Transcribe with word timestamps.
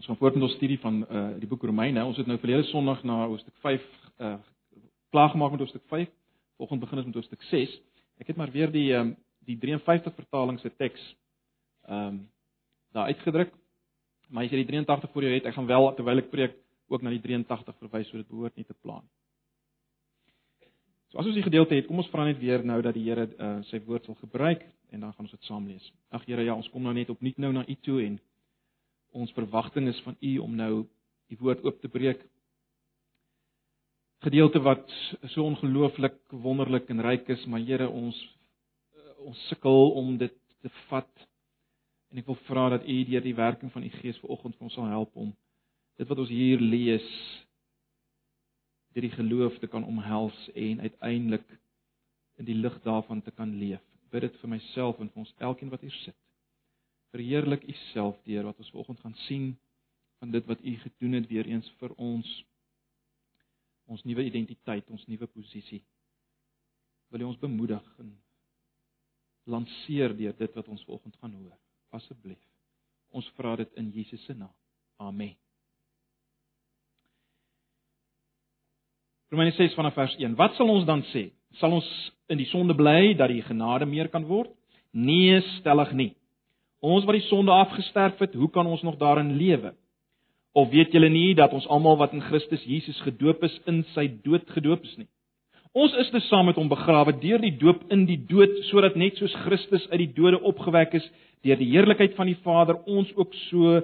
Ons 0.00 0.08
gaan 0.08 0.16
voort 0.16 0.34
met 0.34 0.42
ons 0.42 0.54
studie 0.56 0.78
van 0.80 0.94
uh 1.12 1.22
die 1.36 1.46
boek 1.48 1.64
Romeine. 1.68 2.00
Ons 2.08 2.16
het 2.16 2.26
nou 2.26 2.38
verlede 2.40 2.64
Sondag 2.70 3.02
na 3.04 3.18
hoofstuk 3.28 3.52
5 3.60 3.82
uh 4.24 4.36
klaar 5.12 5.28
gemaak 5.28 5.50
met 5.50 5.60
hoofstuk 5.60 5.82
5. 5.92 6.08
Volgende 6.56 6.84
begin 6.84 6.98
ons 6.98 7.06
met 7.06 7.18
hoofstuk 7.18 7.42
6. 7.42 7.74
Ek 8.16 8.30
het 8.32 8.36
maar 8.36 8.48
weer 8.50 8.72
die 8.72 8.94
um 8.96 9.10
die 9.44 9.58
53 9.60 10.14
vertaling 10.14 10.56
se 10.60 10.72
teks 10.76 11.02
um 11.84 12.30
daar 12.96 13.12
uitgedruk. 13.12 13.52
Maar 14.28 14.44
as 14.44 14.54
jy 14.54 14.62
die 14.62 14.70
83 14.70 15.12
voor 15.12 15.28
jou 15.28 15.34
het, 15.34 15.50
ek 15.52 15.58
gaan 15.58 15.68
wel 15.68 15.90
terwyl 16.00 16.24
ek 16.24 16.32
preek 16.32 16.56
ook 16.88 17.04
na 17.04 17.12
die 17.12 17.20
83 17.20 17.76
verwys 17.84 18.08
sodat 18.08 18.24
dit 18.24 18.32
behoort 18.32 18.56
nie 18.56 18.64
te 18.64 18.78
pla 18.80 19.02
nie. 19.02 19.12
So 21.12 21.20
as 21.20 21.28
ons 21.28 21.36
die 21.36 21.44
gedeelte 21.44 21.76
het, 21.76 21.90
kom 21.90 22.00
ons 22.00 22.08
vra 22.08 22.24
net 22.24 22.40
weer 22.40 22.64
nou 22.64 22.80
dat 22.80 22.96
die 22.96 23.04
Here 23.04 23.28
uh, 23.36 23.52
sy 23.68 23.84
woord 23.84 24.08
sal 24.08 24.16
gebruik 24.24 24.64
en 24.96 25.04
dan 25.04 25.12
gaan 25.12 25.28
ons 25.28 25.36
dit 25.36 25.44
saam 25.44 25.68
lees. 25.68 25.92
Ag 26.08 26.24
Here, 26.24 26.48
ja, 26.48 26.56
ons 26.56 26.72
kom 26.72 26.88
nou 26.88 26.96
net 26.96 27.12
opnuut 27.12 27.36
nou 27.36 27.52
na 27.52 27.68
U 27.68 27.80
toe 27.84 28.00
en 28.06 28.20
ons 29.12 29.32
verwagting 29.32 29.88
is 29.88 30.00
van 30.06 30.16
U 30.20 30.38
om 30.38 30.56
nou 30.56 30.74
U 31.30 31.36
woord 31.38 31.64
oop 31.64 31.80
te 31.80 31.88
breek. 31.88 32.22
Gedeelte 34.20 34.60
wat 34.60 34.90
so 35.32 35.44
ongelooflik 35.44 36.18
wonderlik 36.28 36.90
en 36.90 37.00
ryk 37.00 37.28
is, 37.28 37.44
maar 37.46 37.62
Here, 37.64 37.88
ons 37.88 38.16
uh, 38.96 39.26
ons 39.30 39.46
sukkel 39.48 39.92
om 39.96 40.16
dit 40.18 40.34
te 40.60 40.72
vat. 40.88 41.28
En 42.10 42.18
ek 42.20 42.26
wil 42.26 42.38
vra 42.48 42.68
dat 42.76 42.88
U 42.88 42.96
deur 43.08 43.24
die 43.24 43.36
werking 43.38 43.72
van 43.72 43.86
U 43.86 43.92
Gees 44.00 44.18
vanoggend 44.20 44.58
vir 44.58 44.68
ons 44.68 44.76
sal 44.76 44.90
help 44.90 45.16
om 45.16 45.30
dit 46.00 46.08
wat 46.08 46.20
ons 46.22 46.32
hier 46.32 46.60
lees 46.60 47.06
deur 48.94 49.04
die 49.06 49.14
geloof 49.14 49.58
te 49.60 49.68
kan 49.70 49.84
omhels 49.86 50.36
en 50.58 50.80
uiteindelik 50.80 51.46
in 52.40 52.48
die 52.48 52.56
lig 52.58 52.80
daarvan 52.82 53.22
te 53.22 53.30
kan 53.30 53.52
leef. 53.60 53.82
Bid 54.10 54.26
dit 54.26 54.40
vir 54.42 54.50
myself 54.56 54.98
en 54.98 55.10
vir 55.12 55.22
ons 55.22 55.34
elkeen 55.38 55.70
wat 55.70 55.84
hier 55.86 55.94
sit. 56.02 56.16
Verheerlik 57.10 57.66
U 57.66 57.74
self 57.90 58.20
deur 58.28 58.46
wat 58.46 58.58
ons 58.58 58.70
vanoggend 58.70 59.00
gaan 59.00 59.16
sien 59.26 59.50
van 60.20 60.30
dit 60.30 60.46
wat 60.46 60.62
U 60.64 60.76
gedoen 60.84 61.18
het 61.18 61.28
weer 61.28 61.46
eens 61.46 61.68
vir 61.80 61.94
ons 61.96 62.30
ons 63.90 64.02
nuwe 64.06 64.22
identiteit, 64.22 64.86
ons 64.90 65.06
nuwe 65.10 65.26
posisie. 65.26 65.80
Wil 67.10 67.24
U 67.24 67.30
ons 67.32 67.40
bemoedig 67.42 67.86
en 67.98 68.12
lanceer 69.50 70.14
deur 70.14 70.36
dit 70.38 70.54
wat 70.54 70.68
ons 70.68 70.84
vanoggend 70.86 71.16
gaan 71.18 71.34
hoor. 71.34 71.56
Asseblief. 71.90 72.42
Ons 73.10 73.26
vra 73.34 73.56
dit 73.58 73.72
in 73.80 73.90
Jesus 73.90 74.22
se 74.24 74.34
naam. 74.34 74.54
Amen. 75.02 75.34
Romeine 79.30 79.54
6 79.54 79.74
vanaf 79.74 79.94
vers 79.94 80.14
1. 80.18 80.34
Wat 80.38 80.54
sal 80.58 80.70
ons 80.70 80.86
dan 80.86 81.02
sê? 81.10 81.28
Sal 81.58 81.74
ons 81.74 81.88
in 82.30 82.38
die 82.38 82.48
sonde 82.50 82.74
bly 82.78 83.14
dat 83.18 83.30
die 83.30 83.42
genade 83.46 83.86
meer 83.86 84.10
kan 84.10 84.26
word? 84.26 84.50
Nee, 84.90 85.38
stellig 85.58 85.92
nie. 85.94 86.10
Ons 86.80 87.04
wat 87.04 87.18
die 87.18 87.26
sonde 87.28 87.52
afgesterf 87.52 88.18
het, 88.18 88.34
hoe 88.34 88.48
kan 88.50 88.66
ons 88.66 88.82
nog 88.82 88.96
daarin 88.96 89.34
lewe? 89.36 89.74
Of 90.52 90.70
weet 90.72 90.92
julle 90.92 91.10
nie 91.12 91.34
dat 91.34 91.52
ons 91.52 91.68
almal 91.68 91.98
wat 92.00 92.12
in 92.16 92.24
Christus 92.24 92.64
Jesus 92.64 92.98
gedoop 93.04 93.44
is, 93.44 93.54
in 93.68 93.84
sy 93.94 94.08
dood 94.24 94.48
gedoop 94.50 94.82
is 94.88 94.96
nie? 94.96 95.08
Ons 95.76 95.94
is 96.02 96.08
dus 96.10 96.26
saam 96.26 96.48
met 96.50 96.56
hom 96.58 96.70
begrawe 96.72 97.12
deur 97.22 97.38
die 97.38 97.54
doop 97.54 97.84
in 97.94 98.02
die 98.08 98.18
dood, 98.26 98.56
sodat 98.72 98.96
net 98.98 99.20
soos 99.20 99.36
Christus 99.44 99.84
uit 99.92 100.00
die 100.02 100.12
dode 100.16 100.40
opgewek 100.42 100.96
is 100.98 101.06
deur 101.46 101.60
die 101.60 101.70
heerlikheid 101.70 102.16
van 102.16 102.26
die 102.26 102.38
Vader, 102.42 102.80
ons 102.90 103.12
ook 103.14 103.36
so 103.48 103.80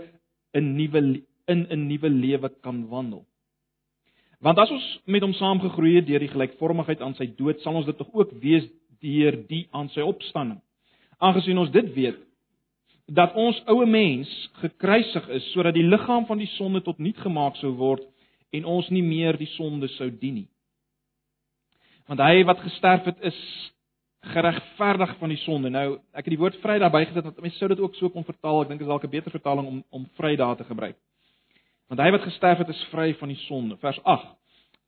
'n 0.54 0.74
nuwe 0.76 1.22
in 1.46 1.66
'n 1.70 1.86
nuwe 1.86 2.08
lewe 2.10 2.48
kan 2.60 2.88
wandel. 2.88 3.24
Want 4.40 4.58
as 4.58 4.70
ons 4.70 5.00
met 5.06 5.22
hom 5.22 5.32
saamgegroei 5.32 5.94
het 5.96 6.06
deur 6.06 6.18
die 6.18 6.32
gelykvormigheid 6.32 7.00
aan 7.00 7.14
sy 7.14 7.26
dood, 7.36 7.60
sal 7.60 7.74
ons 7.74 7.86
dit 7.86 7.96
tog 7.96 8.08
ook 8.12 8.32
wees 8.40 8.66
deur 9.00 9.36
die 9.48 9.68
aan 9.70 9.88
sy 9.88 10.00
opstanding. 10.00 10.60
Aangesien 11.18 11.58
ons 11.58 11.70
dit 11.70 11.94
weet 11.94 12.25
dat 13.06 13.34
ons 13.34 13.58
ou 13.70 13.86
mens 13.86 14.50
gekruisig 14.62 15.28
is 15.28 15.46
sodat 15.52 15.74
die 15.74 15.86
liggaam 15.86 16.26
van 16.26 16.38
die 16.38 16.50
sonde 16.56 16.82
tot 16.82 16.98
niet 16.98 17.18
gemaak 17.22 17.56
sou 17.56 17.70
word 17.78 18.02
en 18.50 18.64
ons 18.64 18.88
nie 18.90 19.02
meer 19.02 19.38
die 19.38 19.50
sonde 19.54 19.88
sou 19.94 20.10
dien 20.10 20.42
nie. 20.42 20.48
Want 22.06 22.22
hy 22.22 22.44
wat 22.46 22.62
gesterf 22.62 23.06
het 23.06 23.20
is 23.26 23.38
geregverdig 24.26 25.16
van 25.18 25.30
die 25.30 25.38
sonde. 25.38 25.70
Nou, 25.70 25.98
ek 26.14 26.26
het 26.26 26.34
die 26.34 26.40
woord 26.40 26.58
Vrydag 26.62 26.90
bygesit 26.94 27.26
want 27.26 27.42
mense 27.42 27.58
sou 27.58 27.68
dit 27.70 27.82
ook 27.82 27.94
so 27.94 28.10
kon 28.10 28.26
vertaal. 28.26 28.62
Ek 28.62 28.72
dink 28.72 28.80
dit 28.80 28.88
is 28.88 28.92
dalk 28.92 29.04
'n 29.04 29.10
beter 29.10 29.30
vertaling 29.30 29.66
om 29.66 29.84
om 29.90 30.08
Vrydag 30.18 30.56
te 30.56 30.64
gebruik. 30.64 30.96
Want 31.88 32.00
hy 32.00 32.10
wat 32.10 32.26
gesterf 32.26 32.58
het 32.58 32.68
is 32.68 32.84
vry 32.90 33.14
van 33.14 33.28
die 33.28 33.38
sonde. 33.46 33.76
Vers 33.76 34.02
8. 34.02 34.26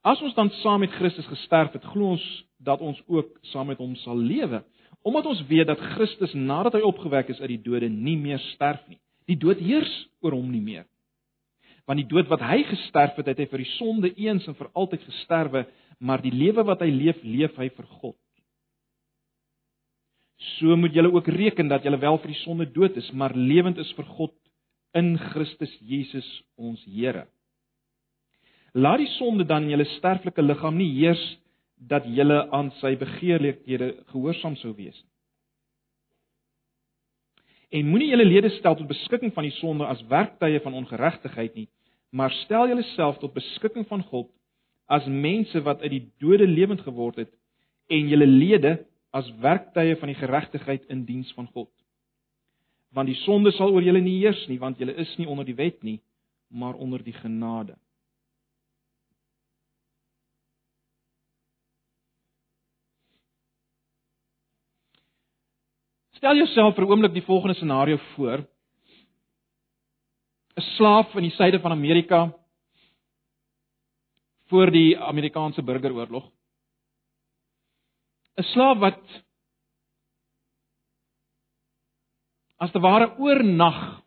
As 0.03 0.23
ons 0.23 0.35
dan 0.35 0.51
saam 0.51 0.81
met 0.81 0.91
Christus 0.91 1.27
gesterf 1.27 1.73
het, 1.73 1.85
glo 1.85 2.11
ons 2.11 2.45
dat 2.59 2.81
ons 2.81 3.03
ook 3.07 3.39
saam 3.43 3.67
met 3.67 3.79
hom 3.79 3.95
sal 3.97 4.17
lewe, 4.17 4.65
omdat 5.07 5.27
ons 5.31 5.43
weet 5.49 5.67
dat 5.67 5.81
Christus 5.95 6.35
nadat 6.35 6.79
hy 6.79 6.85
opgewek 6.87 7.31
is 7.33 7.41
uit 7.41 7.53
die 7.55 7.63
dode 7.65 7.89
nie 7.89 8.17
meer 8.19 8.41
sterf 8.53 8.81
nie. 8.91 8.99
Die 9.29 9.39
dood 9.39 9.61
heers 9.63 9.91
oor 10.25 10.35
hom 10.37 10.49
nie 10.51 10.63
meer. 10.65 10.87
Want 11.89 12.03
die 12.03 12.09
dood 12.09 12.29
wat 12.29 12.43
hy 12.45 12.63
gesterf 12.69 13.17
het, 13.17 13.31
het 13.31 13.39
hy 13.41 13.47
vir 13.49 13.63
die 13.65 13.75
sonde 13.79 14.11
eens 14.13 14.49
en 14.49 14.57
vir 14.59 14.69
altyd 14.77 15.05
gesterwe, 15.09 15.65
maar 16.05 16.21
die 16.21 16.35
lewe 16.35 16.65
wat 16.69 16.83
hy 16.85 16.91
leef, 16.93 17.23
leef 17.25 17.57
hy 17.57 17.71
vir 17.73 17.87
God. 18.01 18.19
So 20.59 20.77
moet 20.77 20.95
julle 20.95 21.11
ook 21.15 21.31
reken 21.33 21.71
dat 21.71 21.87
julle 21.87 21.99
wel 21.99 22.21
vir 22.23 22.35
die 22.35 22.43
sonde 22.45 22.69
dood 22.71 22.97
is, 23.01 23.09
maar 23.13 23.35
lewend 23.35 23.81
is 23.81 23.91
vir 23.97 24.07
God 24.19 24.37
in 24.97 25.17
Christus 25.33 25.73
Jesus 25.81 26.29
ons 26.57 26.85
Here. 26.87 27.27
Laat 28.77 29.01
die 29.03 29.11
sonde 29.17 29.47
dan 29.49 29.65
in 29.67 29.75
julle 29.75 29.89
sterflike 29.97 30.45
liggaam 30.45 30.77
nie 30.79 30.91
heers 31.01 31.23
dat 31.79 32.07
julle 32.07 32.51
aan 32.51 32.71
sy 32.81 32.97
begeerlikhede 32.99 33.93
gehoorsaam 34.13 34.57
sou 34.57 34.75
wees 34.75 34.97
nie. 34.97 35.15
En 37.79 37.91
moenie 37.91 38.09
julle 38.09 38.25
lede 38.25 38.51
stel 38.57 38.79
tot 38.79 38.89
beskikking 38.89 39.33
van 39.37 39.45
die 39.45 39.55
sonde 39.59 39.87
as 39.87 40.01
werktuie 40.09 40.61
van 40.65 40.75
ongeregtigheid 40.75 41.55
nie, 41.55 41.69
maar 42.11 42.33
stel 42.45 42.69
julleself 42.71 43.19
tot 43.21 43.35
beskikking 43.37 43.85
van 43.89 44.03
God 44.09 44.31
as 44.89 45.05
mense 45.07 45.61
wat 45.63 45.83
uit 45.85 45.93
die 45.93 46.05
dode 46.19 46.47
lewend 46.49 46.81
geword 46.81 47.21
het 47.21 47.33
en 47.93 48.09
julle 48.09 48.27
lede 48.27 48.79
as 49.13 49.29
werktuie 49.43 49.97
van 50.01 50.09
die 50.09 50.17
geregtigheid 50.17 50.89
in 50.89 51.05
diens 51.05 51.33
van 51.37 51.47
God 51.53 51.69
want 52.91 53.11
die 53.11 53.19
sonde 53.25 53.53
sal 53.57 53.75
oor 53.75 53.85
julle 53.85 54.01
nie 54.03 54.19
heers 54.23 54.41
nie, 54.49 54.59
want 54.61 54.81
julle 54.81 54.95
is 55.01 55.11
nie 55.21 55.29
onder 55.29 55.47
die 55.47 55.57
wet 55.59 55.83
nie, 55.85 55.99
maar 56.49 56.79
onder 56.81 57.03
die 57.05 57.17
genade. 57.17 57.77
Stel 66.19 66.41
jouself 66.41 66.75
vir 66.75 66.85
'n 66.85 66.91
oomblik 66.91 67.13
die 67.15 67.23
volgende 67.23 67.55
scenario 67.55 67.97
voor. 68.15 68.43
'n 70.57 70.63
Slaaf 70.75 71.15
in 71.15 71.23
die 71.23 71.37
suide 71.37 71.61
van 71.61 71.73
Amerika 71.73 72.35
voor 74.51 74.71
die 74.71 74.99
Amerikaanse 74.99 75.63
burgeroorlog. 75.63 76.25
'n 78.37 78.43
Slaaf 78.43 78.79
wat 78.79 79.03
as 82.59 82.73
te 82.73 82.81
ware 82.81 83.15
oornag 83.19 84.03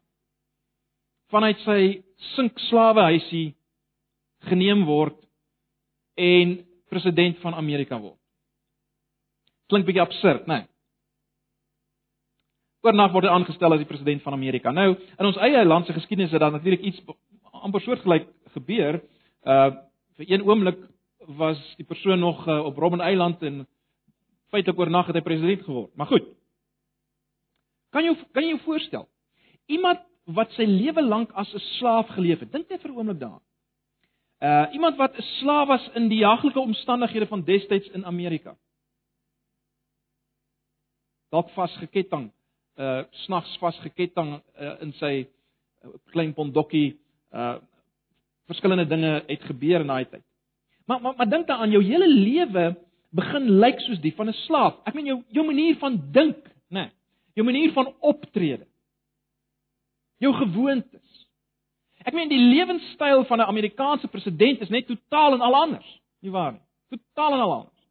vanuit 1.32 1.60
sy 1.60 2.04
sinkslawehuisie 2.36 3.56
geneem 4.40 4.84
word 4.86 5.16
en 6.16 6.68
president 6.90 7.40
van 7.40 7.54
Amerika 7.54 8.00
word. 8.00 8.20
Klink 9.70 9.86
bietjie 9.86 10.02
absurd, 10.02 10.48
né? 10.48 10.58
Nee. 10.58 10.71
Oornag 12.82 13.12
word 13.14 13.26
hy 13.26 13.30
aangestel 13.30 13.74
as 13.74 13.80
die 13.80 13.90
president 13.90 14.22
van 14.22 14.34
Amerika. 14.34 14.72
Nou, 14.72 14.96
in 15.20 15.26
ons 15.26 15.38
eie 15.38 15.66
land 15.66 15.86
se 15.86 15.94
geskiedenis 15.94 16.32
het 16.32 16.42
daar 16.42 16.52
natuurlik 16.52 16.82
iets 16.82 17.02
amper 17.52 17.82
soortgelyk 17.82 18.28
gebeur. 18.54 19.02
Uh 19.46 19.72
vir 20.18 20.28
een 20.28 20.44
oomblik 20.44 20.78
was 21.38 21.60
die 21.78 21.86
persoon 21.86 22.20
nog 22.20 22.48
uh, 22.48 22.66
op 22.66 22.78
Robben 22.78 23.02
Eiland 23.02 23.42
en 23.42 23.68
feitelik 24.52 24.80
oornag 24.80 25.08
het 25.08 25.16
hy 25.16 25.22
president 25.22 25.62
geword. 25.64 25.96
Maar 25.96 26.08
goed, 26.08 26.26
Kan 27.92 28.08
jy 28.08 28.16
kan 28.32 28.46
jy 28.46 28.56
jou 28.56 28.64
voorstel? 28.66 29.06
Iemand 29.72 30.04
wat 30.32 30.54
sy 30.56 30.66
lewe 30.68 31.04
lank 31.04 31.32
as 31.36 31.54
'n 31.54 31.64
slaaf 31.78 32.08
geleef 32.16 32.40
het. 32.40 32.52
Dink 32.52 32.70
net 32.70 32.82
vir 32.82 32.92
'n 32.92 32.98
oomblik 32.98 33.20
daaraan. 33.20 33.44
Uh 34.40 34.74
iemand 34.74 34.98
wat 34.98 35.18
'n 35.18 35.22
slaaf 35.40 35.68
was 35.68 35.90
in 35.96 36.08
die 36.08 36.20
jaglike 36.20 36.60
omstandighede 36.60 37.28
van 37.28 37.44
destyds 37.44 37.90
in 37.90 38.06
Amerika. 38.06 38.56
Dalk 41.30 41.50
vasgeketting, 41.50 42.32
uh 42.82 43.04
snags 43.26 43.58
vasgeketting 43.62 44.40
uh, 44.40 44.76
in 44.82 44.94
sy 45.00 45.14
uh, 45.22 45.92
klein 46.14 46.34
pondokkie. 46.34 46.98
Uh 47.32 47.60
verskillende 48.50 48.88
dinge 48.90 49.24
het 49.28 49.44
gebeur 49.48 49.80
in 49.86 49.88
daai 49.88 50.06
tyd. 50.06 50.26
Maar 50.86 51.02
maar, 51.02 51.14
maar 51.18 51.30
dink 51.30 51.48
daaraan 51.48 51.72
jou 51.72 51.84
hele 51.84 52.08
lewe 52.08 52.76
begin 53.12 53.52
lyk 53.60 53.80
soos 53.80 54.02
die 54.02 54.16
van 54.16 54.28
'n 54.28 54.34
slaaf. 54.48 54.82
Ek 54.86 54.94
meen 54.94 55.06
jou 55.06 55.22
jou 55.30 55.46
manier 55.46 55.78
van 55.78 56.02
dink, 56.12 56.48
né? 56.70 56.90
Nee 56.90 56.92
jou 57.34 57.46
manier 57.46 57.72
van 57.74 57.94
optrede, 58.00 58.66
jou 60.22 60.34
gewoontes. 60.36 61.28
Ek 62.02 62.16
meen 62.18 62.32
die 62.32 62.40
lewenstyl 62.40 63.26
van 63.30 63.40
'n 63.40 63.52
Amerikaanse 63.54 64.08
president 64.08 64.62
is 64.62 64.70
net 64.70 64.88
totaal 64.88 65.34
en 65.34 65.42
al 65.42 65.56
anders, 65.56 66.02
nie 66.20 66.32
waar 66.32 66.52
nie? 66.52 66.62
Totaal 66.90 67.34
en 67.34 67.40
al 67.40 67.54
anders. 67.54 67.86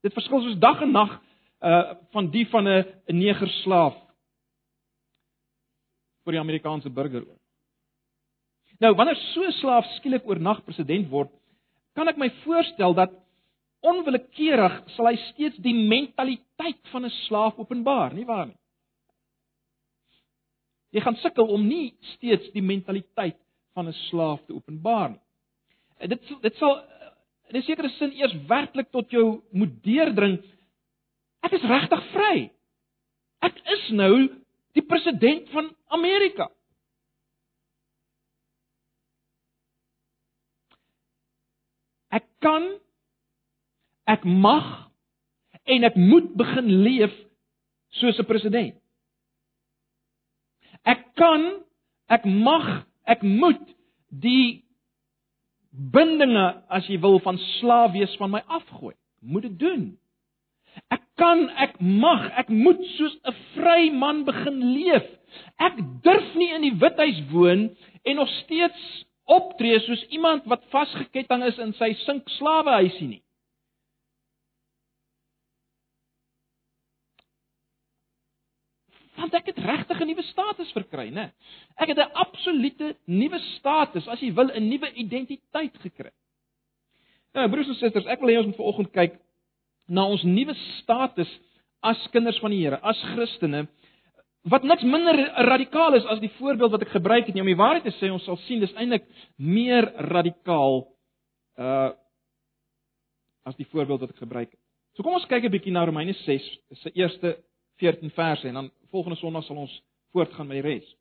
Dit 0.00 0.12
verskil 0.12 0.40
soos 0.40 0.58
dag 0.58 0.80
en 0.80 0.90
nag 0.90 1.20
uh 1.60 1.94
van 2.10 2.30
die 2.30 2.46
van 2.48 2.68
'n 2.68 2.84
'n 3.06 3.18
negerslaaf 3.18 3.96
vir 6.28 6.36
die 6.36 6.44
Amerikaanse 6.44 6.92
burger. 6.92 7.24
Nou, 8.78 8.92
wanneer 8.94 9.16
so 9.32 9.42
'n 9.42 9.52
slaaf 9.58 9.86
skielik 9.96 10.28
oornag 10.28 10.62
president 10.64 11.08
word, 11.10 11.32
kan 11.94 12.08
ek 12.08 12.18
my 12.18 12.28
voorstel 12.44 12.94
dat 12.94 13.10
onwillekeurig 13.82 14.82
sal 14.94 15.06
hy 15.06 15.16
steeds 15.32 15.56
die 15.56 15.74
mentaliteit 15.74 16.80
van 16.92 17.04
'n 17.04 17.14
slaaf 17.26 17.58
openbaar, 17.58 18.14
nie 18.14 18.26
waar 18.26 18.46
nie? 18.46 18.58
Jy 20.92 21.00
gaan 21.00 21.16
sukkel 21.16 21.46
om 21.46 21.66
nie 21.66 21.94
steeds 22.14 22.52
die 22.52 22.62
mentaliteit 22.62 23.36
van 23.74 23.88
'n 23.88 23.96
slaaf 24.08 24.44
te 24.46 24.54
openbaar 24.54 25.10
nie. 25.10 26.08
Dit 26.08 26.22
dit 26.42 26.54
sal 26.56 26.84
in 27.48 27.56
'n 27.56 27.62
sekere 27.62 27.88
sin 27.88 28.12
eers 28.12 28.34
werklik 28.46 28.90
tot 28.90 29.10
jou 29.10 29.42
moet 29.52 29.82
deurdring. 29.82 30.38
Ek 31.42 31.52
is 31.52 31.62
regtig 31.62 32.04
vry. 32.12 32.50
Ek 33.40 33.54
is 33.66 33.90
nou 33.90 34.28
die 34.78 34.86
president 34.86 35.50
van 35.54 35.72
Amerika. 35.94 36.48
Ek 42.14 42.24
kan 42.44 42.78
ek 44.08 44.24
mag 44.24 44.68
en 45.68 45.84
ek 45.84 45.96
moet 46.00 46.30
begin 46.40 46.70
leef 46.84 47.14
soos 48.00 48.18
'n 48.18 48.28
president. 48.28 48.76
Ek 50.84 51.04
kan, 51.14 51.42
ek 52.08 52.24
mag, 52.24 52.86
ek 53.04 53.22
moet 53.22 53.60
die 54.08 54.64
bindinge 55.70 56.62
as 56.68 56.86
jy 56.88 56.96
wil 57.00 57.20
van 57.20 57.38
slaaf 57.58 57.92
wees 57.92 58.14
van 58.16 58.30
my 58.30 58.42
afgooi. 58.46 58.94
Moet 59.20 59.42
dit 59.42 59.58
doen. 59.58 59.98
Ek 60.88 61.02
kan, 61.16 61.48
ek 61.58 61.80
mag, 61.80 62.30
ek 62.38 62.48
moet 62.48 62.80
soos 62.96 63.18
'n 63.24 63.34
vry 63.68 63.90
man 63.92 64.24
begin 64.24 64.58
leef. 64.72 65.06
Ek 65.60 65.76
durf 66.04 66.34
nie 66.40 66.50
in 66.56 66.64
die 66.64 66.74
withuis 66.80 67.20
woon 67.32 67.68
en 68.08 68.16
nog 68.16 68.30
steeds 68.42 68.84
optree 69.28 69.76
soos 69.84 70.04
iemand 70.08 70.48
wat 70.48 70.64
vasgeketting 70.72 71.44
is 71.44 71.58
in 71.60 71.74
sy 71.76 71.92
sink 72.06 72.28
slawehuisie 72.38 73.08
nie. 73.14 73.24
want 79.18 79.34
ek 79.34 79.48
het 79.50 79.58
regtig 79.58 80.00
'n 80.00 80.06
nuwe 80.06 80.22
status 80.22 80.70
verkry, 80.72 81.08
né? 81.10 81.32
Ek 81.76 81.88
het 81.88 81.98
'n 81.98 82.14
absolute 82.14 82.96
nuwe 83.06 83.38
status, 83.58 84.06
as 84.08 84.20
jy 84.20 84.32
wil, 84.32 84.50
'n 84.54 84.68
nuwe 84.68 84.92
identiteit 84.94 85.74
gekry. 85.82 86.12
Nou, 87.34 87.48
broers 87.50 87.68
en 87.68 87.74
susters, 87.74 88.06
ek 88.06 88.20
wil 88.20 88.28
hê 88.30 88.38
ons 88.38 88.46
moet 88.46 88.56
vanoggend 88.56 88.92
kyk 88.92 89.18
na 89.88 90.04
ons 90.04 90.22
nuwe 90.22 90.54
status 90.54 91.28
as 91.80 92.08
kinders 92.12 92.38
van 92.42 92.50
die 92.50 92.62
Here, 92.62 92.80
as 92.82 93.00
Christene, 93.14 93.66
wat 94.48 94.64
niks 94.66 94.84
minder 94.86 95.18
radikaal 95.48 95.94
is 95.98 96.06
as 96.06 96.20
die 96.22 96.32
voorbeeld 96.38 96.72
wat 96.72 96.84
ek 96.86 96.94
gebruik 96.94 97.26
het 97.26 97.34
nie. 97.34 97.42
Om 97.42 97.50
die 97.52 97.58
waarheid 97.58 97.84
te 97.84 97.94
sê, 97.98 98.10
ons 98.12 98.24
sal 98.24 98.38
sien 98.46 98.62
dis 98.62 98.74
eintlik 98.76 99.06
meer 99.36 99.90
radikaal 100.10 100.84
uh 101.58 101.90
as 103.48 103.56
die 103.56 103.64
voorbeeld 103.72 104.02
wat 104.02 104.10
ek 104.12 104.18
gebruik 104.20 104.50
het. 104.50 104.60
So 104.92 105.02
kom 105.02 105.14
ons 105.16 105.24
kyk 105.24 105.44
'n 105.44 105.50
bietjie 105.50 105.72
na 105.72 105.86
Romeine 105.88 106.12
6, 106.12 106.44
se 106.82 106.90
eerste 106.92 107.38
14 107.80 108.10
verse 108.10 108.48
en 108.48 108.54
dan 108.54 108.70
volgende 108.90 109.16
Sondag 109.16 109.44
sal 109.44 109.56
ons 109.56 109.82
voortgaan 110.12 110.46
met 110.46 110.60
die 110.60 110.66
res. 110.68 110.96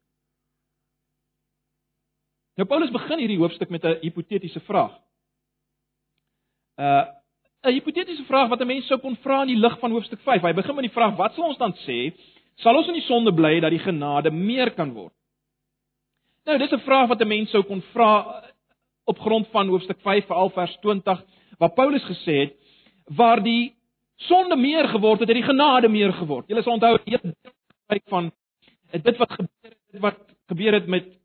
Nou 2.55 2.67
Paulus 2.67 2.91
begin 2.91 3.19
hierdie 3.19 3.37
hoofstuk 3.37 3.69
met 3.69 3.83
'n 3.83 3.99
hipotetiese 4.01 4.59
vraag. 4.59 4.95
Uh 6.77 7.16
'n 7.63 7.73
hipotetiese 7.73 8.23
vraag 8.23 8.49
wat 8.49 8.61
'n 8.61 8.67
mens 8.67 8.87
sou 8.87 8.99
kon 8.99 9.15
vra 9.15 9.41
in 9.41 9.47
die 9.47 9.59
lig 9.59 9.79
van 9.79 9.91
hoofstuk 9.91 10.19
5. 10.21 10.41
Hy 10.41 10.53
begin 10.53 10.75
met 10.75 10.83
die 10.83 10.93
vraag: 10.93 11.15
Wat 11.15 11.33
sal 11.33 11.47
ons 11.47 11.57
dan 11.57 11.73
sê? 11.85 12.13
Sal 12.55 12.75
ons 12.75 12.87
in 12.87 12.93
die 12.93 13.07
sonde 13.07 13.33
bly 13.33 13.59
dat 13.59 13.71
die 13.71 13.79
genade 13.79 14.31
meer 14.31 14.71
kan 14.71 14.93
word? 14.93 15.13
Nou, 16.45 16.57
dis 16.57 16.71
'n 16.71 16.79
vraag 16.79 17.07
wat 17.07 17.21
'n 17.21 17.27
mens 17.27 17.49
sou 17.49 17.63
kon 17.63 17.81
vra 17.93 18.43
op 19.05 19.19
grond 19.19 19.47
van 19.47 19.67
hoofstuk 19.67 19.99
5 20.01 20.25
veral 20.25 20.49
vers 20.49 20.77
20 20.81 21.23
waar 21.59 21.73
Paulus 21.73 22.03
gesê 22.03 22.35
het 22.39 22.53
waar 23.05 23.43
die 23.43 23.75
sonde 24.15 24.55
meer 24.55 24.87
geword 24.87 25.19
het, 25.19 25.27
het 25.27 25.37
die 25.37 25.53
genade 25.53 25.87
meer 25.87 26.13
geword. 26.13 26.47
Julle 26.47 26.63
sal 26.63 26.73
onthou 26.73 26.97
die 27.03 27.17
hele 27.17 27.33
kyk 27.87 28.03
van 28.09 28.31
dit 28.91 29.17
wat 29.17 29.31
gebeur 29.31 29.63
het, 29.63 29.77
dit 29.91 30.01
wat 30.01 30.17
gebeur 30.47 30.73
het 30.73 30.87
met 30.87 31.16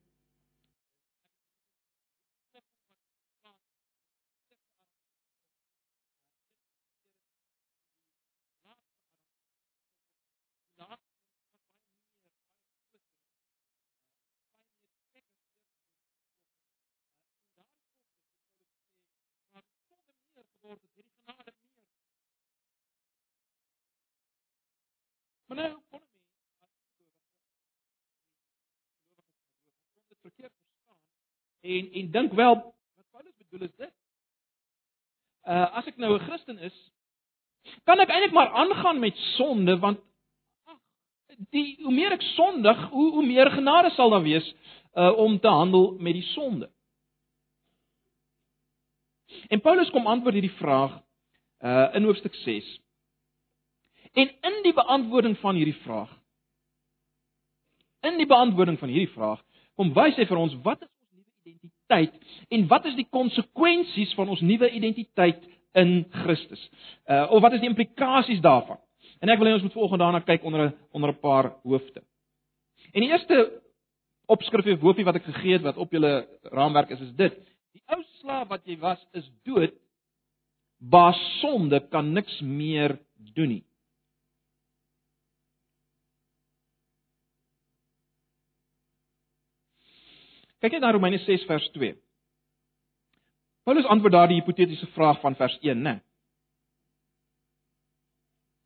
en 31.62 31.92
en 31.92 32.10
dink 32.10 32.32
wel 32.32 32.54
wat 32.54 33.10
Paulus 33.10 33.32
bedoel 33.36 33.68
is 33.68 33.76
dit. 33.76 33.92
Uh 35.44 35.68
as 35.78 35.86
ek 35.86 35.96
nou 35.96 36.14
'n 36.14 36.26
Christen 36.26 36.58
is, 36.58 36.76
kan 37.84 38.00
ek 38.00 38.08
eintlik 38.08 38.32
maar 38.32 38.50
aangaan 38.50 38.98
met 38.98 39.16
sonde 39.36 39.78
want 39.78 40.00
ag 40.64 40.78
die 41.50 41.76
hoe 41.82 41.92
meer 41.92 42.12
ek 42.12 42.22
sondig, 42.22 42.88
hoe 42.90 43.12
hoe 43.12 43.26
meer 43.26 43.50
genade 43.50 43.90
sal 43.90 44.10
daar 44.10 44.22
wees 44.22 44.54
uh 44.94 45.12
om 45.18 45.38
te 45.40 45.48
handel 45.48 45.96
met 45.98 46.14
die 46.14 46.28
sonde. 46.34 46.70
En 49.48 49.60
Paulus 49.60 49.90
kom 49.90 50.06
antwoord 50.06 50.34
hierdie 50.34 50.58
vraag 50.58 51.02
uh 51.60 51.94
in 51.94 52.04
hoofstuk 52.04 52.34
6. 52.34 52.80
En 54.12 54.28
in 54.40 54.62
die 54.62 54.74
beantwoording 54.74 55.38
van 55.38 55.54
hierdie 55.54 55.80
vraag 55.82 56.22
in 58.02 58.18
die 58.18 58.26
beantwoording 58.26 58.78
van 58.78 58.90
hierdie 58.90 59.14
vraag 59.14 59.42
kom 59.78 59.92
wys 59.96 60.18
hy 60.18 60.26
vir 60.28 60.40
ons 60.42 60.54
wat 60.66 60.82
nuwe 60.82 60.91
identiteit 61.44 62.14
en 62.48 62.66
wat 62.70 62.84
is 62.84 62.94
die 62.98 63.08
konsekwensies 63.10 64.14
van 64.14 64.28
ons 64.28 64.40
nuwe 64.40 64.70
identiteit 64.70 65.42
in 65.72 66.06
Christus. 66.10 66.62
Uh 67.06 67.26
of 67.30 67.42
wat 67.42 67.52
is 67.52 67.60
die 67.60 67.68
implikasies 67.68 68.40
daarvan? 68.40 68.80
En 69.22 69.30
ek 69.30 69.38
wil 69.38 69.50
hê 69.50 69.56
ons 69.56 69.66
moet 69.66 69.76
volgende 69.76 70.04
daarna 70.04 70.20
kyk 70.26 70.44
onder 70.44 70.66
'n 70.68 70.74
onder 70.92 71.10
'n 71.10 71.20
paar 71.20 71.52
hoofde. 71.62 72.02
En 72.92 73.00
die 73.00 73.10
eerste 73.10 73.62
opskrif 74.26 74.66
of 74.66 74.80
hoofie 74.80 75.04
wat 75.04 75.14
ek 75.14 75.24
gegee 75.24 75.52
het 75.52 75.62
wat 75.62 75.76
op 75.76 75.92
julle 75.92 76.28
raamwerk 76.42 76.90
is 76.90 77.00
is 77.00 77.14
dit. 77.16 77.38
Die 77.72 77.82
ou 77.86 78.02
slaaf 78.20 78.48
wat 78.48 78.64
jy 78.64 78.78
was 78.78 79.06
is 79.12 79.30
dood. 79.44 79.74
Baas 80.78 81.40
sonde 81.40 81.80
kan 81.88 82.12
niks 82.12 82.40
meer 82.40 82.98
doen 83.34 83.48
nie. 83.48 83.64
Kyk 90.62 90.76
net 90.76 90.84
na 90.84 90.92
Romeine 90.94 91.18
6 91.18 91.42
vers 91.48 91.64
2. 91.74 91.94
Paulus 93.66 93.86
antwoord 93.90 94.14
daardie 94.14 94.38
hipotetiese 94.38 94.86
vraag 94.94 95.18
van 95.22 95.34
vers 95.38 95.56
1, 95.58 95.82
né? 95.82 95.96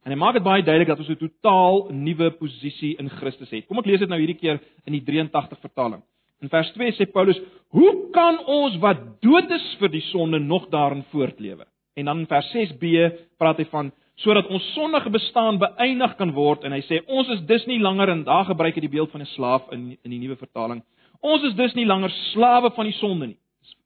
En 0.05 0.13
hy 0.13 0.19
maak 0.21 0.37
dit 0.37 0.45
baie 0.45 0.63
duidelik 0.63 0.93
dat 0.93 1.01
ons 1.01 1.09
'n 1.09 1.17
totaal 1.17 1.89
nuwe 1.91 2.31
posisie 2.39 2.97
in 3.01 3.09
Christus 3.09 3.51
het. 3.51 3.67
Kom 3.67 3.79
ek 3.79 3.87
lees 3.87 4.01
dit 4.01 4.09
nou 4.09 4.21
hierdie 4.21 4.39
keer 4.39 4.61
in 4.85 4.93
die 4.93 5.01
83 5.01 5.59
vertaling. 5.59 6.03
In 6.43 6.49
vers 6.49 6.71
2 6.73 6.93
sê 6.93 7.11
Paulus: 7.11 7.41
"Hoe 7.73 8.11
kan 8.13 8.45
ons 8.45 8.77
wat 8.77 9.23
dood 9.23 9.51
is 9.51 9.77
vir 9.81 9.89
die 9.89 10.05
sonde 10.13 10.39
nog 10.39 10.69
daarin 10.69 11.05
voortlewe?" 11.11 11.67
En 11.97 12.05
dan 12.05 12.19
in 12.19 12.27
vers 12.27 12.53
6b 12.53 13.11
praat 13.39 13.57
hy 13.57 13.65
van 13.65 13.93
sodat 14.17 14.47
ons 14.47 14.73
sondige 14.75 15.11
bestaan 15.11 15.59
beëindig 15.59 16.17
kan 16.17 16.33
word 16.33 16.65
en 16.65 16.73
hy 16.73 16.81
sê 16.81 17.01
ons 17.07 17.29
is 17.29 17.41
dus 17.41 17.67
nie 17.67 17.81
langer 17.81 18.09
in 18.09 18.25
daar 18.25 18.45
gebruik 18.45 18.75
hy 18.75 18.81
die 18.81 18.97
beeld 18.97 19.11
van 19.11 19.21
'n 19.21 19.35
slaaf 19.37 19.73
in 19.73 19.97
in 20.05 20.11
die 20.11 20.19
nuwe 20.19 20.37
vertaling 20.37 20.83
Ons 21.21 21.43
is 21.49 21.57
dus 21.59 21.75
nie 21.75 21.87
langer 21.87 22.13
slawe 22.33 22.71
van 22.77 22.89
die 22.89 22.97
sonde 22.99 23.33
nie. 23.33 23.39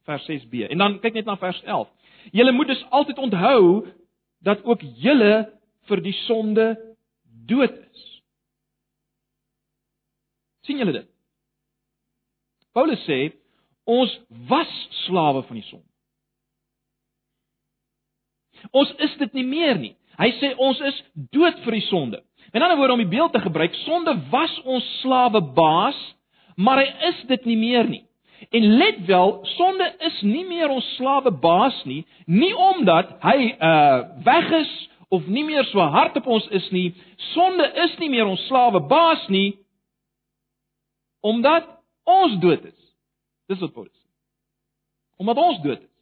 Vers 0.09 0.27
6b. 0.29 0.67
En 0.71 0.79
dan 0.79 0.99
kyk 1.01 1.15
net 1.21 1.29
na 1.29 1.37
vers 1.37 1.63
11. 1.63 1.89
Julle 2.37 2.53
moet 2.53 2.73
dus 2.73 2.85
altyd 2.91 3.19
onthou 3.19 3.87
dat 4.45 4.65
ook 4.65 4.81
julle 5.01 5.51
vir 5.89 6.03
die 6.05 6.17
sonde 6.27 6.73
dood 7.47 7.77
is. 7.77 8.07
sien 10.71 10.79
julle 10.79 10.95
dit? 10.95 11.09
Paulus 12.77 13.03
sê 13.09 13.33
ons 13.91 14.13
was 14.51 14.75
slawe 15.07 15.43
van 15.49 15.59
die 15.59 15.67
sonde. 15.67 15.87
Ons 18.77 18.93
is 19.03 19.17
dit 19.19 19.39
nie 19.41 19.47
meer 19.49 19.79
nie. 19.81 19.95
Hy 20.21 20.29
sê 20.37 20.53
ons 20.61 20.79
is 20.85 20.99
dood 21.33 21.59
vir 21.65 21.79
die 21.79 21.87
sonde. 21.89 22.21
In 22.53 22.63
ander 22.63 22.79
woorde 22.79 22.99
om 22.99 23.03
die 23.03 23.11
beeld 23.11 23.33
te 23.35 23.43
gebruik, 23.43 23.75
sonde 23.87 24.15
was 24.31 24.53
ons 24.69 24.87
slawe 25.01 25.41
baas 25.57 25.99
maar 26.61 26.83
hy 26.83 27.09
is 27.09 27.25
dit 27.31 27.49
nie 27.49 27.57
meer 27.57 27.89
nie. 27.89 28.05
En 28.51 28.67
let 28.81 29.01
wel, 29.09 29.39
sonde 29.57 29.87
is 30.09 30.21
nie 30.25 30.45
meer 30.49 30.69
ons 30.73 30.87
slawe 30.97 31.33
baas 31.33 31.77
nie, 31.89 32.03
nie 32.27 32.53
omdat 32.57 33.17
hy 33.25 33.53
uh 33.53 34.01
weg 34.25 34.51
is 34.61 34.73
of 35.11 35.27
nie 35.27 35.45
meer 35.45 35.65
so 35.69 35.81
hard 35.93 36.17
op 36.21 36.27
ons 36.27 36.47
is 36.57 36.69
nie. 36.71 36.91
Sonde 37.33 37.67
is 37.85 37.97
nie 37.99 38.11
meer 38.13 38.29
ons 38.29 38.47
slawe 38.49 38.81
baas 38.81 39.27
nie 39.29 39.59
omdat 41.21 41.67
ons 42.09 42.39
dood 42.41 42.65
is. 42.65 42.79
Dis 43.51 43.61
wat 43.61 43.75
Paulus 43.75 43.93
sê. 43.93 44.07
Omdat 45.21 45.37
ons 45.37 45.59
dood 45.65 45.83
is. 45.83 45.95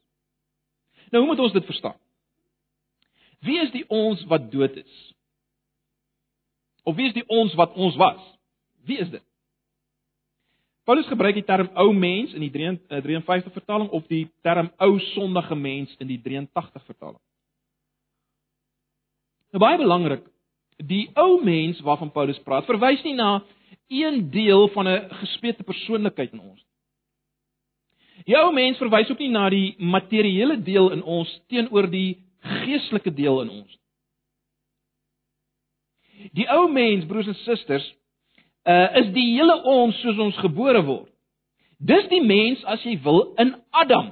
Nou 1.11 1.25
hoe 1.25 1.31
moet 1.33 1.43
ons 1.43 1.55
dit 1.57 1.67
verstaan? 1.67 1.97
Wie 3.43 3.59
is 3.63 3.71
die 3.75 3.85
ons 3.89 4.23
wat 4.31 4.51
dood 4.53 4.77
is? 4.79 4.99
Of 6.85 6.97
wie 6.97 7.09
is 7.11 7.17
die 7.17 7.27
ons 7.27 7.55
wat 7.59 7.75
ons 7.75 7.97
was? 7.99 8.21
Wie 8.87 8.99
is 8.99 9.11
dit? 9.11 9.25
Paulus 10.89 11.09
gebruik 11.11 11.37
die 11.37 11.45
term 11.45 11.69
ou 11.77 11.91
mens 11.93 12.33
in 12.33 12.41
die 12.41 12.53
53 12.55 13.51
eh, 13.51 13.53
vertaling 13.53 13.91
of 13.93 14.07
die 14.09 14.23
term 14.41 14.71
ou 14.81 14.95
sondige 15.13 15.57
mens 15.57 15.93
in 16.01 16.09
die 16.09 16.17
83 16.25 16.85
vertaling. 16.89 17.21
Nou 19.53 19.61
baie 19.61 19.77
belangrik, 19.81 20.25
die 20.81 21.11
ou 21.21 21.43
mens 21.45 21.83
waarvan 21.85 22.13
Paulus 22.15 22.41
praat, 22.41 22.65
verwys 22.65 23.05
nie 23.05 23.13
na 23.19 23.43
een 23.93 24.31
deel 24.33 24.69
van 24.73 24.89
'n 24.89 25.11
gespeelde 25.21 25.69
persoonlikheid 25.69 26.33
in 26.33 26.41
ons. 26.41 26.65
Die 28.25 28.37
ou 28.37 28.53
mens 28.53 28.81
verwys 28.81 29.11
ook 29.11 29.19
nie 29.19 29.31
na 29.31 29.49
die 29.51 29.75
materiële 29.79 30.63
deel 30.63 30.91
in 30.91 31.03
ons 31.03 31.41
teenoor 31.49 31.91
die 31.91 32.17
geestelike 32.41 33.15
deel 33.15 33.43
in 33.43 33.51
ons. 33.51 33.79
Die 36.33 36.49
ou 36.51 36.73
mens, 36.73 37.05
broers 37.07 37.27
en 37.27 37.35
susters, 37.35 37.95
uh, 38.67 38.97
is 39.03 39.13
die 39.15 39.27
hele 39.37 39.61
ons 39.69 40.01
soos 40.03 40.19
ons 40.19 40.41
gebore 40.43 40.83
word. 40.87 41.11
Dis 41.79 42.09
die 42.11 42.23
mens 42.25 42.65
as 42.67 42.83
jy 42.83 42.97
wil 43.05 43.35
in 43.39 43.55
Adam. 43.71 44.11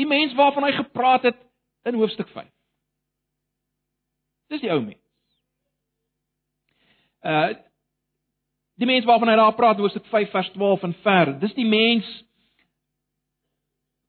Die 0.00 0.08
mens 0.08 0.32
waarvan 0.34 0.64
hy 0.64 0.72
gepraat 0.78 1.28
het 1.28 1.38
in 1.84 1.98
hoofstuk 2.00 2.30
5. 2.32 2.48
Dis 4.52 4.64
die 4.64 4.72
ou 4.72 4.80
mens. 4.80 5.00
Uh 7.20 7.52
die 8.80 8.88
mens 8.88 9.04
waarvan 9.06 9.28
hy 9.28 9.36
daar 9.38 9.54
praat 9.54 9.78
hoofstuk 9.78 10.06
5 10.10 10.30
vers 10.32 10.48
12 10.56 10.82
en 10.88 10.94
ver. 11.04 11.34
Dis 11.38 11.52
die 11.54 11.68
mens 11.68 12.08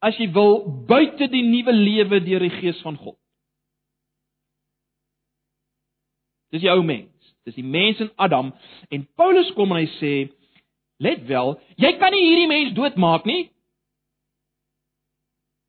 as 0.03 0.17
jy 0.17 0.29
wil 0.33 0.63
buite 0.87 1.27
die 1.31 1.43
nuwe 1.45 1.75
lewe 1.75 2.19
deur 2.23 2.43
die 2.43 2.55
gees 2.55 2.79
van 2.83 2.97
God. 2.97 3.17
Dis 6.55 6.63
die 6.63 6.71
ou 6.71 6.81
mens. 6.83 7.12
Dis 7.47 7.57
die 7.59 7.65
mens 7.65 7.99
in 7.99 8.11
Adam 8.15 8.53
en 8.89 9.07
Paulus 9.19 9.49
kom 9.57 9.73
en 9.73 9.81
hy 9.81 9.89
sê 9.97 10.13
let 11.03 11.25
wel, 11.27 11.57
jy 11.81 11.91
kan 11.99 12.13
nie 12.15 12.23
hierdie 12.23 12.47
mens 12.47 12.75
doodmaak 12.77 13.25
nie. 13.27 13.49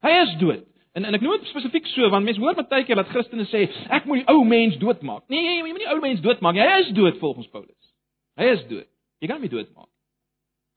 Hy 0.05 0.13
is 0.21 0.35
dood. 0.43 0.67
En 0.95 1.09
en 1.09 1.17
ek 1.17 1.25
noem 1.25 1.41
dit 1.41 1.51
spesifiek 1.51 1.89
so 1.91 2.07
want 2.13 2.27
mense 2.29 2.43
hoor 2.43 2.55
baie 2.61 2.85
keer 2.87 3.01
dat 3.01 3.11
Christene 3.11 3.47
sê 3.51 3.65
ek 3.91 4.05
moet 4.07 4.23
die 4.23 4.29
ou 4.31 4.45
mens 4.47 4.77
doodmaak. 4.79 5.25
Nee, 5.33 5.57
jy 5.57 5.65
moet 5.65 5.75
nie 5.81 5.87
die 5.87 5.91
ou 5.91 6.03
mens 6.05 6.23
doodmaak 6.23 6.55
nie. 6.55 6.63
Hy 6.63 6.85
is 6.85 6.93
dood 6.95 7.19
volgens 7.23 7.51
Paulus. 7.51 7.91
Hy 8.39 8.53
is 8.53 8.63
dood. 8.71 8.87
Jy 9.19 9.31
kan 9.31 9.41
hom 9.41 9.47
nie 9.47 9.51
doodmaak. 9.51 9.91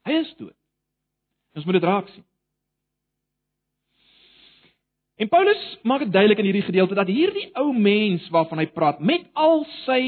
Hy 0.08 0.18
is 0.24 0.34
dood. 0.40 0.56
Ons 1.58 1.68
moet 1.68 1.78
dit 1.78 1.86
raak 1.86 2.10
sien. 2.14 2.26
En 5.18 5.30
Paulus 5.30 5.62
maak 5.82 6.06
dit 6.06 6.14
duidelik 6.14 6.42
in 6.42 6.50
hierdie 6.50 6.66
gedeelte 6.66 6.98
dat 6.98 7.10
hierdie 7.10 7.48
ou 7.58 7.72
mens 7.74 8.26
waarvan 8.34 8.62
hy 8.62 8.68
praat 8.74 9.00
met 9.02 9.26
al 9.34 9.64
sy 9.86 10.02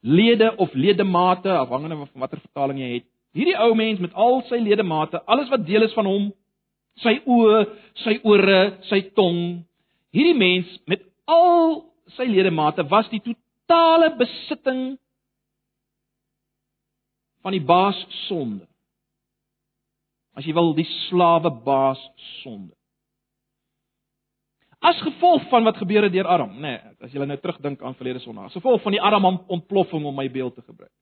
lede 0.00 0.56
of 0.56 0.72
ledemate 0.74 1.50
afhangende 1.50 1.96
van 1.96 2.08
watter 2.24 2.40
vertaling 2.40 2.80
jy 2.80 2.92
het. 2.94 3.06
Hierdie 3.36 3.58
ou 3.62 3.74
mens 3.78 4.00
met 4.02 4.14
al 4.18 4.40
sy 4.48 4.58
ledemate, 4.58 5.20
alles 5.30 5.50
wat 5.52 5.66
deel 5.66 5.86
is 5.86 5.94
van 5.94 6.08
hom, 6.08 6.30
sy 7.04 7.20
oë, 7.30 7.60
sy 8.02 8.16
ore, 8.26 8.62
sy 8.88 9.02
tong. 9.14 9.60
Hierdie 10.14 10.38
mens 10.38 10.72
met 10.90 11.04
al 11.30 11.84
sy 12.16 12.26
ledemate 12.26 12.84
was 12.90 13.08
die 13.12 13.22
totale 13.22 14.10
besitting 14.18 14.98
van 17.44 17.54
die 17.54 17.64
baas 17.64 18.00
sonde. 18.26 18.66
As 20.36 20.46
jy 20.46 20.54
wil 20.56 20.74
die 20.74 20.88
slawe 21.08 21.52
baas 21.64 22.00
sonde. 22.40 22.74
As 24.80 25.00
gevolg 25.04 25.44
van 25.48 25.64
wat 25.64 25.76
gebeur 25.76 26.06
het 26.06 26.12
deur 26.12 26.26
Adam, 26.26 26.54
nê, 26.56 26.72
nee, 26.80 26.94
as 27.04 27.12
jy 27.12 27.24
nou 27.28 27.36
terugdink 27.36 27.82
aan 27.84 27.94
verlede 27.98 28.22
Sondag, 28.24 28.48
as 28.48 28.56
gevolg 28.56 28.80
van 28.80 28.96
die 28.96 29.02
Adam 29.02 29.26
ontploffing 29.28 30.06
om 30.08 30.16
my 30.16 30.24
beeld 30.32 30.54
te 30.56 30.64
gebruik. 30.64 30.92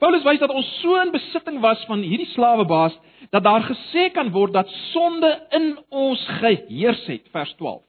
Paulus 0.00 0.24
wys 0.26 0.40
dat 0.42 0.50
ons 0.50 0.70
so 0.80 0.96
in 0.98 1.12
besitting 1.14 1.60
was 1.62 1.82
van 1.86 2.00
hierdie 2.02 2.30
slawebaas 2.32 2.96
dat 3.30 3.44
daar 3.44 3.62
gesê 3.68 4.08
kan 4.14 4.32
word 4.34 4.56
dat 4.56 4.70
sonde 4.90 5.30
in 5.54 5.76
ons 5.94 6.22
geheers 6.40 7.04
het, 7.06 7.28
vers 7.30 7.52
12. 7.60 7.84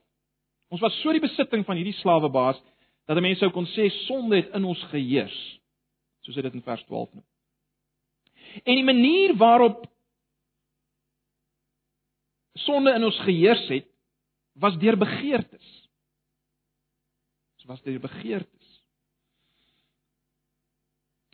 Ons 0.73 0.83
was 0.83 0.99
so 1.01 1.15
die 1.15 1.23
besitting 1.23 1.63
van 1.65 1.79
hierdie 1.79 1.95
slawebaas 2.01 2.59
dat 3.07 3.17
'n 3.17 3.23
mens 3.23 3.39
sou 3.39 3.49
kon 3.51 3.65
sê 3.65 3.89
sonde 4.05 4.35
het 4.35 4.53
in 4.53 4.65
ons 4.65 4.83
geheers, 4.91 5.39
soos 6.21 6.35
dit 6.35 6.53
in 6.53 6.61
vers 6.61 6.83
12 6.83 7.13
noem. 7.13 7.25
En 8.63 8.75
die 8.75 8.83
manier 8.83 9.33
waarop 9.37 9.87
sonde 12.53 12.93
in 12.93 13.03
ons 13.03 13.19
geheers 13.19 13.67
het, 13.67 13.87
was 14.53 14.77
deur 14.77 14.97
begeertes. 14.97 15.89
Dit 17.57 17.65
was 17.67 17.81
deur 17.81 17.99
begeertes. 17.99 18.81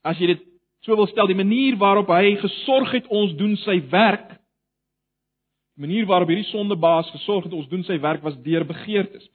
As 0.01 0.19
jy 0.21 0.33
dit 0.33 0.43
so 0.85 0.95
wil 0.95 1.09
stel, 1.11 1.27
die 1.27 1.37
manier 1.37 1.77
waarop 1.77 2.11
hy 2.13 2.37
gesorg 2.39 2.93
het 2.95 3.07
ons 3.11 3.33
doen 3.39 3.55
sy 3.65 3.79
werk, 3.91 4.29
die 5.75 5.83
manier 5.87 6.07
waarop 6.07 6.31
hierdie 6.31 6.47
sondebaas 6.51 7.09
gesorg 7.15 7.49
het 7.49 7.55
ons 7.55 7.67
doen 7.71 7.83
sy 7.87 7.99
werk 8.03 8.23
was 8.23 8.37
deur 8.45 8.67
begeertes. 8.67 9.27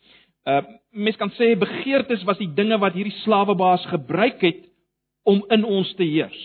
Uh 0.48 0.62
mens 0.94 1.16
kan 1.18 1.32
sê 1.34 1.56
begeertes 1.58 2.22
was 2.22 2.38
die 2.38 2.52
dinge 2.54 2.76
wat 2.78 2.94
hierdie 2.94 3.16
slawebaas 3.24 3.82
gebruik 3.90 4.38
het 4.46 4.60
om 5.26 5.40
in 5.50 5.64
ons 5.66 5.88
te 5.98 6.06
heers. 6.06 6.42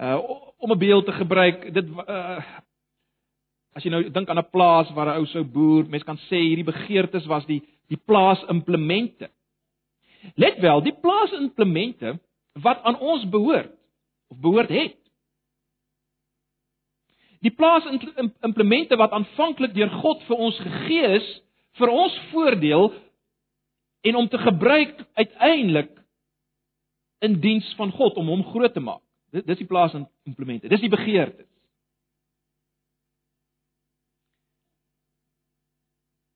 Uh 0.00 0.18
om 0.62 0.72
'n 0.72 0.78
beeld 0.78 1.06
te 1.06 1.12
gebruik, 1.12 1.72
dit 1.74 1.86
uh 2.06 2.42
As 3.72 3.84
jy 3.84 3.90
nou 3.90 4.02
dink 4.10 4.28
aan 4.28 4.38
'n 4.38 4.50
plaas 4.52 4.90
waar 4.92 5.08
'n 5.14 5.20
ou 5.20 5.26
sou 5.26 5.44
boer, 5.44 5.84
mens 5.88 6.04
kan 6.04 6.18
sê 6.28 6.38
hierdie 6.40 6.64
begeertes 6.72 7.26
was 7.26 7.46
die 7.46 7.62
die 7.88 7.96
plaasimplemente. 7.96 9.30
Let 10.36 10.60
wel, 10.60 10.80
die 10.82 10.96
plaasimplemente 11.00 12.18
wat 12.52 12.82
aan 12.82 12.98
ons 12.98 13.28
behoort 13.28 13.72
of 14.28 14.38
behoort 14.40 14.68
het. 14.68 14.96
Die 17.42 17.50
plaasimplemente 17.50 18.96
wat 18.96 19.10
aanvanklik 19.10 19.74
deur 19.74 19.90
God 19.90 20.22
vir 20.28 20.36
ons 20.36 20.58
gegee 20.58 21.16
is 21.18 21.42
vir 21.80 21.88
ons 21.88 22.18
voordeel 22.30 22.92
en 24.02 24.16
om 24.16 24.28
te 24.28 24.38
gebruik 24.38 25.00
uiteindelik 25.14 25.90
in 27.22 27.40
diens 27.40 27.74
van 27.78 27.90
God 27.90 28.16
om 28.16 28.28
hom 28.28 28.44
groot 28.44 28.74
te 28.74 28.80
maak. 28.80 29.02
Dis 29.32 29.58
die 29.58 29.66
plaasimplemente. 29.66 30.68
Dis 30.68 30.82
die 30.82 30.92
begeertes. 30.92 31.51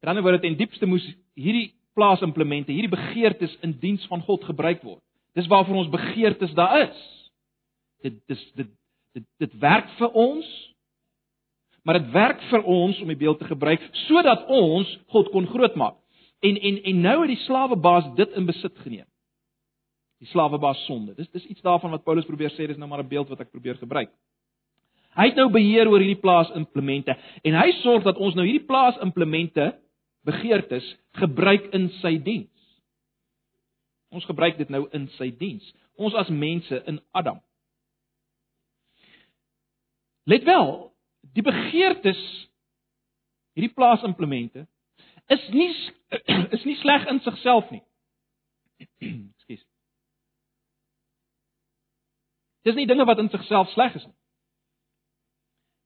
In 0.06 0.12
ander 0.12 0.22
woord, 0.22 0.44
ten 0.44 0.54
diepste 0.54 0.86
moes 0.86 1.02
hierdie 1.34 1.72
plaasimplemente, 1.98 2.70
hierdie 2.70 2.92
begeertes 2.92 3.56
in 3.66 3.72
diens 3.82 4.04
van 4.06 4.20
God 4.22 4.44
gebruik 4.46 4.84
word. 4.86 5.00
Dis 5.34 5.48
waarvoor 5.50 5.80
ons 5.80 5.90
begeertes 5.90 6.52
daar 6.54 6.84
is. 6.84 6.98
Dit 8.06 8.20
dis 8.30 8.44
dit 8.54 8.68
dit 9.18 9.24
dit 9.42 9.56
werk 9.58 9.88
vir 9.98 10.12
ons. 10.14 10.52
Maar 11.82 11.98
dit 11.98 12.12
werk 12.14 12.44
vir 12.52 12.62
ons 12.70 13.00
om 13.02 13.10
die 13.10 13.18
beeld 13.18 13.40
te 13.42 13.48
gebruik 13.50 13.82
sodat 14.04 14.44
ons 14.46 14.92
God 15.10 15.32
kon 15.34 15.48
grootmaak. 15.50 15.96
En 16.46 16.54
en 16.54 16.78
en 16.92 17.00
nou 17.02 17.16
het 17.24 17.32
die 17.32 17.42
slawebaas 17.42 18.12
dit 18.14 18.36
in 18.38 18.46
besit 18.46 18.78
geneem. 18.84 19.08
Die 20.22 20.30
slawebaas 20.30 20.84
sonde. 20.86 21.16
Dis 21.18 21.32
dis 21.34 21.48
iets 21.50 21.66
daarvan 21.66 21.90
wat 21.96 22.04
Paulus 22.06 22.28
probeer 22.30 22.54
sê, 22.54 22.68
dis 22.70 22.78
nou 22.78 22.86
maar 22.86 23.02
'n 23.02 23.08
beeld 23.08 23.28
wat 23.28 23.40
ek 23.40 23.50
probeer 23.50 23.74
gebruik. 23.82 24.14
Hy 25.16 25.26
het 25.26 25.34
nou 25.34 25.50
beheer 25.50 25.88
oor 25.88 25.98
hierdie 25.98 26.22
plaasimplemente 26.22 27.16
en 27.42 27.54
hy 27.58 27.72
sorg 27.82 28.04
dat 28.04 28.16
ons 28.16 28.34
nou 28.34 28.46
hierdie 28.46 28.66
plaasimplemente 28.66 29.74
begeertes 30.26 30.86
gebruik 31.20 31.70
in 31.76 31.88
sy 32.00 32.16
diens. 32.22 32.52
Ons 34.14 34.26
gebruik 34.28 34.58
dit 34.58 34.70
nou 34.72 34.86
in 34.96 35.08
sy 35.16 35.30
diens. 35.38 35.66
Ons 35.96 36.16
as 36.18 36.30
mense 36.32 36.82
in 36.90 37.00
Adam. 37.16 37.40
Let 40.26 40.44
wel, 40.44 40.72
die 41.38 41.44
begeertes 41.46 42.20
hierdie 43.56 43.74
plaasimplemente 43.74 44.66
is 45.32 45.48
nie 45.54 45.70
is 46.56 46.64
nie 46.66 46.76
sleg 46.82 47.06
in 47.10 47.20
sigself 47.24 47.70
nie. 47.70 47.82
Ekskuus. 49.06 49.62
Dis 52.66 52.78
nie 52.78 52.86
dinge 52.90 53.06
wat 53.08 53.22
in 53.22 53.30
sigself 53.32 53.70
sleg 53.74 53.94
is 53.98 54.06
nie. 54.06 54.16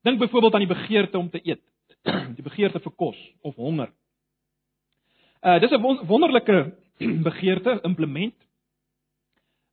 Dink 0.08 0.20
byvoorbeeld 0.20 0.54
aan 0.56 0.64
die 0.64 0.74
begeerte 0.74 1.18
om 1.18 1.28
te 1.30 1.40
eet, 1.44 1.62
die 2.36 2.44
begeerte 2.44 2.80
vir 2.80 2.96
kos 2.96 3.18
of 3.44 3.60
honger. 3.60 3.92
Uh 5.40 5.58
dis 5.60 5.70
'n 5.70 6.06
wonderlike 6.06 6.76
begeerte 7.28 7.80
implement 7.82 8.34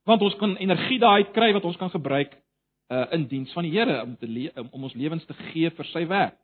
want 0.08 0.22
ons 0.22 0.36
kan 0.36 0.56
energie 0.56 0.98
daaruit 0.98 1.32
kry 1.32 1.52
wat 1.52 1.64
ons 1.64 1.76
kan 1.76 1.90
gebruik 1.90 2.32
uh 2.88 3.06
in 3.12 3.26
diens 3.28 3.52
van 3.52 3.62
die 3.62 3.72
Here 3.72 4.02
om 4.02 4.16
te 4.16 4.52
om 4.70 4.84
ons 4.84 4.94
lewens 4.94 5.24
te 5.24 5.34
gee 5.34 5.70
vir 5.70 5.84
sy 5.84 6.06
werk. 6.06 6.38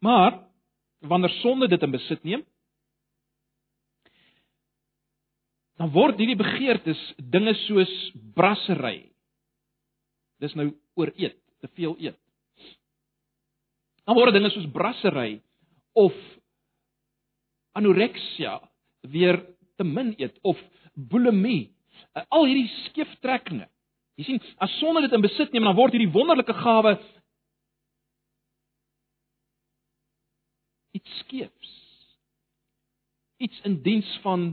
Maar 0.00 0.48
wanneer 0.98 1.30
sonde 1.42 1.68
dit 1.68 1.82
in 1.82 1.90
besit 1.90 2.22
neem, 2.24 2.44
dan 5.76 5.90
word 5.90 6.18
hierdie 6.18 6.38
begeertes 6.38 7.02
dinge 7.18 7.54
soos 7.66 7.92
brassery. 8.34 9.10
Dis 10.40 10.54
nou 10.54 10.70
oor 10.94 11.12
eet, 11.16 11.36
te 11.60 11.68
veel 11.68 11.96
eet. 11.98 12.18
Dan 14.06 14.16
word 14.16 14.32
dinge 14.32 14.50
soos 14.50 14.70
brassery 14.72 15.42
of 15.98 16.14
anoreksia 17.78 18.58
weer 19.10 19.40
te 19.78 19.84
min 19.86 20.14
eet 20.18 20.38
of 20.42 20.58
bulimie. 20.94 21.70
Al 22.28 22.46
hierdie 22.46 22.70
skeeftrekkinge. 22.88 23.68
Jy 24.18 24.26
sien, 24.26 24.42
as 24.58 24.74
sonde 24.80 25.04
dit 25.04 25.14
in 25.14 25.22
besit 25.22 25.52
neem, 25.54 25.66
dan 25.68 25.76
word 25.78 25.94
hierdie 25.94 26.10
wonderlike 26.14 26.54
gawe 26.58 26.96
iets 30.98 31.18
skeefs. 31.22 31.74
Iets 33.38 33.60
in 33.68 33.78
diens 33.82 34.08
van 34.24 34.48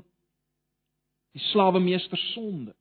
die 1.33 1.41
slawemeester 1.49 2.17
sonde. 2.17 2.75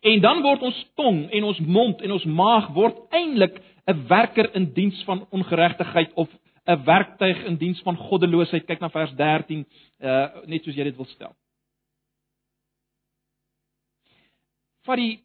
En 0.00 0.20
dan 0.20 0.42
word 0.44 0.64
ons 0.68 0.80
tong 0.94 1.24
en 1.30 1.44
ons 1.44 1.60
mond 1.60 2.00
en 2.00 2.14
ons 2.16 2.24
maag 2.24 2.68
word 2.76 3.00
eintlik 3.16 3.60
'n 3.88 4.06
werker 4.08 4.52
in 4.54 4.72
diens 4.72 5.02
van 5.04 5.26
ongeregtigheid 5.30 6.12
of 6.14 6.28
'n 6.64 6.84
werktuig 6.84 7.44
in 7.44 7.56
diens 7.56 7.80
van 7.82 7.96
goddeloosheid. 7.96 8.66
Kyk 8.66 8.80
na 8.80 8.90
vers 8.90 9.14
13, 9.18 9.66
uh 9.98 10.26
net 10.46 10.64
soos 10.64 10.76
jy 10.76 10.84
dit 10.84 10.96
wil 10.96 11.08
stel. 11.10 11.34
Vat 14.86 14.98
die 14.98 15.24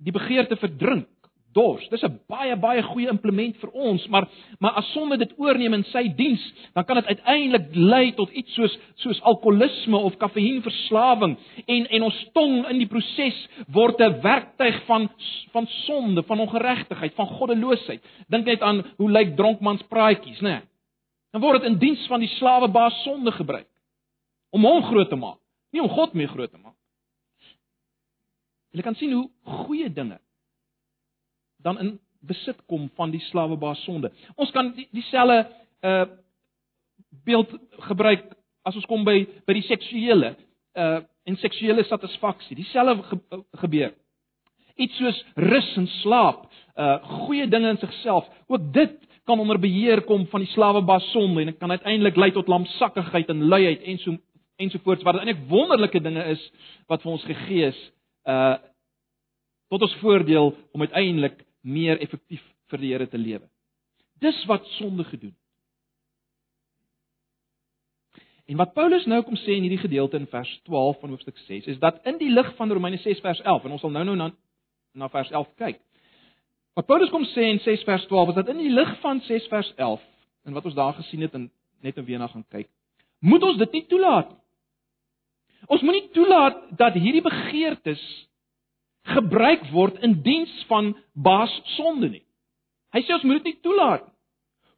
die 0.00 0.12
begeerte 0.12 0.56
vir 0.56 0.70
drink, 0.80 1.19
dors. 1.52 1.88
Dis 1.88 2.02
'n 2.02 2.20
baie 2.28 2.56
baie 2.56 2.82
goeie 2.82 3.08
implement 3.08 3.56
vir 3.56 3.70
ons, 3.70 4.06
maar 4.08 4.28
maar 4.58 4.72
as 4.72 4.92
sonde 4.92 5.16
dit 5.16 5.32
oorneem 5.36 5.74
in 5.74 5.84
sy 5.84 6.08
diens, 6.16 6.52
dan 6.74 6.84
kan 6.84 6.96
dit 6.96 7.06
uiteindelik 7.06 7.74
lei 7.74 8.12
tot 8.12 8.30
iets 8.30 8.54
soos 8.54 8.78
soos 8.94 9.20
alkoholisme 9.22 9.96
of 9.96 10.16
kafeïenverslawing 10.16 11.36
en 11.66 11.86
en 11.86 12.02
ons 12.02 12.26
tong 12.32 12.68
in 12.68 12.78
die 12.78 12.86
proses 12.86 13.48
word 13.68 14.00
'n 14.00 14.20
werktuig 14.22 14.84
van 14.86 15.10
van 15.52 15.66
sonde, 15.66 16.22
van 16.22 16.40
ongeregtigheid, 16.40 17.14
van 17.14 17.26
goddeloosheid. 17.26 18.02
Dink 18.28 18.44
net 18.44 18.62
aan 18.62 18.84
hoe 18.96 19.10
lyk 19.10 19.36
dronkmans 19.36 19.82
praatjies, 19.82 20.40
né? 20.40 20.48
Nee. 20.48 20.60
Dan 21.32 21.40
word 21.40 21.62
dit 21.62 21.70
in 21.70 21.78
diens 21.78 22.06
van 22.06 22.20
die 22.20 22.28
slawebaas 22.28 23.02
sonde 23.02 23.32
gebruik 23.32 23.68
om 24.50 24.64
hom 24.64 24.82
groot 24.82 25.08
te 25.08 25.16
maak, 25.16 25.38
nie 25.70 25.82
om 25.82 25.88
God 25.88 26.12
mee 26.12 26.26
groot 26.26 26.50
te 26.50 26.58
maak. 26.58 26.74
Jy 28.70 28.82
kan 28.82 28.94
sien 28.94 29.12
hoe 29.12 29.30
goeie 29.42 29.92
dinge 29.92 30.18
dan 31.62 31.78
in 31.78 31.98
besit 32.20 32.58
kom 32.66 32.88
van 32.96 33.10
die 33.10 33.22
slawebaas 33.30 33.84
sonde. 33.84 34.12
Ons 34.36 34.52
kan 34.54 34.72
dieselfde 34.90 35.46
uh 35.82 36.04
beeld 37.24 37.50
gebruik 37.88 38.22
as 38.62 38.76
ons 38.76 38.86
kom 38.86 39.02
by 39.04 39.24
by 39.46 39.56
die 39.56 39.66
seksuele 39.66 40.34
uh 40.78 41.00
en 41.28 41.36
seksuele 41.36 41.84
satisfaksie. 41.84 42.56
Dieselfde 42.56 43.02
ge, 43.06 43.18
uh, 43.32 43.42
gebeur. 43.62 43.92
Iets 44.80 44.96
soos 44.96 45.18
rus 45.36 45.68
en 45.76 45.86
slaap, 46.00 46.46
uh 46.76 46.96
goeie 47.24 47.48
dinge 47.48 47.74
in 47.74 47.80
sigself, 47.82 48.28
ook 48.48 48.72
dit 48.74 48.96
kan 49.24 49.40
onder 49.40 49.60
beheer 49.60 50.02
kom 50.08 50.26
van 50.26 50.44
die 50.44 50.50
slawebaas 50.50 51.10
sonde 51.12 51.40
en 51.40 51.52
dit 51.52 51.58
kan 51.58 51.70
uiteindelik 51.70 52.16
lei 52.16 52.30
tot 52.34 52.48
lamsakkigheid 52.48 53.28
en 53.28 53.44
luiheid 53.52 53.82
en 53.82 53.98
so 53.98 54.16
ensovoorts 54.60 55.04
wat 55.06 55.20
eintlik 55.20 55.44
wonderlike 55.48 56.00
dinge 56.02 56.24
is 56.32 56.42
wat 56.90 57.04
vir 57.04 57.12
ons 57.12 57.28
gegee 57.28 57.70
is 57.70 57.80
uh 58.28 58.56
tot 59.70 59.84
ons 59.86 59.94
voordeel 60.00 60.50
om 60.74 60.82
uiteindelik 60.82 61.44
meer 61.60 62.00
effektief 62.00 62.42
vir 62.70 62.82
die 62.82 62.92
Here 62.92 63.08
te 63.08 63.18
lewe. 63.18 63.46
Dis 64.20 64.44
wat 64.48 64.66
sonde 64.76 65.04
gedoen. 65.04 65.34
En 68.50 68.56
wat 68.58 68.72
Paulus 68.74 69.06
nou 69.06 69.20
kom 69.22 69.36
sê 69.38 69.54
in 69.54 69.62
hierdie 69.62 69.78
gedeelte 69.78 70.18
in 70.18 70.26
vers 70.26 70.50
12 70.66 70.98
van 71.00 71.12
hoofstuk 71.14 71.36
6 71.46 71.68
is 71.70 71.78
dat 71.78 72.00
in 72.10 72.18
die 72.18 72.30
lig 72.32 72.48
van 72.58 72.72
Romeine 72.72 72.98
6 72.98 73.20
vers 73.22 73.40
11 73.46 73.64
en 73.64 73.76
ons 73.76 73.84
sal 73.84 73.94
nou-nou 73.94 74.16
na 74.18 74.30
na 74.98 75.06
vers 75.08 75.30
11 75.30 75.52
kyk. 75.54 75.78
Wat 76.74 76.86
Paulus 76.86 77.12
kom 77.14 77.22
sê 77.30 77.46
in 77.46 77.60
6 77.62 77.84
vers 77.86 78.06
12 78.10 78.32
is 78.32 78.38
dat 78.40 78.48
in 78.50 78.58
die 78.58 78.72
lig 78.74 78.90
van 79.04 79.20
6 79.22 79.46
vers 79.52 79.70
11 79.76 80.02
en 80.48 80.56
wat 80.56 80.66
ons 80.66 80.74
daar 80.74 80.96
gesien 80.98 81.22
het 81.22 81.34
en 81.38 81.46
net 81.80 81.96
in 81.96 82.04
weer 82.04 82.18
na 82.18 82.26
gaan 82.26 82.44
kyk, 82.50 82.66
moet 83.20 83.42
ons 83.46 83.58
dit 83.60 83.78
nie 83.78 83.84
toelaat 83.86 84.32
nie. 84.32 84.40
Ons 85.70 85.84
moenie 85.86 86.08
toelaat 86.16 86.58
dat 86.80 86.96
hierdie 86.98 87.22
begeertes 87.22 88.02
gebruik 89.08 89.64
word 89.72 90.00
in 90.04 90.20
diens 90.22 90.52
van 90.68 90.92
baas 91.12 91.52
sonde 91.76 92.10
nie. 92.10 92.24
Hy 92.94 93.02
sê 93.04 93.14
ons 93.14 93.26
moet 93.26 93.40
dit 93.40 93.52
nie 93.52 93.62
toelaat 93.64 94.04
nie. 94.04 94.16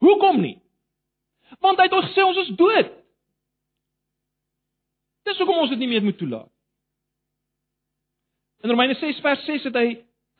Hoekom 0.02 0.40
nie? 0.42 0.56
Want 1.62 1.78
hy 1.78 1.86
het 1.86 1.94
ons 1.96 2.08
gesê 2.10 2.24
ons 2.26 2.40
is 2.42 2.54
dood. 2.58 2.90
Dis 5.28 5.38
hoekom 5.38 5.62
ons 5.62 5.70
dit 5.70 5.78
nie 5.78 5.90
meer 5.90 6.04
moet 6.04 6.18
toelaat. 6.18 6.50
In 8.62 8.70
Romeine 8.70 8.94
6 8.98 9.20
vers 9.22 9.44
6 9.46 9.68
het 9.70 9.78
hy 9.78 9.86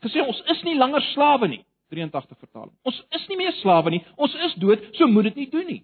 gesê 0.03 0.23
ons 0.23 0.41
is 0.55 0.63
nie 0.67 0.77
langer 0.79 1.03
slawe 1.13 1.49
nie, 1.51 1.63
83 1.95 2.39
vertaling. 2.39 2.75
Ons 2.87 2.99
is 3.19 3.25
nie 3.31 3.39
meer 3.39 3.55
slawe 3.61 3.91
nie, 3.95 4.03
ons 4.17 4.35
is 4.49 4.55
dood, 4.63 4.85
so 4.99 5.11
moet 5.11 5.31
dit 5.31 5.43
nie 5.43 5.49
doen 5.51 5.69
nie. 5.69 5.81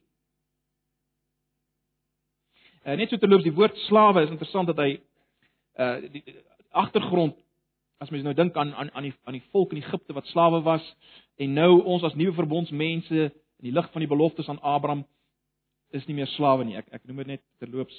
Uh, 2.86 2.94
net 2.98 3.10
so 3.10 3.20
terloops 3.20 3.46
die 3.46 3.54
woord 3.54 3.76
slawe 3.86 4.24
is 4.24 4.32
interessant 4.32 4.70
dat 4.70 4.78
hy 4.82 4.94
uh 5.78 5.96
die 6.10 6.22
agtergrond 6.74 7.36
as 7.98 8.10
mens 8.10 8.22
nou 8.22 8.34
dink 8.34 8.56
aan 8.56 8.74
aan 8.74 8.90
aan 8.94 9.08
die 9.08 9.14
aan 9.24 9.34
die 9.34 9.46
volk 9.50 9.72
in 9.74 9.82
Egipte 9.82 10.14
wat 10.14 10.26
slawe 10.30 10.60
was 10.62 10.84
en 11.36 11.54
nou 11.54 11.82
ons 11.82 12.04
as 12.06 12.14
nuwe 12.14 12.34
verbondsmense 12.36 13.24
in 13.58 13.66
die 13.66 13.74
lig 13.74 13.88
van 13.92 14.04
die 14.04 14.10
beloftes 14.10 14.48
aan 14.48 14.60
Abraham 14.62 15.04
is 15.90 16.06
nie 16.06 16.14
meer 16.14 16.28
slawe 16.36 16.64
nie. 16.64 16.76
Ek 16.78 16.92
ek 16.94 17.08
noem 17.08 17.24
dit 17.24 17.34
net 17.34 17.42
terloops 17.58 17.96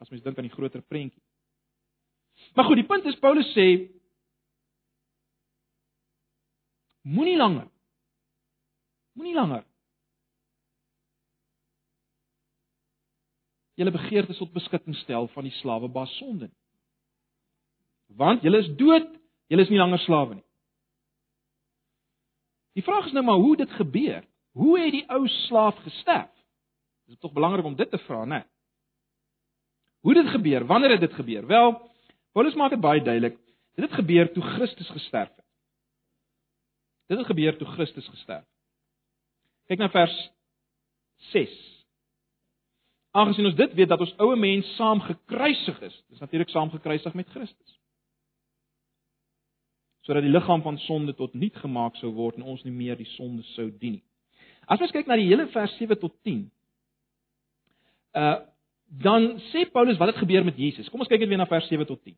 as 0.00 0.10
mens 0.10 0.22
dink 0.24 0.38
aan 0.38 0.48
die 0.48 0.54
groter 0.54 0.82
prentjie. 0.82 1.20
Maar 2.56 2.64
goed, 2.64 2.80
die 2.80 2.88
punt 2.88 3.04
is 3.06 3.18
Paulus 3.20 3.52
sê 3.52 3.66
moenie 7.02 7.36
langer 7.36 7.68
moenie 9.18 9.36
langer 9.36 9.66
julle 13.76 13.92
begeertes 13.92 14.38
tot 14.40 14.52
beskutting 14.54 14.96
stel 15.02 15.28
van 15.34 15.48
die 15.48 15.56
slawebaas 15.60 16.16
sonde 16.20 16.48
nie 16.48 16.61
want 18.16 18.42
julle 18.42 18.58
is 18.62 18.70
dood, 18.76 19.08
julle 19.52 19.64
is 19.64 19.70
nie 19.72 19.80
langer 19.80 20.00
slawe 20.02 20.34
nie. 20.34 20.46
Die 22.72 22.84
vraag 22.84 23.06
is 23.06 23.12
nou 23.16 23.24
maar 23.24 23.40
hoe 23.40 23.56
dit 23.56 23.70
gebeur. 23.76 24.24
Hoe 24.56 24.78
het 24.80 24.92
die 24.92 25.04
ou 25.12 25.26
slaaf 25.28 25.76
gesterf? 25.84 26.30
Dit 27.06 27.16
is 27.16 27.20
tog 27.20 27.32
belangrik 27.32 27.64
om 27.64 27.76
dit 27.76 27.90
te 27.90 27.98
vra, 28.06 28.24
né? 28.24 28.42
Hoe 30.00 30.14
dit 30.14 30.28
gebeur? 30.32 30.66
Wanneer 30.66 30.96
het 30.96 31.00
dit 31.00 31.14
gebeur? 31.14 31.46
Wel, 31.46 31.90
Paulus 32.32 32.54
maak 32.54 32.70
dit 32.70 32.80
baie 32.80 33.02
duidelik. 33.02 33.36
Dit 33.76 33.84
het 33.84 33.98
gebeur 34.00 34.32
toe 34.32 34.42
Christus 34.42 34.88
gesterf 34.88 35.28
het. 35.28 35.44
Dit 37.06 37.18
het 37.18 37.26
gebeur 37.26 37.56
toe 37.56 37.68
Christus 37.68 38.08
gesterf. 38.08 38.44
Kyk 39.68 39.78
na 39.78 39.88
vers 39.92 40.16
6. 41.32 41.52
Aangesien 43.12 43.46
ons 43.46 43.56
dit 43.56 43.74
weet 43.74 43.88
dat 43.88 44.00
ons 44.00 44.16
ou 44.24 44.32
mens 44.36 44.74
saam 44.76 45.00
gekruisig 45.00 45.80
is, 45.80 45.96
dis 46.08 46.20
natuurlik 46.20 46.48
saam 46.48 46.72
gekruisig 46.72 47.14
met 47.14 47.28
Christus 47.28 47.81
sodat 50.06 50.24
die 50.24 50.32
liggaam 50.32 50.62
van 50.62 50.78
sonde 50.78 51.14
tot 51.14 51.34
niet 51.34 51.56
gemaak 51.56 51.96
sou 52.00 52.12
word 52.14 52.38
en 52.38 52.48
ons 52.54 52.62
nie 52.66 52.74
meer 52.74 52.98
die 52.98 53.08
sonde 53.14 53.42
sou 53.54 53.68
dien 53.70 53.98
nie. 53.98 54.04
As 54.66 54.80
ons 54.80 54.94
kyk 54.94 55.08
na 55.10 55.18
die 55.18 55.28
hele 55.28 55.48
vers 55.52 55.74
7 55.78 55.98
tot 55.98 56.14
10. 56.22 56.46
Uh 58.14 58.38
dan 58.92 59.38
sê 59.48 59.62
Paulus 59.72 59.96
wat 59.96 60.10
het 60.10 60.18
gebeur 60.20 60.44
met 60.44 60.58
Jesus. 60.60 60.90
Kom 60.92 61.00
ons 61.00 61.08
kyk 61.08 61.22
net 61.22 61.30
weer 61.30 61.38
na 61.40 61.46
vers 61.48 61.64
7 61.70 61.86
tot 61.88 62.02
10. 62.04 62.12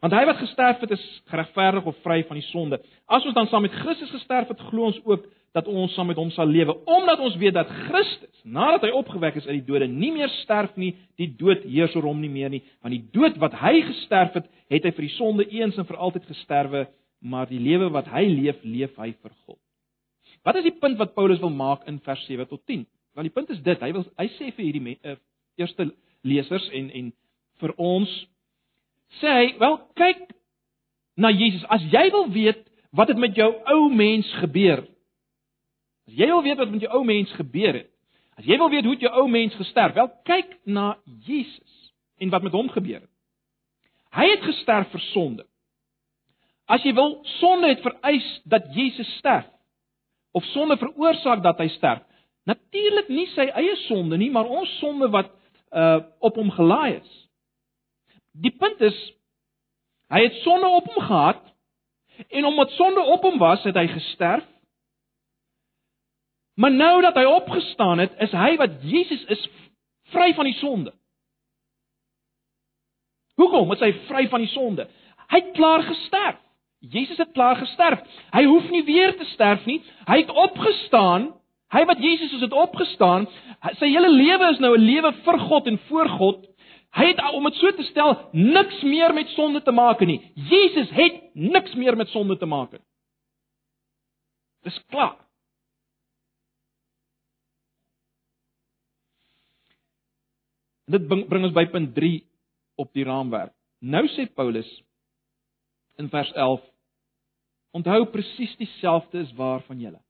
Want 0.00 0.14
hy 0.16 0.22
wat 0.24 0.38
gesterf 0.40 0.80
het 0.80 0.94
is 0.96 1.02
geregverdig 1.28 1.84
of 1.84 1.98
vry 2.00 2.22
van 2.24 2.38
die 2.38 2.46
sonde. 2.46 2.78
As 3.04 3.26
ons 3.28 3.36
dan 3.36 3.50
saam 3.50 3.66
met 3.66 3.74
Christus 3.82 4.08
gesterf 4.14 4.48
het, 4.48 4.62
glo 4.70 4.88
ons 4.88 5.00
ook 5.04 5.26
dat 5.56 5.66
ons 5.66 5.94
saam 5.94 6.06
met 6.06 6.18
hom 6.20 6.30
sal 6.30 6.46
lewe, 6.46 6.76
omdat 6.86 7.20
ons 7.26 7.36
weet 7.40 7.56
dat 7.56 7.70
Christus, 7.88 8.42
nadat 8.44 8.84
hy 8.86 8.92
opgewek 8.94 9.40
is 9.40 9.48
uit 9.48 9.56
die 9.58 9.66
dode, 9.66 9.88
nie 9.90 10.12
meer 10.14 10.30
sterf 10.40 10.76
nie, 10.78 10.92
die 11.18 11.32
dood 11.38 11.64
heers 11.66 11.96
oor 11.98 12.06
hom 12.06 12.20
nie 12.22 12.30
meer 12.30 12.52
nie, 12.52 12.62
want 12.84 12.94
die 12.94 13.02
dood 13.14 13.38
wat 13.42 13.56
hy 13.58 13.80
gesterf 13.88 14.38
het, 14.38 14.46
het 14.70 14.86
hy 14.86 14.94
vir 14.94 15.06
die 15.08 15.16
sonde 15.16 15.46
eens 15.50 15.78
en 15.80 15.88
vir 15.88 15.98
altyd 15.98 16.28
gesterwe 16.30 16.86
maar 17.20 17.48
die 17.48 17.60
lewe 17.60 17.90
wat 17.92 18.08
hy 18.08 18.24
leef, 18.28 18.62
leef 18.64 18.96
hy 18.96 19.12
vir 19.12 19.32
God. 19.44 19.58
Wat 20.46 20.56
is 20.56 20.64
die 20.64 20.76
punt 20.80 20.96
wat 21.00 21.12
Paulus 21.14 21.40
wil 21.42 21.52
maak 21.52 21.84
in 21.88 22.00
vers 22.04 22.22
7 22.26 22.48
tot 22.48 22.62
10? 22.66 22.86
Want 23.16 23.28
die 23.28 23.34
punt 23.34 23.50
is 23.52 23.60
dit, 23.64 23.82
hy 23.82 23.90
wil 23.92 24.06
hy 24.16 24.26
sê 24.38 24.48
vir 24.56 24.64
hierdie 24.64 24.94
uh, 25.04 25.16
eerste 25.60 25.90
lesers 26.24 26.68
en 26.76 26.88
en 26.96 27.10
vir 27.60 27.74
ons 27.76 28.14
sê 29.20 29.34
hy, 29.34 29.46
wel 29.60 29.76
kyk 29.98 30.22
na 31.20 31.32
Jesus. 31.34 31.66
As 31.68 31.84
jy 31.92 32.06
wil 32.14 32.30
weet 32.32 32.64
wat 32.96 33.12
het 33.12 33.20
met 33.20 33.36
jou 33.36 33.50
ou 33.74 33.90
mens 33.92 34.28
gebeur? 34.40 34.86
As 36.10 36.16
jy 36.18 36.26
wil 36.26 36.42
weet 36.42 36.58
wat 36.58 36.70
met 36.72 36.82
jou 36.82 36.90
ou 36.98 37.04
mens 37.06 37.30
gebeur 37.38 37.76
het. 37.78 37.90
As 38.34 38.46
jy 38.48 38.56
wil 38.58 38.70
weet 38.72 38.86
hoe 38.88 38.96
jou 38.98 39.12
ou 39.20 39.28
mens 39.30 39.54
gesterf? 39.54 39.94
Wel 39.94 40.08
kyk 40.26 40.56
na 40.66 40.96
Jesus 41.22 41.92
en 42.18 42.32
wat 42.34 42.42
met 42.42 42.56
hom 42.56 42.70
gebeur 42.72 42.98
het. 42.98 43.12
Hy 44.10 44.26
het 44.26 44.42
gesterf 44.42 44.90
vir 44.90 45.04
sonde. 45.12 45.46
As 46.66 46.82
jy 46.82 46.96
wil, 46.98 47.20
sonde 47.38 47.70
het 47.70 47.82
vereis 47.84 48.26
dat 48.50 48.66
Jesus 48.74 49.06
sterf. 49.20 49.46
Of 50.34 50.44
sonde 50.50 50.76
veroorsaak 50.80 51.44
dat 51.46 51.62
hy 51.62 51.68
sterf. 51.76 52.02
Natuurlik 52.48 53.10
nie 53.12 53.28
sy 53.36 53.46
eie 53.46 53.76
sonde 53.86 54.18
nie, 54.18 54.32
maar 54.34 54.50
ons 54.50 54.70
sonde 54.82 55.10
wat 55.14 55.30
uh 55.70 56.00
op 56.18 56.34
hom 56.34 56.50
gelaai 56.50 56.96
is. 56.98 57.10
Die 58.34 58.50
punt 58.50 58.80
is 58.82 58.98
hy 60.10 60.24
het 60.24 60.40
sonde 60.42 60.66
op 60.74 60.90
hom 60.90 61.04
gehad 61.06 61.44
en 62.26 62.44
omdat 62.50 62.74
sonde 62.74 63.04
op 63.14 63.22
hom 63.22 63.38
was, 63.38 63.62
het 63.62 63.78
hy 63.78 63.86
gesterf. 63.94 64.48
Maar 66.60 66.72
nou 66.72 67.00
dat 67.02 67.16
hy 67.16 67.24
opgestaan 67.24 67.98
het, 67.98 68.12
is 68.20 68.32
hy 68.36 68.56
wat 68.60 68.82
Jesus 68.84 69.22
is 69.32 69.46
vry 70.12 70.34
van 70.36 70.44
die 70.44 70.56
sonde. 70.58 70.92
Hoekom? 73.40 73.72
Is 73.72 73.80
hy 73.80 73.92
vry 74.10 74.26
van 74.28 74.44
die 74.44 74.52
sonde? 74.52 74.84
Hy 75.30 75.40
het 75.40 75.54
klaar 75.56 75.86
gesterf. 75.86 76.40
Jesus 76.80 77.16
het 77.20 77.32
klaar 77.32 77.56
gesterf. 77.60 78.02
Hy 78.32 78.44
hoef 78.44 78.68
nie 78.72 78.82
weer 78.84 79.14
te 79.16 79.24
sterf 79.32 79.64
nie. 79.68 79.78
Hy 80.08 80.18
het 80.22 80.32
opgestaan. 80.32 81.30
Hy 81.72 81.84
wat 81.88 82.02
Jesus 82.02 82.32
is 82.36 82.44
het 82.44 82.56
opgestaan. 82.56 83.28
Sy 83.78 83.88
hele 83.92 84.10
lewe 84.12 84.50
is 84.52 84.60
nou 84.60 84.74
'n 84.76 84.84
lewe 84.84 85.12
vir 85.24 85.38
God 85.38 85.66
en 85.66 85.78
voor 85.88 86.08
God. 86.08 86.46
Hy 86.96 87.06
het 87.06 87.20
om 87.32 87.44
dit 87.44 87.54
so 87.54 87.70
te 87.72 87.82
stel 87.82 88.16
niks 88.32 88.82
meer 88.82 89.14
met 89.14 89.28
sonde 89.28 89.62
te 89.62 89.72
maak 89.72 90.00
nie. 90.00 90.32
Jesus 90.34 90.90
het 90.90 91.34
niks 91.34 91.74
meer 91.74 91.96
met 91.96 92.08
sonde 92.08 92.36
te 92.36 92.46
maak 92.46 92.72
nie. 92.72 92.80
Dis 94.64 94.80
klaar. 94.90 95.29
Dit 100.90 101.06
bring 101.06 101.44
ons 101.44 101.54
by 101.54 101.66
punt 101.70 101.94
3 101.94 102.18
op 102.80 102.92
die 102.96 103.06
raamwerk. 103.06 103.54
Nou 103.80 104.02
sê 104.12 104.26
Paulus 104.34 104.68
in 106.00 106.10
vers 106.12 106.30
11: 106.34 106.62
Onthou 107.76 108.04
presies 108.12 108.56
dieselfde 108.58 109.22
is 109.22 109.32
waar 109.38 109.62
van 109.68 109.80
julle. 109.80 110.00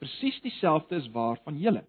Presies 0.00 0.38
dieselfde 0.44 0.96
is 0.96 1.08
waar 1.12 1.40
van 1.44 1.58
julle. 1.58 1.82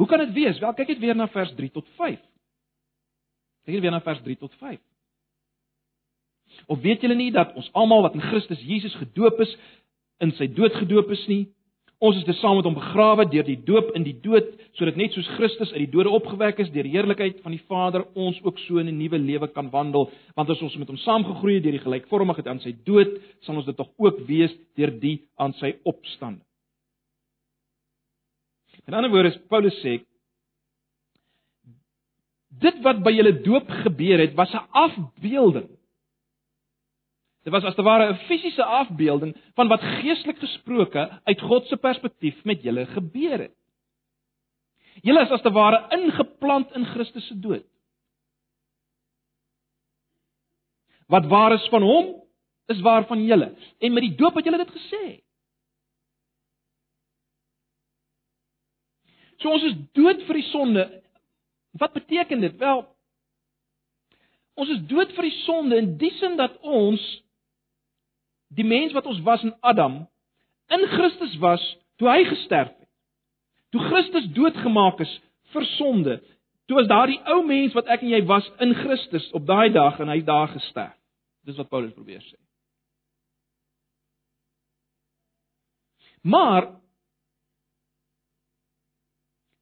Hoe 0.00 0.06
kan 0.08 0.22
dit 0.22 0.32
wees? 0.32 0.58
Wel, 0.62 0.72
kyk 0.78 0.94
net 0.94 1.02
weer 1.02 1.16
na 1.16 1.26
vers 1.28 1.50
3 1.58 1.70
tot 1.74 1.88
5. 1.98 2.20
Kyk 3.66 3.74
net 3.74 3.84
weer 3.84 3.92
na 3.92 4.00
vers 4.04 4.22
3 4.24 4.36
tot 4.40 4.54
5. 4.62 4.80
Of 6.72 6.80
weet 6.80 7.02
julle 7.04 7.18
nie 7.18 7.32
dat 7.34 7.52
ons 7.58 7.68
almal 7.76 8.06
wat 8.06 8.16
in 8.16 8.24
Christus 8.24 8.62
Jesus 8.64 8.94
gedoop 9.02 9.42
is, 9.44 9.52
in 10.24 10.32
sy 10.38 10.48
dood 10.54 10.78
gedoop 10.78 11.10
is 11.12 11.26
nie? 11.28 11.44
Ons 12.00 12.16
is 12.16 12.24
te 12.24 12.32
saam 12.38 12.56
met 12.56 12.64
hom 12.64 12.78
begrawe 12.78 13.26
deur 13.28 13.44
die 13.44 13.58
doop 13.60 13.90
in 13.98 14.06
die 14.06 14.16
dood, 14.24 14.46
sodat 14.78 14.96
net 14.96 15.12
soos 15.12 15.26
Christus 15.36 15.72
uit 15.74 15.82
die 15.82 15.92
dode 15.92 16.08
opgewek 16.16 16.62
is 16.64 16.70
deur 16.72 16.86
die 16.88 16.94
heerlikheid 16.94 17.42
van 17.44 17.52
die 17.52 17.60
Vader, 17.68 18.06
ons 18.16 18.38
ook 18.40 18.58
so 18.64 18.80
in 18.80 18.88
'n 18.88 18.96
nuwe 18.96 19.18
lewe 19.18 19.48
kan 19.52 19.68
wandel, 19.70 20.08
want 20.34 20.48
as 20.48 20.62
ons 20.62 20.76
met 20.76 20.88
hom 20.88 20.96
saamgegroei 20.96 21.54
het 21.54 21.62
deur 21.62 21.76
die 21.76 21.84
gelykvormigheid 21.84 22.46
aan 22.48 22.60
sy 22.60 22.72
dood, 22.84 23.20
sal 23.42 23.56
ons 23.56 23.66
dit 23.66 23.76
tog 23.76 23.90
ook 23.98 24.26
wees 24.26 24.56
deur 24.76 24.90
die 25.00 25.28
aan 25.36 25.52
sy 25.52 25.74
opstanding. 25.84 26.44
In 28.86 28.94
ander 28.94 29.10
woorde, 29.10 29.38
Paulus 29.48 29.76
sê 29.84 30.00
dit 32.60 32.82
wat 32.82 33.04
by 33.04 33.12
julle 33.12 33.42
doop 33.42 33.68
gebeur 33.68 34.18
het, 34.18 34.34
was 34.34 34.54
'n 34.54 34.66
afbeelding 34.72 35.68
Dit 37.50 37.62
was 37.62 37.72
as 37.72 37.74
te 37.74 37.82
ware 37.82 38.12
'n 38.12 38.16
fisiese 38.28 38.64
afbeelding 38.64 39.34
van 39.54 39.68
wat 39.68 39.80
geestelik 39.82 40.38
gesproke 40.38 41.20
uit 41.24 41.40
God 41.40 41.66
se 41.66 41.76
perspektief 41.76 42.44
met 42.44 42.62
julle 42.62 42.86
gebeur 42.86 43.38
het. 43.38 43.54
Julle 45.02 45.20
is 45.20 45.30
as 45.30 45.42
te 45.42 45.50
ware 45.50 45.88
ingeplant 45.90 46.70
in 46.72 46.84
Christus 46.84 47.26
se 47.26 47.38
dood. 47.38 47.66
Wat 51.06 51.26
waar 51.26 51.52
is 51.52 51.68
van 51.68 51.82
hom, 51.82 52.22
is 52.66 52.80
waar 52.80 53.06
van 53.06 53.24
julle. 53.24 53.54
En 53.78 53.92
met 53.92 54.02
die 54.02 54.14
doop 54.14 54.34
het 54.34 54.44
julle 54.44 54.64
dit 54.64 54.70
gesê. 54.70 55.22
So 59.36 59.50
ons 59.50 59.62
is 59.62 59.74
dood 59.92 60.22
vir 60.22 60.34
die 60.34 60.48
sonde. 60.52 61.02
Wat 61.70 61.92
beteken 61.92 62.40
dit? 62.40 62.56
Wel, 62.56 62.86
ons 64.54 64.68
is 64.68 64.86
dood 64.86 65.12
vir 65.12 65.22
die 65.22 65.38
sonde 65.42 65.76
in 65.76 65.96
die 65.96 66.12
sin 66.20 66.36
dat 66.36 66.60
ons 66.60 67.22
die 68.54 68.66
mens 68.66 68.92
wat 68.92 69.06
ons 69.06 69.20
was 69.26 69.42
in 69.46 69.54
Adam 69.60 70.02
in 70.70 70.86
Christus 70.86 71.36
was 71.42 71.62
toe 71.98 72.08
hy 72.10 72.24
gesterf 72.28 72.70
het. 72.70 72.88
Toe 73.74 73.82
Christus 73.86 74.26
doodgemaak 74.34 75.00
is 75.04 75.12
vir 75.54 75.66
sonde, 75.76 76.18
toe 76.66 76.78
was 76.78 76.90
daardie 76.90 77.18
ou 77.30 77.40
mens 77.46 77.74
wat 77.76 77.90
ek 77.90 78.04
en 78.04 78.12
jy 78.14 78.22
was 78.26 78.46
in 78.62 78.74
Christus 78.78 79.26
op 79.36 79.46
daai 79.46 79.70
dag 79.74 79.98
en 80.02 80.10
hy 80.10 80.20
daar 80.26 80.50
gesterf. 80.54 80.96
Dis 81.46 81.58
wat 81.58 81.70
Paulus 81.70 81.94
probeer 81.96 82.22
sê. 82.22 82.36
Maar 86.22 86.66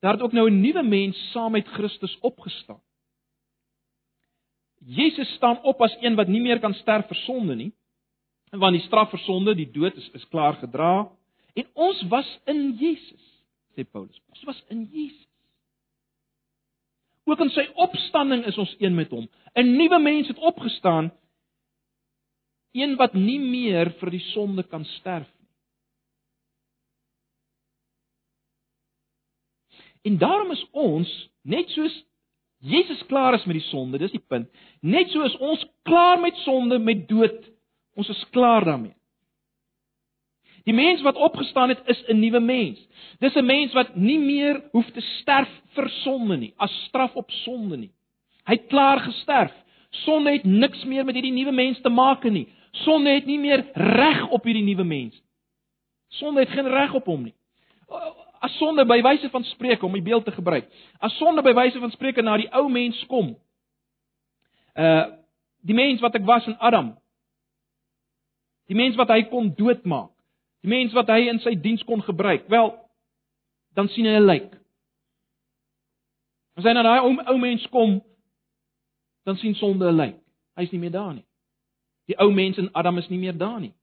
daar 0.03 0.17
het 0.17 0.23
ook 0.23 0.33
nou 0.33 0.51
'n 0.51 0.61
nuwe 0.61 0.83
mens 0.83 1.31
saam 1.31 1.53
met 1.53 1.69
Christus 1.69 2.19
opgestaan. 2.21 2.83
Jesus 4.79 5.35
staan 5.35 5.63
op 5.63 5.81
as 5.83 5.97
een 6.01 6.15
wat 6.15 6.29
nie 6.29 6.41
meer 6.41 6.61
kan 6.61 6.75
sterf 6.75 7.07
vir 7.07 7.17
sonde 7.17 7.55
nie 7.55 7.73
want 8.51 8.77
die 8.77 8.85
straf 8.87 9.11
vir 9.13 9.21
sonde, 9.27 9.55
die 9.55 9.71
dood 9.73 9.97
is 9.97 10.09
is 10.17 10.27
klaar 10.33 10.57
gedra 10.63 11.09
en 11.59 11.67
ons 11.75 12.03
was 12.13 12.29
in 12.47 12.77
Jesus, 12.79 13.25
sê 13.75 13.85
Paulus. 13.85 14.21
Ons 14.31 14.45
was 14.47 14.61
in 14.73 14.87
Jesus. 14.93 15.27
Ook 17.29 17.43
in 17.45 17.51
sy 17.53 17.67
opstanding 17.77 18.47
is 18.49 18.57
ons 18.59 18.75
een 18.81 18.95
met 18.95 19.11
hom. 19.13 19.29
'n 19.55 19.77
Nuwe 19.77 19.99
mens 19.99 20.29
het 20.29 20.39
opgestaan, 20.39 21.11
een 22.73 22.97
wat 22.97 23.15
nie 23.15 23.41
meer 23.41 23.91
vir 24.01 24.11
die 24.11 24.25
sonde 24.33 24.63
kan 24.63 24.85
sterf 24.85 25.29
nie. 25.39 25.49
En 30.03 30.19
daarom 30.19 30.51
is 30.51 30.67
ons 30.73 31.31
net 31.43 31.69
soos 31.69 32.05
Jesus 32.59 33.03
klaar 33.07 33.35
is 33.35 33.45
met 33.45 33.55
die 33.55 33.69
sonde, 33.69 33.99
dis 33.99 34.11
die 34.11 34.25
punt. 34.29 34.49
Net 34.81 35.11
so 35.11 35.23
is 35.23 35.37
ons 35.37 35.67
klaar 35.87 36.19
met 36.21 36.37
sonde, 36.43 36.79
met 36.79 37.09
dood 37.09 37.58
Ons 37.99 38.09
is 38.09 38.25
klaar 38.31 38.65
daarmee. 38.65 38.95
Die 40.69 40.75
mens 40.77 41.03
wat 41.03 41.17
opgestaan 41.17 41.69
het, 41.69 41.81
is 41.87 42.03
'n 42.07 42.19
nuwe 42.19 42.41
mens. 42.41 42.79
Dis 43.19 43.35
'n 43.35 43.45
mens 43.45 43.73
wat 43.73 43.97
nie 43.97 44.19
meer 44.19 44.63
hoef 44.71 44.91
te 44.91 45.01
sterf 45.01 45.49
vir 45.75 45.89
sonde 45.89 46.37
nie, 46.37 46.55
as 46.57 46.85
straf 46.87 47.15
op 47.15 47.31
sonde 47.31 47.77
nie. 47.77 47.91
Hy 48.45 48.55
het 48.55 48.67
klaar 48.67 49.01
gesterf. 49.01 49.53
Sonde 49.91 50.33
het 50.33 50.45
niks 50.45 50.85
meer 50.85 51.05
met 51.05 51.15
hierdie 51.15 51.33
nuwe 51.33 51.53
mens 51.53 51.81
te 51.81 51.89
maak 51.89 52.25
nie. 52.25 52.49
Sonde 52.73 53.11
het 53.11 53.27
nie 53.27 53.39
meer 53.39 53.65
reg 53.75 54.29
op 54.29 54.45
hierdie 54.45 54.65
nuwe 54.65 54.85
mens. 54.85 55.23
Sonde 56.09 56.41
het 56.41 56.49
geen 56.49 56.69
reg 56.69 56.95
op 56.95 57.05
hom 57.05 57.23
nie. 57.23 57.35
As 58.41 58.57
sonde 58.57 58.85
by 58.87 59.03
wyse 59.03 59.31
van 59.31 59.45
spreek 59.45 59.83
om 59.83 59.93
die 59.93 60.03
beeld 60.03 60.25
te 60.25 60.33
gebruik. 60.33 60.69
As 60.99 61.17
sonde 61.17 61.43
by 61.43 61.53
wyse 61.53 61.79
van 61.79 61.91
spreek 61.91 62.23
na 62.23 62.37
die 62.37 62.53
ou 62.53 62.69
mens 62.69 63.07
kom. 63.07 63.37
Uh 64.77 65.07
die 65.61 65.75
mens 65.75 66.01
wat 66.01 66.15
ek 66.15 66.25
was 66.25 66.47
in 66.47 66.57
Adam, 66.59 66.95
Die 68.69 68.77
mens 68.77 68.97
wat 69.01 69.09
hy 69.13 69.23
kon 69.31 69.55
doodmaak. 69.57 70.13
Die 70.65 70.71
mens 70.71 70.93
wat 70.97 71.09
hy 71.13 71.29
in 71.31 71.41
sy 71.41 71.55
diens 71.57 71.85
kon 71.89 72.03
gebruik. 72.05 72.49
Wel, 72.53 72.73
dan 73.79 73.89
sien 73.89 74.07
hy 74.07 74.19
'n 74.19 74.27
lijk. 74.27 74.59
As 76.59 76.65
hy 76.65 76.73
na 76.73 76.83
daai 76.83 77.01
ou, 77.01 77.15
ou 77.31 77.39
mens 77.39 77.67
kom, 77.71 78.03
dan 79.25 79.37
sien 79.37 79.55
sonde 79.55 79.87
'n 79.87 79.97
lijk. 79.97 80.19
Hy's 80.57 80.71
nie 80.71 80.81
meer 80.81 80.91
daar 80.91 81.15
nie. 81.15 81.25
Die 82.07 82.19
ou 82.19 82.33
mens 82.33 82.59
in 82.59 82.73
Adam 82.73 82.99
is 82.99 83.09
nie 83.09 83.19
meer 83.19 83.37
daar 83.37 83.61
nie. 83.61 83.75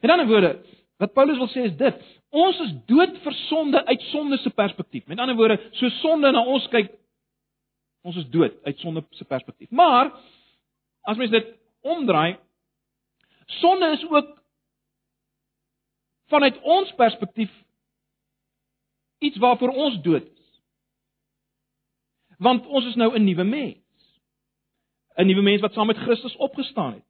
In 0.00 0.10
ander 0.10 0.26
woorde, 0.26 0.64
wat 0.96 1.12
Paulus 1.12 1.38
wil 1.38 1.48
sê 1.48 1.66
is 1.66 1.76
dit: 1.76 2.02
Ons 2.30 2.60
is 2.60 2.72
dood 2.86 3.16
vir 3.24 3.32
sonde 3.32 3.84
uit 3.84 4.02
sonde 4.12 4.38
se 4.38 4.50
perspektief. 4.50 5.06
Met 5.06 5.18
ander 5.18 5.36
woorde, 5.36 5.58
so 5.72 5.88
sonde 5.88 6.30
na 6.30 6.44
ons 6.44 6.68
kyk, 6.68 6.92
ons 8.06 8.16
is 8.16 8.28
dood 8.30 8.54
uit 8.64 8.78
sonde 8.78 9.04
se 9.10 9.24
perspektief. 9.24 9.70
Maar 9.70 10.12
as 11.02 11.16
mens 11.16 11.30
dit 11.30 11.59
omdraai. 11.80 12.38
Sonde 13.60 13.90
is 13.92 14.04
ook 14.08 14.42
vanuit 16.30 16.60
ons 16.62 16.94
perspektief 16.94 17.50
iets 19.18 19.36
waarvoor 19.36 19.68
ons 19.68 20.02
dood 20.02 20.24
is. 20.24 20.62
Want 22.38 22.66
ons 22.66 22.86
is 22.86 22.94
nou 22.94 23.14
'n 23.14 23.24
nuwe 23.24 23.44
mens. 23.44 23.78
'n 25.16 25.26
Nuwe 25.26 25.42
mens 25.42 25.60
wat 25.60 25.72
saam 25.72 25.86
met 25.86 25.96
Christus 25.96 26.36
opgestaan 26.36 26.92
het. 26.92 27.04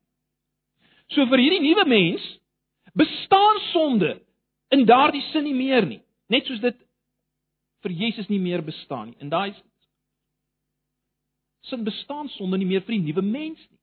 So 1.06 1.26
vir 1.26 1.38
hierdie 1.38 1.61
nuwe 1.61 1.85
mens 1.87 2.38
bestaan 2.92 3.59
sonde 3.72 4.22
in 4.68 4.85
daardie 4.87 5.22
sin 5.33 5.44
nie 5.44 5.54
meer 5.54 5.87
nie, 5.87 6.02
net 6.26 6.46
soos 6.46 6.61
dit 6.61 6.76
vir 7.83 7.90
Jesus 7.90 8.28
nie 8.28 8.40
meer 8.40 8.62
bestaan 8.64 9.11
nie. 9.11 9.16
In 9.18 9.28
daai 9.28 9.54
sin 11.68 11.85
bestaan 11.85 12.28
sonde 12.28 12.59
nie 12.59 12.66
meer 12.66 12.85
vir 12.87 12.96
die 12.96 13.04
nuwe 13.09 13.22
mens 13.22 13.61
nie. 13.70 13.80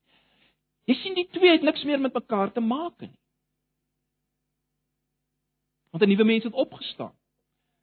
Jy 0.88 0.96
sien 1.02 1.16
die 1.18 1.28
twee 1.36 1.52
het 1.52 1.64
niks 1.66 1.84
meer 1.84 2.00
met 2.00 2.14
mekaar 2.16 2.52
te 2.52 2.64
maak 2.64 2.96
nie. 3.00 3.12
Want 5.92 6.04
'n 6.04 6.08
nuwe 6.08 6.24
mens 6.24 6.44
het 6.44 6.52
opgestaan. 6.52 7.12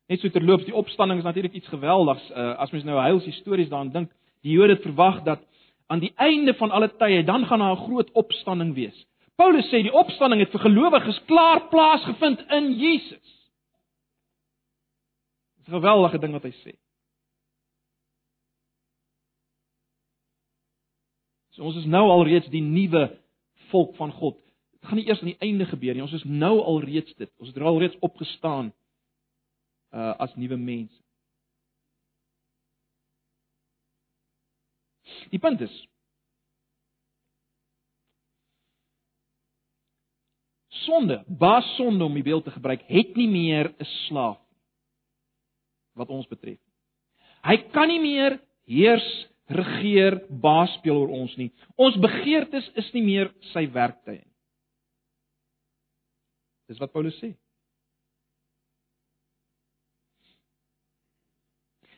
Net 0.07 0.19
so 0.19 0.29
terloops, 0.29 0.65
die 0.65 0.75
opstanding 0.75 1.19
is 1.19 1.25
natuurlik 1.25 1.53
iets 1.53 1.67
geweldigs. 1.67 2.29
Uh, 2.29 2.57
as 2.57 2.71
mens 2.71 2.83
nou 2.83 2.99
heilshistories 3.01 3.69
daaraan 3.69 3.91
dink, 3.91 4.11
die 4.41 4.51
Jode 4.51 4.73
het 4.73 4.81
verwag 4.81 5.23
dat 5.23 5.41
aan 5.87 5.99
die 5.99 6.13
einde 6.15 6.53
van 6.53 6.71
alle 6.71 6.89
tye 6.97 7.23
dan 7.23 7.45
gaan 7.45 7.59
daar 7.59 7.77
'n 7.77 7.85
groot 7.85 8.11
opstanding 8.11 8.73
wees. 8.73 9.05
Paulus 9.35 9.65
sê 9.65 9.81
die 9.81 9.93
opstanding 9.93 10.41
het 10.41 10.51
vir 10.51 10.59
gelowiges 10.59 11.21
klaar 11.25 11.67
plaasgevind 11.69 12.39
in 12.49 12.73
Jesus. 12.73 13.51
Dis 15.57 15.67
'n 15.67 15.71
geweldige 15.71 16.19
ding 16.19 16.31
wat 16.31 16.43
hy 16.43 16.51
sê. 16.51 16.84
So 21.55 21.63
ons 21.63 21.79
is 21.79 21.87
nou 21.87 22.03
al 22.11 22.25
reeds 22.27 22.49
die 22.51 22.63
nuwe 22.63 23.07
volk 23.71 23.95
van 23.95 24.11
God. 24.11 24.37
Dit 24.75 24.89
gaan 24.89 24.99
nie 24.99 25.07
eers 25.07 25.21
aan 25.23 25.31
die 25.31 25.43
einde 25.47 25.65
gebeur 25.69 25.95
nie. 25.95 26.03
Ons 26.03 26.17
is 26.19 26.27
nou 26.27 26.59
al 26.59 26.81
reeds 26.83 27.15
dit. 27.15 27.31
Ons 27.39 27.51
het 27.53 27.63
al 27.63 27.79
reeds 27.79 27.97
opgestaan 28.05 28.73
uh 29.95 30.13
as 30.19 30.35
nuwe 30.35 30.57
mense. 30.59 30.99
Die 35.31 35.39
punt 35.39 35.61
is 35.63 35.75
sonde, 40.85 41.23
baas 41.27 41.65
sonde 41.79 42.03
om 42.05 42.13
die 42.13 42.23
beeld 42.25 42.43
te 42.45 42.53
gebruik, 42.53 42.83
het 42.87 43.15
nie 43.17 43.29
meer 43.29 43.71
'n 43.79 43.85
slaaf 44.05 44.37
wat 45.95 46.09
ons 46.09 46.27
betref. 46.27 46.59
Hy 47.43 47.57
kan 47.71 47.87
nie 47.87 48.01
meer 48.01 48.39
heers, 48.65 49.27
regeer, 49.51 50.19
baas 50.29 50.73
speel 50.79 50.97
oor 50.97 51.11
ons 51.13 51.33
nie. 51.37 51.51
Ons 51.77 51.97
begeertes 52.01 52.67
is 52.81 52.87
nie 52.95 53.03
meer 53.05 53.31
sy 53.53 53.67
werktuie 53.71 54.21
nie. 54.23 54.31
Dis 56.69 56.81
wat 56.81 56.93
Paulus 56.93 57.17
sê. 57.21 57.35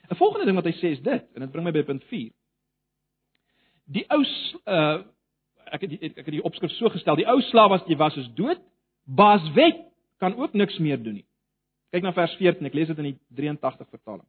'n 0.10 0.16
Volgende 0.16 0.46
ding 0.46 0.56
wat 0.56 0.68
hy 0.68 0.76
sê 0.80 0.92
is 0.96 1.04
dit 1.04 1.24
en 1.36 1.42
dit 1.44 1.52
bring 1.52 1.66
my 1.66 1.72
by 1.72 1.84
punt 1.84 2.04
4. 2.12 2.32
Die 3.96 4.06
ou 4.12 4.24
uh 4.66 5.04
ek 5.68 5.82
het 5.84 5.92
ek 6.04 6.26
het 6.26 6.32
die 6.32 6.44
opskrif 6.44 6.72
so 6.72 6.90
gestel, 6.90 7.18
die 7.20 7.28
ou 7.28 7.42
slaaf 7.50 7.70
wat 7.70 7.90
jy 7.92 7.98
was 8.00 8.16
is 8.18 8.28
dood, 8.36 8.60
baas 9.04 9.44
wet 9.56 9.82
kan 10.20 10.36
ook 10.36 10.54
niks 10.54 10.80
meer 10.80 10.98
doen 10.98 11.20
nie. 11.20 11.28
Kyk 11.92 12.04
na 12.04 12.14
vers 12.16 12.36
14, 12.40 12.66
ek 12.66 12.74
lees 12.74 12.88
dit 12.88 13.00
in 13.04 13.10
die 13.12 13.18
83 13.36 13.90
vertaling. 13.90 14.28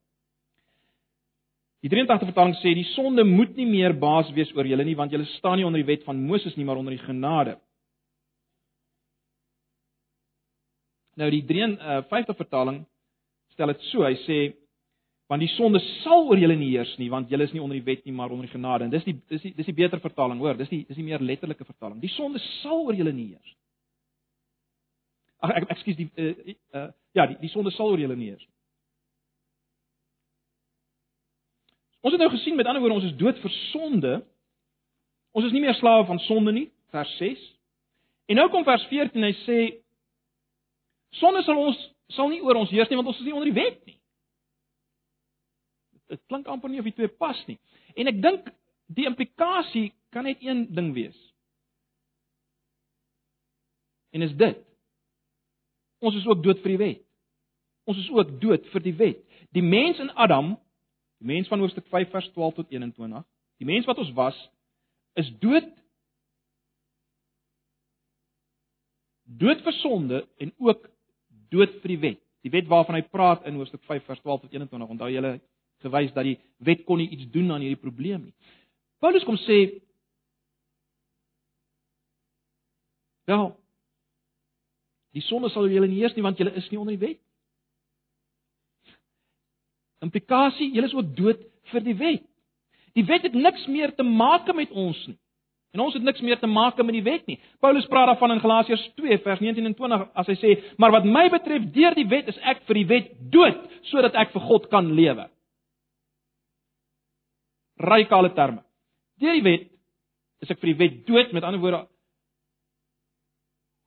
Die 1.84 1.90
83 1.90 2.32
vertaling 2.32 2.56
sê 2.58 2.72
die 2.74 2.88
sonde 2.96 3.22
moet 3.24 3.54
nie 3.56 3.66
meer 3.68 3.94
baas 3.94 4.30
wees 4.34 4.50
oor 4.56 4.66
julle 4.66 4.84
nie 4.86 4.96
want 4.98 5.12
julle 5.14 5.28
staan 5.36 5.60
nie 5.60 5.66
onder 5.66 5.78
die 5.78 5.86
wet 5.86 6.02
van 6.06 6.18
Moses 6.26 6.56
nie 6.58 6.66
maar 6.66 6.80
onder 6.80 6.96
die 6.96 7.04
genade. 7.04 7.54
Nou 11.18 11.28
die 11.30 11.44
53 11.46 12.34
uh, 12.34 12.38
vertaling 12.38 12.82
stel 13.54 13.70
dit 13.74 13.86
so, 13.92 14.02
hy 14.02 14.16
sê 14.24 14.40
want 15.30 15.44
die 15.44 15.50
sonde 15.54 15.78
sal 16.02 16.26
oor 16.26 16.40
julle 16.40 16.56
nie 16.58 16.72
heers 16.72 16.96
nie 16.98 17.10
want 17.14 17.30
julle 17.30 17.46
is 17.46 17.54
nie 17.54 17.62
onder 17.62 17.78
die 17.78 17.86
wet 17.86 18.02
nie 18.06 18.16
maar 18.16 18.34
onder 18.34 18.48
die 18.48 18.56
genade. 18.56 18.88
En 18.88 18.94
dis 18.94 19.06
die 19.06 19.14
dis 19.30 19.46
die 19.46 19.54
dis 19.54 19.70
die 19.70 19.78
beter 19.78 20.02
vertaling 20.02 20.42
hoor. 20.42 20.58
Dis 20.58 20.74
die 20.74 20.82
dis 20.88 20.98
die 20.98 21.06
meer 21.06 21.22
letterlike 21.22 21.66
vertaling. 21.68 22.02
Die 22.02 22.14
sonde 22.16 22.42
sal 22.58 22.88
oor 22.88 22.98
julle 22.98 23.14
nie 23.14 23.30
heers. 23.36 23.56
Ag 25.46 25.54
ek 25.60 25.70
ekskuus 25.76 25.98
die 26.02 26.10
uh, 26.18 26.54
uh, 26.74 26.88
ja 27.14 27.30
die 27.30 27.38
die 27.44 27.54
sonde 27.54 27.70
sal 27.78 27.94
oor 27.94 28.02
julle 28.02 28.18
nie 28.18 28.32
heers 28.32 28.46
Ons 32.00 32.14
het 32.14 32.22
nou 32.22 32.30
gesien 32.30 32.56
met 32.56 32.66
ander 32.66 32.82
woorde 32.82 33.00
ons 33.00 33.11
is 33.11 33.18
dood 33.18 33.38
vir 33.42 33.54
sonde 33.72 34.14
ons 35.37 35.46
is 35.46 35.54
nie 35.54 35.62
meer 35.62 35.76
slawe 35.78 36.06
van 36.08 36.20
sonde 36.26 36.54
nie 36.54 36.68
vers 36.94 37.14
6 37.20 37.44
En 38.28 38.37
nou 38.37 38.48
kom 38.52 38.64
vers 38.64 38.84
14 38.90 39.24
hy 39.24 39.34
sê 39.44 39.61
sonde 41.20 41.42
sal 41.46 41.61
ons 41.62 41.78
sal 42.16 42.28
nie 42.32 42.42
oor 42.44 42.61
ons 42.61 42.72
heers 42.72 42.90
nie 42.90 42.98
want 43.00 43.11
ons 43.12 43.20
is 43.20 43.28
nie 43.28 43.37
onder 43.37 43.50
die 43.50 43.61
wet 43.61 43.80
nie 43.87 43.98
dit 46.08 46.20
klink 46.28 46.48
amper 46.48 46.70
nie 46.72 46.80
of 46.80 46.88
die 46.88 46.96
twee 46.96 47.11
pas 47.20 47.38
nie. 47.48 47.58
En 47.98 48.11
ek 48.11 48.20
dink 48.24 48.48
die 48.96 49.06
implikasie 49.08 49.90
kan 50.14 50.24
net 50.28 50.40
een 50.44 50.66
ding 50.74 50.92
wees. 50.96 51.16
En 54.16 54.24
is 54.24 54.32
dit 54.40 54.64
ons 55.98 56.14
is 56.14 56.26
ook 56.30 56.44
dood 56.44 56.61
vir 56.62 56.76
die 56.76 56.80
wet. 56.80 57.04
Ons 57.90 57.98
is 58.04 58.11
ook 58.14 58.37
dood 58.42 58.66
vir 58.72 58.84
die 58.84 58.94
wet. 58.96 59.22
Die 59.56 59.64
mens 59.64 59.98
in 59.98 60.12
Adam, 60.14 60.52
die 61.18 61.26
mens 61.26 61.48
van 61.50 61.61
hoofstuk 61.61 61.87
5 61.90 62.11
vers 62.11 62.31
12 62.33 62.54
tot 62.54 62.70
21, 62.70 63.24
die 63.59 63.66
mens 63.66 63.87
wat 63.87 63.98
ons 63.98 64.12
was, 64.14 64.38
is 65.18 65.31
dood 65.42 65.66
dood 69.38 69.61
vir 69.66 69.76
sonde 69.83 70.22
en 70.40 70.52
ook 70.57 70.87
dood 71.52 71.74
vir 71.83 71.94
die 71.94 72.00
wet. 72.04 72.20
Die 72.46 72.52
wet 72.54 72.68
waarvan 72.70 72.96
hy 72.96 73.04
praat 73.11 73.44
in 73.48 73.59
hoofstuk 73.59 73.83
5 73.85 74.07
vers 74.07 74.20
12 74.22 74.46
tot 74.46 74.54
21. 74.54 74.94
Onthou 74.94 75.11
julle 75.12 75.35
gewys 75.85 76.14
dat 76.14 76.26
die 76.26 76.38
wet 76.64 76.85
kon 76.87 77.00
nie 77.02 77.11
iets 77.14 77.28
doen 77.35 77.50
aan 77.52 77.64
hierdie 77.64 77.83
probleem 77.83 78.28
nie. 78.28 78.35
Paulus 79.02 79.26
kom 79.26 79.38
sê 79.44 79.61
Wel 83.28 83.50
Die 85.16 85.24
sonde 85.26 85.50
sal 85.52 85.68
julle 85.68 85.88
nie 85.90 86.00
eers 86.02 86.14
nie 86.16 86.24
want 86.24 86.38
julle 86.40 86.54
is 86.57 86.68
nie 86.70 86.78
onder 86.81 86.96
die 86.96 87.07
wet. 87.07 87.20
Implikasie, 90.04 90.70
julle 90.74 90.87
is 90.87 90.94
ook 90.94 91.14
dood 91.16 91.40
vir 91.72 91.84
die 91.84 91.96
wet. 91.98 92.26
Die 92.96 93.04
wet 93.06 93.26
het 93.26 93.34
niks 93.34 93.66
meer 93.70 93.94
te 93.94 94.06
maak 94.06 94.48
met 94.54 94.70
ons 94.70 94.98
nie. 95.06 95.18
En 95.76 95.82
ons 95.84 95.94
het 95.94 96.02
niks 96.02 96.22
meer 96.24 96.38
te 96.40 96.48
maak 96.48 96.78
met 96.80 96.96
die 96.96 97.04
wet 97.04 97.26
nie. 97.28 97.37
Paulus 97.61 97.87
praat 97.87 98.08
daarvan 98.08 98.32
in 98.37 98.40
Galasiërs 98.40 98.87
2 98.96 99.18
vers 99.24 99.40
19 99.44 99.66
en 99.68 99.74
20 99.76 100.06
as 100.14 100.30
hy 100.30 100.37
sê: 100.40 100.54
"Maar 100.78 100.90
wat 100.90 101.04
my 101.04 101.28
betref, 101.28 101.66
deur 101.74 101.94
die 101.94 102.08
wet 102.08 102.28
is 102.28 102.38
ek 102.42 102.62
vir 102.66 102.74
die 102.74 102.87
wet 102.87 103.11
dood 103.30 103.58
sodat 103.82 104.14
ek 104.14 104.32
vir 104.32 104.42
God 104.42 104.70
kan 104.70 104.94
lewe." 104.94 105.28
radikale 107.78 108.32
terme. 108.34 108.62
Deur 109.18 109.38
die 109.38 109.46
wet 109.46 109.70
is 110.42 110.50
ek 110.52 110.61
vir 110.61 110.72
die 110.72 110.80
wet 110.82 110.98
dood, 111.06 111.32
met 111.34 111.46
ander 111.46 111.62
woorde 111.62 111.87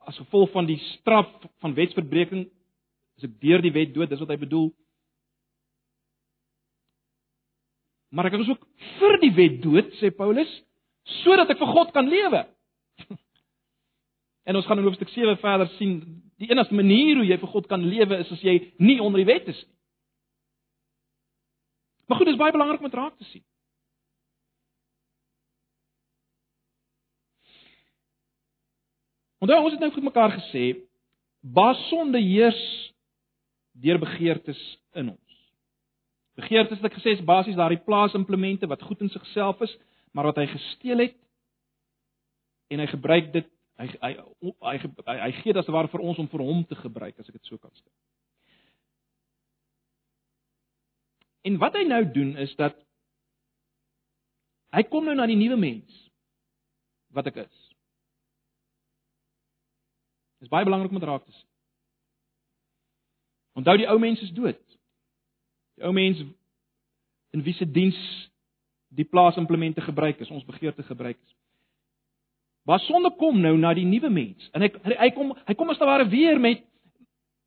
as 0.09 0.17
gevolg 0.17 0.49
van 0.49 0.65
die 0.65 0.79
straf 0.97 1.29
van 1.61 1.75
wetsverbreeking 1.77 2.47
is 3.19 3.27
ek 3.27 3.35
deur 3.43 3.61
die 3.61 3.73
wet 3.75 3.91
dood, 3.93 4.09
dis 4.09 4.19
wat 4.23 4.31
hy 4.33 4.39
bedoel. 4.41 4.71
Maar 8.11 8.27
ek 8.27 8.39
is 8.41 8.51
ook 8.51 8.63
vir 8.99 9.19
die 9.21 9.33
wet 9.37 9.61
dood, 9.63 9.91
sê 9.99 10.11
Paulus, 10.15 10.49
sodat 11.23 11.53
ek 11.53 11.61
vir 11.61 11.73
God 11.75 11.93
kan 11.95 12.09
lewe. 12.11 12.45
En 14.49 14.57
ons 14.57 14.65
gaan 14.65 14.79
in 14.81 14.87
hoofstuk 14.87 15.11
7 15.13 15.35
verder 15.37 15.69
sien, 15.75 15.99
die 16.41 16.47
enigste 16.49 16.73
manier 16.73 17.19
hoe 17.19 17.27
jy 17.29 17.35
vir 17.37 17.51
God 17.51 17.67
kan 17.69 17.83
lewe 17.85 18.17
is 18.23 18.31
as 18.33 18.41
jy 18.41 18.55
nie 18.81 18.97
onder 18.97 19.21
die 19.21 19.27
wet 19.29 19.45
is 19.53 19.59
nie. 19.61 19.75
Maar 22.09 22.17
goed, 22.17 22.27
dit 22.27 22.35
is 22.35 22.41
baie 22.41 22.51
belangrik 22.51 22.81
om 22.81 22.89
dit 22.89 22.97
raak 22.97 23.13
te 23.15 23.23
sien. 23.29 23.43
Onthou 29.39 29.61
ons 29.63 29.77
het 29.77 29.79
nou 29.79 29.89
vir 29.95 30.03
mekaar 30.03 30.33
gesê 30.35 30.65
baas 31.39 31.79
sonde 31.87 32.19
heers 32.19 32.59
deur 33.71 34.01
begeertes 34.01 34.59
in 34.99 35.13
ons. 35.13 35.30
Begeertes 36.39 36.79
wat 36.79 36.91
ek 36.91 36.99
gesê 36.99 37.15
is 37.17 37.25
basies 37.27 37.57
daardie 37.59 37.81
plaasimplemente 37.83 38.69
wat 38.71 38.83
goed 38.87 39.01
in 39.03 39.11
sigself 39.11 39.61
is, 39.61 39.73
maar 40.15 40.29
wat 40.29 40.39
hy 40.39 40.47
gesteel 40.51 41.03
het 41.07 41.17
en 42.71 42.79
hy 42.79 42.87
gebruik 42.87 43.33
dit 43.33 43.49
hy 43.81 43.87
hy 43.99 44.11
hy, 44.13 44.77
hy, 44.77 45.17
hy 45.25 45.31
gee 45.41 45.51
dit 45.51 45.59
as 45.59 45.71
ware 45.73 45.91
vir 45.91 46.03
ons 46.05 46.19
om 46.21 46.29
vir 46.31 46.43
hom 46.45 46.63
te 46.67 46.77
gebruik 46.79 47.19
as 47.19 47.27
ek 47.27 47.35
dit 47.39 47.49
so 47.49 47.59
kan 47.59 47.73
stel. 47.75 47.91
En 51.49 51.57
wat 51.59 51.75
hy 51.75 51.83
nou 51.89 52.03
doen 52.13 52.35
is 52.39 52.53
dat 52.59 52.77
hy 54.71 54.83
kom 54.87 55.07
nou 55.07 55.17
na 55.17 55.27
die 55.27 55.39
nuwe 55.39 55.57
mens 55.59 56.03
wat 57.11 57.27
ek 57.31 57.41
is. 57.43 57.55
Dis 60.41 60.51
baie 60.51 60.65
belangrik 60.65 60.93
om 60.93 60.99
dit 61.01 61.09
raak 61.09 61.25
te 61.25 61.33
sien. 61.33 61.49
Onthou 63.59 63.75
die 63.81 63.89
ou 63.91 63.97
mens 63.99 64.21
is 64.23 64.31
dood. 64.33 64.61
Die 65.81 65.87
ou 65.87 65.93
mens 65.93 66.19
in 67.33 67.41
wie 67.41 67.53
se 67.57 67.65
diens 67.65 67.97
die 68.93 69.07
plaasimplemente 69.07 69.81
gebruik 69.81 70.19
is, 70.21 70.29
ons 70.29 70.45
begeerte 70.45 70.83
gebruik 70.83 71.17
is. 71.17 71.35
Maar 72.69 72.79
sonde 72.85 73.09
kom 73.17 73.39
nou 73.41 73.55
na 73.57 73.73
die 73.73 73.87
nuwe 73.87 74.11
mens 74.13 74.49
en 74.53 74.61
hy 74.61 74.69
hy 74.99 75.09
kom 75.15 75.31
hy 75.47 75.55
kom 75.57 75.71
as 75.73 75.79
te 75.81 75.87
ware 75.89 76.05
weer 76.11 76.37
met 76.39 76.61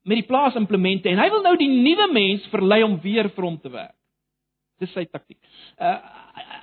met 0.03 0.18
die 0.18 0.27
plaasimplemente 0.27 1.09
en 1.09 1.23
hy 1.23 1.29
wil 1.31 1.44
nou 1.44 1.55
die 1.61 1.70
nuwe 1.70 2.09
mens 2.12 2.49
verlei 2.51 2.83
om 2.83 2.99
weer 3.05 3.31
vir 3.37 3.47
hom 3.47 3.61
te 3.62 3.70
werk. 3.70 3.94
Dis 4.83 4.90
sy 4.97 5.07
taktik. 5.07 5.38
Uh 5.79 5.99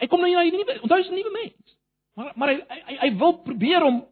hy 0.02 0.10
kom 0.12 0.20
nou 0.20 0.34
na 0.34 0.44
die 0.44 0.58
nuwe 0.58 0.80
onthou 0.82 1.00
hy's 1.00 1.12
'n 1.14 1.16
nuwe 1.22 1.34
mens. 1.38 1.78
Maar 2.20 2.34
maar 2.36 2.52
hy 2.52 2.60
hy 2.90 2.98
hy 3.06 3.12
wil 3.24 3.38
probeer 3.48 3.88
om 3.88 4.04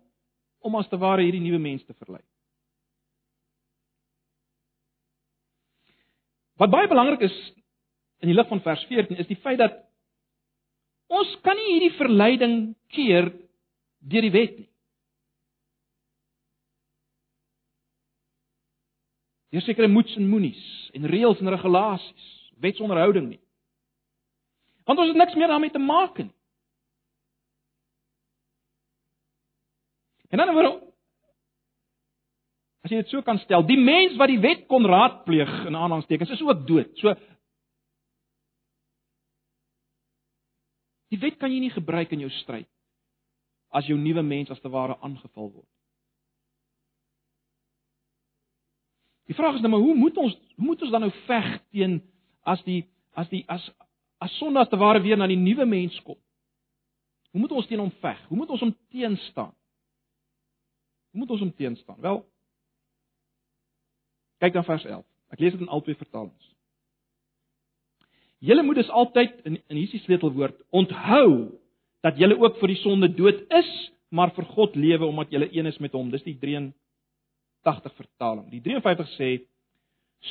om 0.64 0.76
as 0.76 0.88
te 0.88 0.98
ware 0.98 1.24
hierdie 1.28 1.44
nuwe 1.44 1.60
mens 1.60 1.84
te 1.84 1.94
verlei. 1.94 2.24
Wat 6.60 6.72
baie 6.72 6.90
belangrik 6.92 7.24
is 7.24 7.36
in 8.20 8.28
die 8.28 8.36
lig 8.36 8.48
van 8.50 8.62
vers 8.62 8.82
14 8.90 9.22
is 9.22 9.30
die 9.30 9.40
feit 9.40 9.62
dat 9.62 9.78
ons 11.08 11.30
kan 11.46 11.56
nie 11.56 11.70
hierdie 11.72 11.96
verleiding 11.98 12.56
keer 12.92 13.32
deur 14.00 14.26
die 14.28 14.34
wet 14.34 14.58
nie. 14.58 14.68
Deur 19.56 19.64
sekere 19.66 19.90
moets 19.90 20.18
en 20.20 20.28
moenies 20.30 20.66
en 20.94 21.08
reëls 21.10 21.40
en 21.42 21.50
regulasies, 21.54 22.28
wetsonderhouding 22.62 23.32
nie. 23.32 23.42
Want 24.84 25.00
ons 25.00 25.14
het 25.14 25.18
niks 25.18 25.38
meer 25.40 25.50
daarmee 25.50 25.74
te 25.74 25.82
maak 25.82 26.20
nie. 26.20 26.34
En 30.30 30.44
dan 30.44 30.54
word 30.54 30.89
as 32.90 32.96
jy 32.96 33.04
dit 33.04 33.12
so 33.14 33.22
kan 33.22 33.38
stel, 33.44 33.62
die 33.70 33.78
mens 33.78 34.16
wat 34.18 34.32
die 34.32 34.42
wet 34.42 34.64
kon 34.72 34.88
raadpleeg 34.90 35.52
in 35.70 35.76
aanhalingstekens 35.78 36.34
is 36.34 36.42
ook 36.42 36.66
dood. 36.68 36.90
So 36.98 37.14
Die 41.10 41.18
wet 41.18 41.40
kan 41.42 41.50
jy 41.50 41.64
nie 41.64 41.74
gebruik 41.74 42.12
in 42.14 42.22
jou 42.22 42.30
stryd 42.44 42.70
as 43.74 43.86
jou 43.90 43.98
nuwe 43.98 44.22
mens 44.26 44.50
as 44.50 44.62
te 44.62 44.70
ware 44.70 44.96
aangeval 45.06 45.52
word. 45.52 45.68
Die 49.30 49.38
vraag 49.38 49.58
is 49.58 49.62
nou 49.62 49.70
maar 49.74 49.84
hoe 49.86 49.96
moet 49.98 50.18
ons 50.18 50.34
hoe 50.58 50.66
moet 50.66 50.82
ons 50.86 50.94
dan 50.94 51.06
nou 51.06 51.12
veg 51.28 51.50
teen 51.74 52.00
as 52.50 52.62
die 52.66 52.84
as 53.18 53.30
die 53.34 53.44
as 53.50 53.66
as 54.22 54.34
sonde 54.38 54.62
as 54.62 54.70
te 54.70 54.78
ware 54.78 55.02
weer 55.02 55.18
na 55.18 55.28
die 55.30 55.38
nuwe 55.38 55.66
mens 55.70 55.98
kom? 56.06 56.18
Hoe 57.34 57.42
moet 57.42 57.54
ons 57.58 57.70
teen 57.70 57.82
hom 57.82 57.94
veg? 58.02 58.22
Hoe 58.30 58.38
moet 58.38 58.50
ons 58.50 58.66
hom 58.66 58.74
teenstaan? 58.90 59.54
Hoe 61.14 61.22
moet 61.22 61.34
ons 61.34 61.46
hom 61.46 61.54
teenstaan? 61.54 62.02
Wel 62.02 62.24
kyk 64.40 64.56
dan 64.56 64.68
vers 64.68 64.86
11. 64.86 65.06
Ek 65.34 65.42
lees 65.44 65.56
dit 65.56 65.62
in 65.64 65.72
albei 65.72 65.96
vertalings. 66.00 66.50
Julle 68.40 68.64
moet 68.64 68.80
dus 68.80 68.90
altyd 68.90 69.36
in 69.44 69.58
in 69.68 69.78
hierdie 69.82 70.02
sleutelwoord 70.06 70.62
onthou 70.72 71.60
dat 72.06 72.18
julle 72.18 72.38
ook 72.40 72.60
vir 72.62 72.72
die 72.72 72.80
sonde 72.80 73.10
dood 73.12 73.42
is, 73.52 73.72
maar 74.10 74.32
vir 74.36 74.48
God 74.56 74.76
lewe 74.80 75.06
omdat 75.06 75.34
julle 75.36 75.50
een 75.52 75.68
is 75.68 75.80
met 75.84 75.94
hom. 75.94 76.10
Dis 76.12 76.24
die 76.24 76.38
83 76.40 77.96
vertaling. 77.98 78.48
Die 78.50 78.64
53 78.64 79.12
sê: 79.18 79.30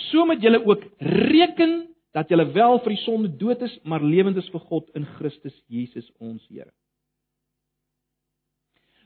So 0.09 0.25
moet 0.27 0.43
julle 0.43 0.65
ook 0.65 0.89
reken 0.99 1.85
dat 2.17 2.29
julle 2.33 2.49
wel 2.53 2.81
vir 2.81 2.95
die 2.95 3.03
sonde 3.05 3.31
dood 3.37 3.63
is, 3.63 3.79
maar 3.85 4.03
lewend 4.03 4.37
is 4.41 4.49
vir 4.51 4.65
God 4.71 4.89
in 4.97 5.05
Christus 5.19 5.55
Jesus 5.69 6.09
ons 6.19 6.45
Here. 6.49 6.73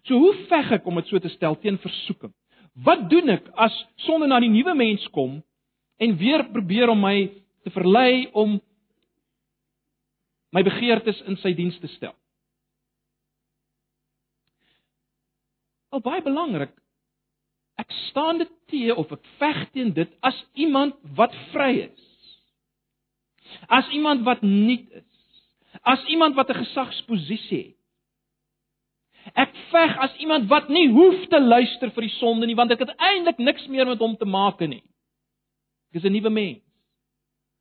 So 0.06 0.18
hoe 0.18 0.34
veg 0.50 0.72
ek 0.78 0.86
om 0.86 0.98
dit 0.98 1.10
so 1.10 1.18
te 1.22 1.30
stel 1.30 1.58
teen 1.62 1.78
versoeking? 1.82 2.32
Wat 2.72 3.08
doen 3.11 3.28
ek 3.35 3.48
as 3.61 3.74
sonde 4.06 4.26
na 4.30 4.38
die 4.40 4.52
nuwe 4.52 4.74
mens 4.74 5.04
kom 5.12 5.40
en 6.00 6.16
weer 6.16 6.46
probeer 6.52 6.92
om 6.92 7.02
my 7.04 7.28
te 7.62 7.72
verlei 7.74 8.30
om 8.32 8.56
my 10.52 10.62
begeertes 10.64 11.20
in 11.28 11.37
sy 11.42 11.52
diens 11.56 11.76
te 11.82 11.90
stel? 11.96 12.14
Al 15.92 16.00
baie 16.00 16.24
belangrik. 16.24 16.72
Ek 17.76 17.92
staan 18.08 18.40
dit 18.40 18.52
te 18.72 18.88
of 18.96 19.12
ek 19.12 19.28
veg 19.40 19.62
teen 19.76 19.92
dit 19.92 20.08
as 20.24 20.38
iemand 20.56 20.96
wat 21.18 21.35
vry 21.52 21.74
is. 21.85 22.08
As 23.68 23.88
iemand 23.92 24.24
wat 24.24 24.40
nuut 24.40 24.88
is. 24.96 25.08
As 25.85 26.00
iemand 26.08 26.37
wat 26.37 26.48
'n 26.48 26.64
gesagsposisie 26.64 27.62
het. 27.66 27.81
Ek 29.38 29.54
veg 29.70 29.94
as 30.02 30.16
iemand 30.20 30.48
wat 30.50 30.68
nie 30.68 30.88
hoef 30.90 31.28
te 31.30 31.40
luister 31.40 31.92
vir 31.94 32.08
die 32.08 32.16
sonde 32.18 32.46
nie 32.46 32.56
want 32.58 32.74
ek 32.74 32.82
het 32.85 32.94
eintlik 32.98 33.38
niks 33.38 33.66
meer 33.70 33.87
met 33.87 34.02
hom 34.02 34.16
te 34.18 34.28
maak 34.28 34.61
nie. 34.61 34.82
Ek 35.90 36.02
is 36.02 36.04
'n 36.04 36.12
nuwe 36.12 36.30
mens. 36.30 36.62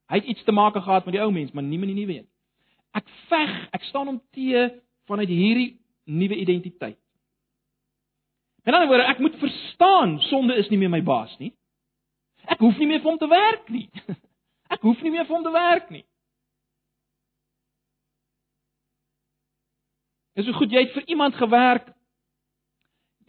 Hy 0.09 0.15
het 0.19 0.25
iets 0.25 0.43
te 0.43 0.51
maak 0.51 0.73
gehad 0.73 1.05
met 1.05 1.13
die 1.13 1.21
ou 1.21 1.31
mens, 1.31 1.51
maar 1.51 1.63
nie 1.63 1.77
met 1.77 1.87
die 1.87 1.95
nuwe 1.95 2.13
een. 2.17 2.27
Ek 2.93 3.07
veg, 3.29 3.51
ek 3.71 3.83
staan 3.83 4.07
hom 4.07 4.21
te 4.31 4.81
vanuit 5.07 5.29
hierdie 5.29 5.79
nuwe 6.05 6.35
identiteit. 6.35 6.97
In 8.63 8.73
ander 8.73 8.87
woorde, 8.87 9.07
ek 9.09 9.19
moet 9.19 9.35
verstaan 9.41 10.19
sonde 10.19 10.55
is 10.55 10.69
nie 10.69 10.77
meer 10.77 10.89
my 10.89 11.01
baas 11.01 11.33
nie. 11.39 11.53
Ek 12.45 12.59
hoef 12.59 12.77
nie 12.77 12.87
meer 12.87 13.01
vir 13.01 13.09
hom 13.09 13.17
te 13.21 13.29
werk 13.29 13.69
nie. 13.69 13.87
Ek 14.71 14.81
hoef 14.87 15.01
nie 15.03 15.11
meer 15.11 15.25
vir 15.27 15.35
hom 15.35 15.43
te 15.43 15.51
werk 15.51 15.89
nie. 15.91 16.05
Dis 20.35 20.47
so 20.47 20.55
goed 20.55 20.71
jy 20.71 20.85
het 20.85 20.93
vir 20.95 21.09
iemand 21.11 21.35
gewerk. 21.35 21.91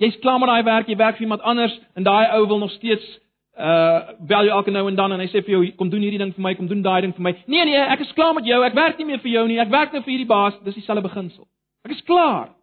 Jy's 0.03 0.19
klaar 0.23 0.39
met 0.39 0.49
daai 0.51 0.63
werk, 0.67 0.89
jy 0.89 0.97
werk 0.97 1.19
vir 1.19 1.27
iemand 1.27 1.43
anders 1.47 1.75
en 1.99 2.07
daai 2.07 2.33
ou 2.37 2.47
wil 2.47 2.63
nog 2.63 2.73
steeds 2.79 3.05
uh 3.53 4.17
bel 4.25 4.47
jou 4.49 4.55
elke 4.57 4.73
nou 4.73 4.87
en 4.89 4.97
dan 4.97 5.13
en 5.13 5.21
hy 5.21 5.27
sê 5.29 5.43
vir 5.45 5.53
jou 5.53 5.65
kom 5.77 5.91
doen 5.93 6.01
hierdie 6.01 6.19
ding 6.23 6.31
vir 6.33 6.43
my, 6.43 6.55
kom 6.57 6.71
doen 6.71 6.81
daai 6.83 7.03
ding 7.05 7.13
vir 7.13 7.27
my. 7.27 7.33
Nee 7.47 7.67
nee, 7.69 7.83
ek 7.95 8.01
is 8.07 8.15
klaar 8.17 8.33
met 8.35 8.49
jou. 8.49 8.63
Ek 8.65 8.75
werk 8.75 8.99
nie 8.99 9.07
meer 9.11 9.21
vir 9.21 9.33
jou 9.35 9.43
nie. 9.51 9.59
Ek 9.61 9.71
werk 9.71 9.93
nou 9.93 10.01
vir 10.01 10.15
hierdie 10.15 10.31
baas. 10.31 10.57
Dis 10.65 10.79
dieselfde 10.79 11.05
beginsel. 11.05 11.45
Ek 11.85 11.93
is 11.93 12.01
klaar. 12.09 12.55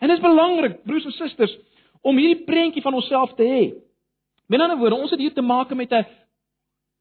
En 0.00 0.10
dit 0.10 0.16
is 0.16 0.24
belangrik, 0.24 0.80
broers 0.84 1.06
en 1.06 1.14
susters, 1.14 1.54
om 2.02 2.18
hierdie 2.18 2.44
prentjie 2.44 2.82
van 2.82 2.98
onsself 2.98 3.36
te 3.38 3.46
hê. 3.46 3.62
Met 4.50 4.60
ander 4.60 4.76
woorde, 4.80 4.98
ons 4.98 5.14
het 5.14 5.22
hier 5.22 5.32
te 5.32 5.44
maak 5.44 5.70
met 5.74 5.92
'n 5.92 6.04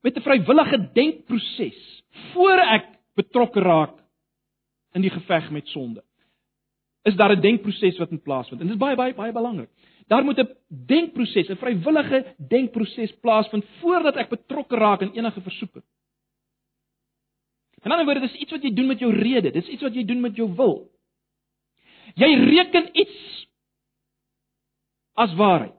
met 0.03 0.15
'n 0.17 0.21
vrywillige 0.21 0.77
denkproses 0.93 2.03
voor 2.34 2.60
ek 2.60 2.86
betrokke 3.15 3.60
raak 3.60 4.02
in 4.93 5.01
die 5.01 5.13
geveg 5.13 5.49
met 5.51 5.67
sonde. 5.67 6.03
Is 7.03 7.15
daar 7.15 7.36
'n 7.36 7.41
denkproses 7.41 7.97
wat 7.97 8.12
in 8.12 8.21
plaasvind? 8.21 8.62
En 8.62 8.67
dit 8.67 8.75
is 8.75 8.82
baie 8.82 8.95
baie 8.95 9.13
baie 9.13 9.32
belangrik. 9.32 9.69
Daar 10.08 10.23
moet 10.23 10.39
'n 10.39 10.56
denkproses, 10.67 11.49
'n 11.49 11.56
vrywillige 11.56 12.36
denkproses 12.38 13.12
plaasvind 13.19 13.65
voordat 13.79 14.15
ek 14.15 14.29
betrokke 14.29 14.75
raak 14.75 15.01
in 15.01 15.12
enige 15.12 15.41
versoeking. 15.41 15.84
In 17.84 17.89
'n 17.89 17.91
ander 17.91 18.06
woorde, 18.06 18.27
dis 18.27 18.41
iets 18.41 18.51
wat 18.51 18.62
jy 18.63 18.73
doen 18.73 18.88
met 18.88 18.99
jou 18.99 19.12
rede, 19.12 19.51
dis 19.51 19.67
iets 19.67 19.82
wat 19.82 19.93
jy 19.93 20.06
doen 20.06 20.21
met 20.21 20.36
jou 20.36 20.56
wil. 20.56 20.89
Jy 22.15 22.36
reken 22.36 22.89
iets 22.99 23.47
as 25.13 25.34
waarheid. 25.34 25.75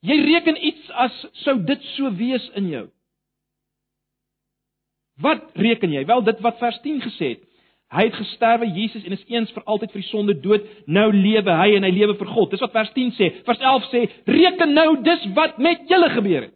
Jy 0.00 0.16
reken 0.24 0.66
iets 0.66 0.90
as 0.90 1.26
sou 1.32 1.64
dit 1.64 1.82
so 1.82 2.14
wees 2.14 2.50
in 2.54 2.68
jou. 2.68 2.90
Wat 5.20 5.50
reken 5.52 5.92
jy? 5.92 6.04
Wel 6.04 6.22
dit 6.24 6.40
wat 6.40 6.58
vers 6.58 6.80
10 6.80 7.00
gesê 7.00 7.28
het. 7.34 7.49
Hy 7.90 8.04
het 8.06 8.14
gesterwe 8.14 8.68
Jesus 8.70 9.02
en 9.04 9.16
is 9.16 9.24
eens 9.26 9.50
vir 9.50 9.64
altyd 9.66 9.90
vir 9.90 10.02
die 10.02 10.08
sonde 10.08 10.34
dood. 10.38 10.66
Nou 10.86 11.08
lewe 11.10 11.54
hy 11.58 11.72
en 11.74 11.86
hy 11.86 11.90
lewe 11.90 12.14
vir 12.20 12.28
God. 12.30 12.52
Dis 12.52 12.62
wat 12.62 12.74
vers 12.76 12.92
10 12.94 13.10
sê. 13.16 13.30
Vers 13.46 13.58
11 13.58 13.88
sê: 13.90 14.02
"Reken 14.30 14.74
nou 14.74 15.02
dis 15.02 15.26
wat 15.34 15.58
met 15.58 15.88
julle 15.90 16.10
gebeur 16.10 16.42
het." 16.46 16.54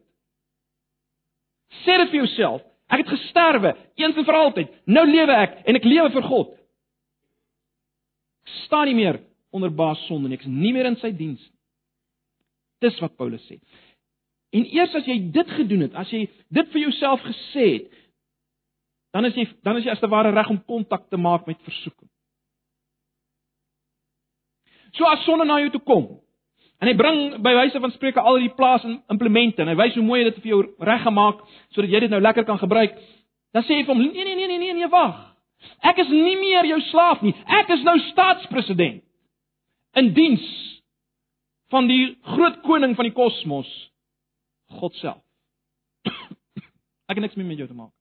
Sê 1.82 1.96
dit 1.98 2.10
vir 2.10 2.20
jouself. 2.22 2.62
Ek 2.88 3.02
het 3.02 3.08
gesterwe 3.08 3.74
eens 3.96 4.16
en 4.16 4.24
vir 4.24 4.34
altyd. 4.34 4.68
Nou 4.86 5.06
lewe 5.06 5.32
ek 5.32 5.58
en 5.66 5.76
ek 5.76 5.84
lewe 5.84 6.10
vir 6.10 6.22
God. 6.22 6.54
Staan 8.64 8.86
nie 8.86 8.94
meer 8.94 9.20
onder 9.50 9.70
baas 9.74 10.06
sonde 10.06 10.28
nie. 10.28 10.38
Ek 10.38 10.46
is 10.46 10.52
nie 10.52 10.72
meer 10.72 10.86
in 10.86 10.96
sy 10.96 11.10
diens 11.10 11.40
nie. 11.40 11.54
Dis 12.84 13.00
wat 13.00 13.16
Paulus 13.16 13.42
sê. 13.48 13.58
En 14.54 14.66
eers 14.70 14.94
as 14.94 15.06
jy 15.08 15.18
dit 15.34 15.52
gedoen 15.58 15.86
het, 15.88 15.94
as 15.98 16.10
jy 16.12 16.28
dit 16.54 16.72
vir 16.74 16.84
jouself 16.86 17.22
gesê 17.26 17.66
het, 17.72 18.02
dan 19.14 19.28
is 19.28 19.36
jy 19.38 19.46
dan 19.62 19.78
is 19.78 19.86
jy 19.86 19.94
as 19.94 20.02
te 20.02 20.10
ware 20.10 20.34
reg 20.34 20.50
om 20.50 20.58
kontak 20.66 21.06
te 21.08 21.18
maak 21.20 21.46
met 21.46 21.60
versoeking. 21.62 22.10
So 24.98 25.06
as 25.06 25.22
sonne 25.26 25.46
na 25.46 25.60
jou 25.62 25.70
toe 25.74 25.84
kom 25.86 26.08
en 26.82 26.90
hy 26.90 26.96
bring 26.98 27.20
by 27.42 27.52
wyse 27.56 27.80
van 27.80 27.94
spreuke 27.94 28.20
al 28.20 28.40
die 28.42 28.50
plaas 28.58 28.82
en 28.84 28.98
implemente 29.14 29.62
en 29.62 29.70
hy 29.70 29.76
wys 29.78 29.94
hoe 29.94 30.04
mooi 30.04 30.20
hy 30.20 30.26
dit 30.32 30.42
vir 30.42 30.50
jou 30.50 30.60
reggemaak 30.90 31.46
sodat 31.76 31.94
jy 31.94 32.02
dit 32.04 32.12
nou 32.12 32.20
lekker 32.20 32.44
kan 32.48 32.58
gebruik, 32.60 32.98
dan 33.54 33.64
sê 33.64 33.78
jy 33.78 33.86
vir 33.86 33.94
hom 33.94 34.02
nee 34.02 34.26
nee 34.26 34.34
nee 34.34 34.50
nee 34.50 34.60
nee 34.66 34.76
nee 34.82 34.90
wag. 34.92 35.22
Ek 35.86 36.02
is 36.02 36.10
nie 36.10 36.36
meer 36.36 36.66
jou 36.68 36.80
slaaf 36.90 37.22
nie. 37.24 37.32
Ek 37.62 37.70
is 37.72 37.86
nou 37.86 37.94
staatspresident 38.10 39.00
in 39.96 40.10
diens 40.16 40.44
van 41.72 41.86
die 41.88 42.16
groot 42.34 42.60
koning 42.66 42.98
van 42.98 43.08
die 43.08 43.14
kosmos, 43.14 43.70
God 44.80 44.98
self. 44.98 45.22
Ek 47.08 47.14
het 47.16 47.24
niks 47.24 47.38
meer 47.38 47.48
met 47.48 47.62
jou 47.62 47.70
te 47.70 47.78
maak. 47.78 47.94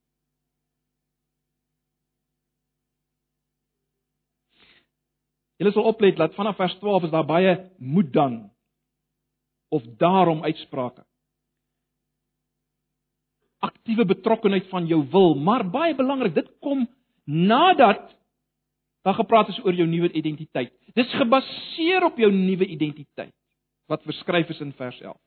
Julle 5.64 5.78
sal 5.78 5.86
oplet 5.88 6.18
dat 6.20 6.34
vanaf 6.36 6.58
vers 6.60 6.74
12 6.82 7.06
is 7.08 7.12
daar 7.14 7.24
baie 7.24 7.52
moet 7.80 8.10
dan 8.12 8.34
of 9.72 9.84
daarom 9.98 10.44
uitsprake. 10.44 11.06
Aktiewe 13.64 14.04
betrokkenheid 14.06 14.68
van 14.68 14.90
jou 14.92 15.00
wil, 15.12 15.38
maar 15.40 15.64
baie 15.72 15.96
belangrik, 15.96 16.36
dit 16.36 16.50
kom 16.60 16.84
nadat 17.24 18.12
daar 19.08 19.16
gepraat 19.16 19.54
is 19.56 19.62
oor 19.64 19.74
jou 19.74 19.88
nuwe 19.88 20.12
identiteit. 20.12 20.74
Dis 21.00 21.16
gebaseer 21.16 22.04
op 22.12 22.20
jou 22.20 22.32
nuwe 22.32 22.68
identiteit 22.68 23.32
wat 23.88 24.04
beskryf 24.04 24.52
is 24.52 24.60
in 24.60 24.76
vers 24.76 25.00
11. 25.00 25.18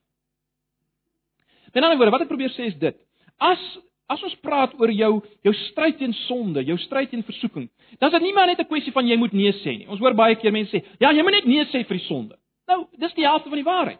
Met 1.72 1.82
ander 1.82 1.96
woorde, 1.96 2.12
wat 2.12 2.26
ek 2.26 2.32
probeer 2.32 2.52
sê 2.52 2.68
is 2.68 2.76
dit: 2.80 3.00
as 3.40 3.64
As 4.06 4.22
ons 4.22 4.36
praat 4.38 4.74
oor 4.78 4.90
jou 4.94 5.12
jou 5.42 5.54
stryd 5.66 5.98
teen 5.98 6.14
sonde, 6.26 6.62
jou 6.62 6.76
stryd 6.78 7.10
teen 7.10 7.24
versoeking, 7.26 7.66
dan 7.98 8.12
is 8.12 8.18
dit 8.18 8.26
nie 8.28 8.32
maar 8.32 8.46
net 8.46 8.60
'n 8.60 8.70
kwessie 8.70 8.92
van 8.92 9.06
jy 9.06 9.16
moet 9.16 9.32
nee 9.32 9.52
sê 9.52 9.78
nie. 9.78 9.88
Ons 9.88 10.00
hoor 10.00 10.14
baie 10.14 10.36
keer 10.36 10.52
mense 10.52 10.70
sê, 10.70 10.84
"Ja, 11.00 11.12
jy 11.12 11.22
moet 11.22 11.32
net 11.32 11.46
nee 11.46 11.64
sê 11.64 11.84
vir 11.84 11.98
die 11.98 12.06
sonde." 12.06 12.36
Nou, 12.68 12.86
dis 12.98 13.14
die 13.14 13.24
helfte 13.24 13.48
van 13.48 13.58
die 13.58 13.64
waarheid. 13.64 13.98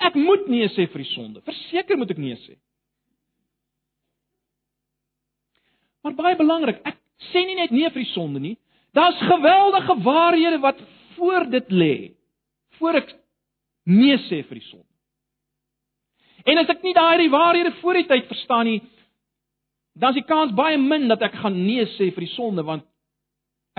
Ek 0.00 0.14
moet 0.14 0.48
nee 0.48 0.68
sê 0.68 0.86
vir 0.86 1.02
die 1.02 1.12
sonde. 1.14 1.40
Verseker 1.40 1.96
moet 1.96 2.10
ek 2.10 2.18
nee 2.18 2.36
sê. 2.36 2.56
Maar 6.02 6.14
baie 6.14 6.36
belangrik, 6.36 6.80
ek 6.84 6.96
sê 7.32 7.44
nie 7.46 7.58
net 7.58 7.70
nee 7.70 7.90
vir 7.90 8.02
die 8.02 8.12
sonde 8.12 8.40
nie. 8.40 8.56
Daar's 8.96 9.20
geweldige 9.20 10.02
waarhede 10.02 10.58
wat 10.58 10.80
voor 11.16 11.50
dit 11.50 11.68
lê. 11.68 12.14
Voor 12.78 12.94
ek 12.94 13.12
nee 13.84 14.16
sê 14.28 14.40
vir 14.48 14.60
die 14.60 14.68
sonde. 14.70 14.86
En 16.48 16.58
as 16.58 16.72
ek 16.72 16.82
nie 16.82 16.94
daai 16.96 17.28
waarhede 17.28 17.74
voor 17.82 18.00
die 18.00 18.06
tyd 18.08 18.26
verstaan 18.30 18.66
nie, 18.66 18.80
dan 19.92 20.14
is 20.14 20.20
die 20.20 20.28
kans 20.28 20.54
baie 20.54 20.78
min 20.78 21.08
dat 21.08 21.22
ek 21.22 21.34
gaan 21.42 21.56
nee 21.66 21.84
sê 21.96 22.10
vir 22.14 22.26
die 22.26 22.34
sonde 22.34 22.62
want 22.66 22.86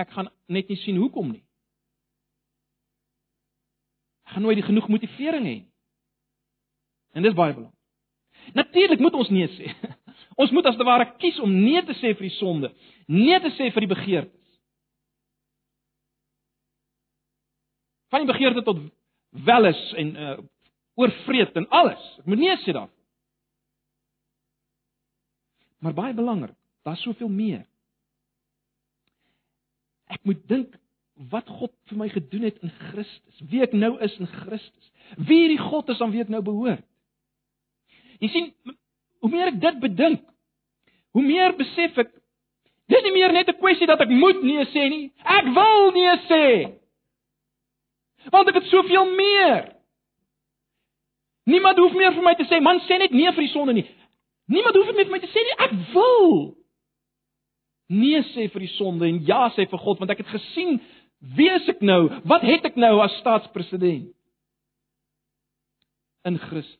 ek 0.00 0.10
gaan 0.12 0.28
net 0.48 0.68
nie 0.68 0.80
sien 0.82 0.98
hoekom 1.00 1.32
nie. 1.32 1.44
Ek 4.26 4.36
gaan 4.36 4.46
nooit 4.46 4.60
die 4.60 4.66
genoeg 4.66 4.88
motivering 4.88 5.46
hê 5.46 5.56
nie. 5.60 5.68
En 7.12 7.24
dis 7.24 7.36
baie 7.36 7.54
belangrik. 7.54 7.78
Natuurlik 8.56 9.00
moet 9.00 9.14
ons 9.14 9.30
nee 9.30 9.48
sê. 9.56 9.72
Ons 10.40 10.50
moet 10.50 10.66
as 10.66 10.76
te 10.78 10.84
ware 10.86 11.10
kies 11.20 11.38
om 11.44 11.50
nee 11.52 11.82
te 11.84 11.94
sê 11.98 12.14
vir 12.16 12.26
die 12.26 12.36
sonde, 12.38 12.70
nee 13.06 13.36
te 13.44 13.50
sê 13.58 13.68
vir 13.74 13.84
die 13.84 13.90
begeertes. 13.90 14.48
Van 18.12 18.24
die 18.24 18.30
begeerte 18.32 18.64
tot 18.66 18.80
welis 19.46 19.84
en 20.00 20.16
uh 20.16 20.40
oorvreet 21.00 21.54
en 21.56 21.64
alles. 21.72 22.02
Ek 22.20 22.26
moet 22.28 22.42
nee 22.42 22.56
sê 22.60 22.74
daarvoor. 22.76 23.01
Maar 25.82 25.94
baie 25.94 26.14
belangrik, 26.14 26.54
daar's 26.86 27.02
soveel 27.02 27.28
meer. 27.28 27.64
Ek 30.12 30.22
moet 30.22 30.40
dink 30.48 30.76
wat 31.32 31.48
God 31.48 31.72
vir 31.90 31.98
my 31.98 32.08
gedoen 32.12 32.46
het 32.46 32.58
in 32.62 32.70
Christus. 32.70 33.40
Wie 33.50 33.62
ek 33.64 33.74
nou 33.74 33.96
is 34.04 34.14
in 34.20 34.30
Christus. 34.30 34.90
Wie 35.16 35.42
hierdie 35.44 35.60
God 35.60 35.90
is 35.92 36.00
aan 36.02 36.12
wie 36.14 36.22
ek 36.22 36.30
nou 36.32 36.42
behoort. 36.44 36.84
Jy 38.22 38.30
sien, 38.30 38.50
hoe 39.22 39.30
meer 39.30 39.50
ek 39.50 39.58
dit 39.62 39.80
bedink, 39.82 40.22
hoe 41.16 41.24
meer 41.26 41.56
besef 41.58 41.98
ek 41.98 42.12
dis 42.92 43.02
nie 43.06 43.14
meer 43.14 43.32
net 43.32 43.48
'n 43.48 43.58
kwessie 43.58 43.86
dat 43.86 44.00
ek 44.00 44.10
moet 44.10 44.42
nee 44.42 44.64
sê 44.70 44.88
nie. 44.88 45.12
Ek 45.24 45.46
wil 45.54 45.92
nee 45.96 46.16
sê. 46.30 46.46
Want 48.30 48.48
ek 48.48 48.60
het 48.60 48.70
soveel 48.70 49.10
meer. 49.16 49.72
Niemand 51.44 51.78
hoef 51.78 51.92
meer 51.92 52.12
vir 52.14 52.22
my 52.22 52.34
te 52.34 52.46
sê, 52.46 52.60
man 52.60 52.78
sê 52.86 52.98
net 52.98 53.10
nee 53.10 53.32
vir 53.32 53.42
die 53.42 53.52
sonde 53.52 53.72
nie. 53.72 53.88
Niemand 54.50 54.76
hoef 54.76 54.90
net 54.90 55.06
vir 55.06 55.14
my 55.14 55.20
te 55.22 55.30
sê 55.30 55.44
nie, 55.46 55.58
ek 55.66 55.76
wil 55.92 56.32
nee 57.92 58.22
sê 58.32 58.48
vir 58.48 58.64
die 58.64 58.72
sonde 58.78 59.06
en 59.08 59.20
ja 59.28 59.44
sê 59.52 59.66
vir 59.68 59.80
God 59.84 60.00
want 60.00 60.12
ek 60.14 60.22
het 60.24 60.32
gesien 60.32 60.78
wie 61.36 61.50
is 61.52 61.68
ek 61.70 61.84
nou? 61.86 62.08
Wat 62.26 62.42
het 62.42 62.64
ek 62.66 62.78
nou 62.80 62.96
as 63.04 63.14
staatspresident? 63.20 64.08
In 66.26 66.38
Christus. 66.38 66.78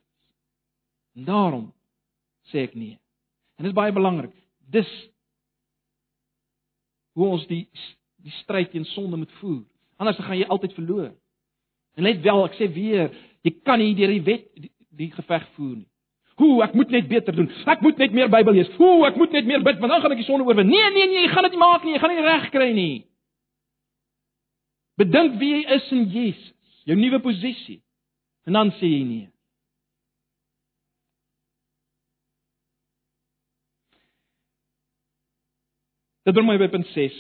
En 1.14 1.26
daarom 1.28 1.66
sê 2.50 2.64
ek 2.66 2.74
nee. 2.74 2.96
En 3.58 3.66
dit 3.66 3.70
is 3.70 3.76
baie 3.76 3.94
belangrik. 3.94 4.34
Dis 4.72 4.90
hoe 7.14 7.28
ons 7.36 7.46
die 7.50 7.66
die 8.22 8.34
stryd 8.40 8.70
teen 8.70 8.86
sonde 8.94 9.18
moet 9.18 9.32
voer. 9.40 9.62
Anders 9.98 10.18
gaan 10.22 10.38
jy 10.38 10.46
altyd 10.46 10.74
verloor. 10.78 11.10
En 11.98 12.06
let 12.06 12.22
wel, 12.22 12.44
ek 12.46 12.54
sê 12.54 12.68
weer, 12.72 13.10
jy 13.42 13.52
kan 13.66 13.80
nie 13.82 13.96
deur 13.98 14.12
die 14.14 14.22
wet 14.26 14.44
die, 14.54 14.70
die 14.94 15.08
geveg 15.12 15.48
voer 15.56 15.80
nie. 15.80 15.88
Hoe, 16.40 16.62
ek 16.64 16.74
moet 16.74 16.90
net 16.94 17.08
beter 17.10 17.36
doen. 17.36 17.50
Ek 17.68 17.82
moet 17.84 17.98
net 18.00 18.14
meer 18.16 18.30
Bybel 18.32 18.56
lees. 18.56 18.70
Hoe, 18.78 19.06
ek 19.06 19.18
moet 19.20 19.34
net 19.36 19.48
meer 19.48 19.62
bid, 19.64 19.80
want 19.82 19.92
dan 19.92 20.00
gaan 20.00 20.14
ek 20.14 20.22
die 20.22 20.28
sonde 20.28 20.46
oorwin. 20.48 20.70
Nee, 20.70 20.90
nee, 20.94 21.08
nee, 21.10 21.26
jy 21.26 21.32
gaan 21.32 21.46
dit 21.48 21.56
nie 21.56 21.60
maak 21.60 21.84
nie. 21.84 21.92
Jy 21.96 22.00
gaan 22.02 22.14
dit 22.14 22.24
reg 22.24 22.46
kry 22.54 22.70
nie. 22.76 22.94
Bedink 25.00 25.36
wie 25.40 25.52
jy 25.56 25.62
is 25.76 25.90
in 25.92 26.06
Jesus, 26.12 26.80
jou 26.88 26.96
nuwe 26.96 27.20
posisie. 27.24 27.80
En 28.48 28.56
dan 28.58 28.72
sê 28.78 28.88
jy 28.90 29.04
nee. 29.08 29.28
Dit 36.22 36.36
bring 36.36 36.46
my 36.46 36.58
by 36.60 36.70
punt 36.70 36.86
6. 36.94 37.14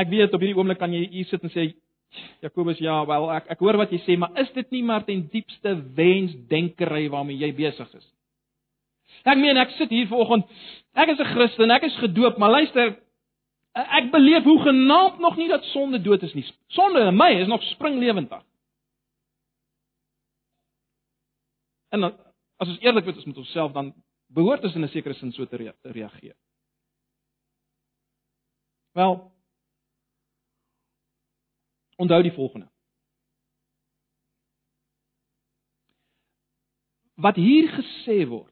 Ek 0.00 0.08
weet 0.08 0.32
op 0.32 0.40
hierdie 0.40 0.56
oomblik 0.56 0.80
kan 0.80 0.92
jy 0.94 1.04
hier 1.12 1.28
sit 1.28 1.42
en 1.44 1.52
sê 1.52 1.70
Jakobus 2.42 2.80
ja, 2.82 2.96
wel 3.06 3.28
ek 3.36 3.52
ek 3.54 3.60
hoor 3.62 3.76
wat 3.78 3.92
jy 3.94 4.00
sê, 4.02 4.16
maar 4.18 4.34
is 4.40 4.48
dit 4.56 4.72
nie 4.74 4.80
maar 4.86 5.04
ten 5.06 5.20
diepste 5.30 5.76
wensdenkery 5.94 7.04
waarmee 7.12 7.38
jy 7.38 7.52
besig 7.54 7.92
is? 7.94 8.06
Ek 9.24 9.38
meen 9.38 9.56
ek 9.60 9.70
sit 9.76 9.90
hier 9.90 10.08
vanoggend. 10.08 10.46
Ek 10.94 11.08
is 11.08 11.18
'n 11.18 11.32
Christen, 11.34 11.70
ek 11.70 11.82
is 11.82 11.96
gedoop, 11.96 12.38
maar 12.38 12.50
luister, 12.50 12.98
ek 13.74 14.10
beleef 14.10 14.44
hoe 14.44 14.60
genaamd 14.62 15.18
nog 15.18 15.36
nie 15.36 15.48
dat 15.48 15.64
sonde 15.64 16.00
dood 16.02 16.22
is 16.22 16.34
nie. 16.34 16.46
Sonde 16.68 17.00
in 17.00 17.16
my 17.16 17.30
is 17.40 17.46
nog 17.46 17.62
springlewendig. 17.62 18.42
En 21.90 22.04
as 22.04 22.68
ons 22.68 22.80
eerlik 22.80 23.04
wees 23.04 23.24
met 23.24 23.36
onsself 23.36 23.72
dan 23.72 23.94
behoort 24.26 24.64
ons 24.64 24.74
in 24.74 24.84
'n 24.84 24.88
sekere 24.88 25.14
sin 25.14 25.32
so 25.32 25.46
te 25.46 25.74
reageer. 25.82 26.36
Wel 28.92 29.32
Onthou 32.00 32.22
die 32.22 32.32
volgende. 32.32 32.70
Wat 37.14 37.36
hier 37.36 37.68
gesê 37.68 38.24
word 38.28 38.49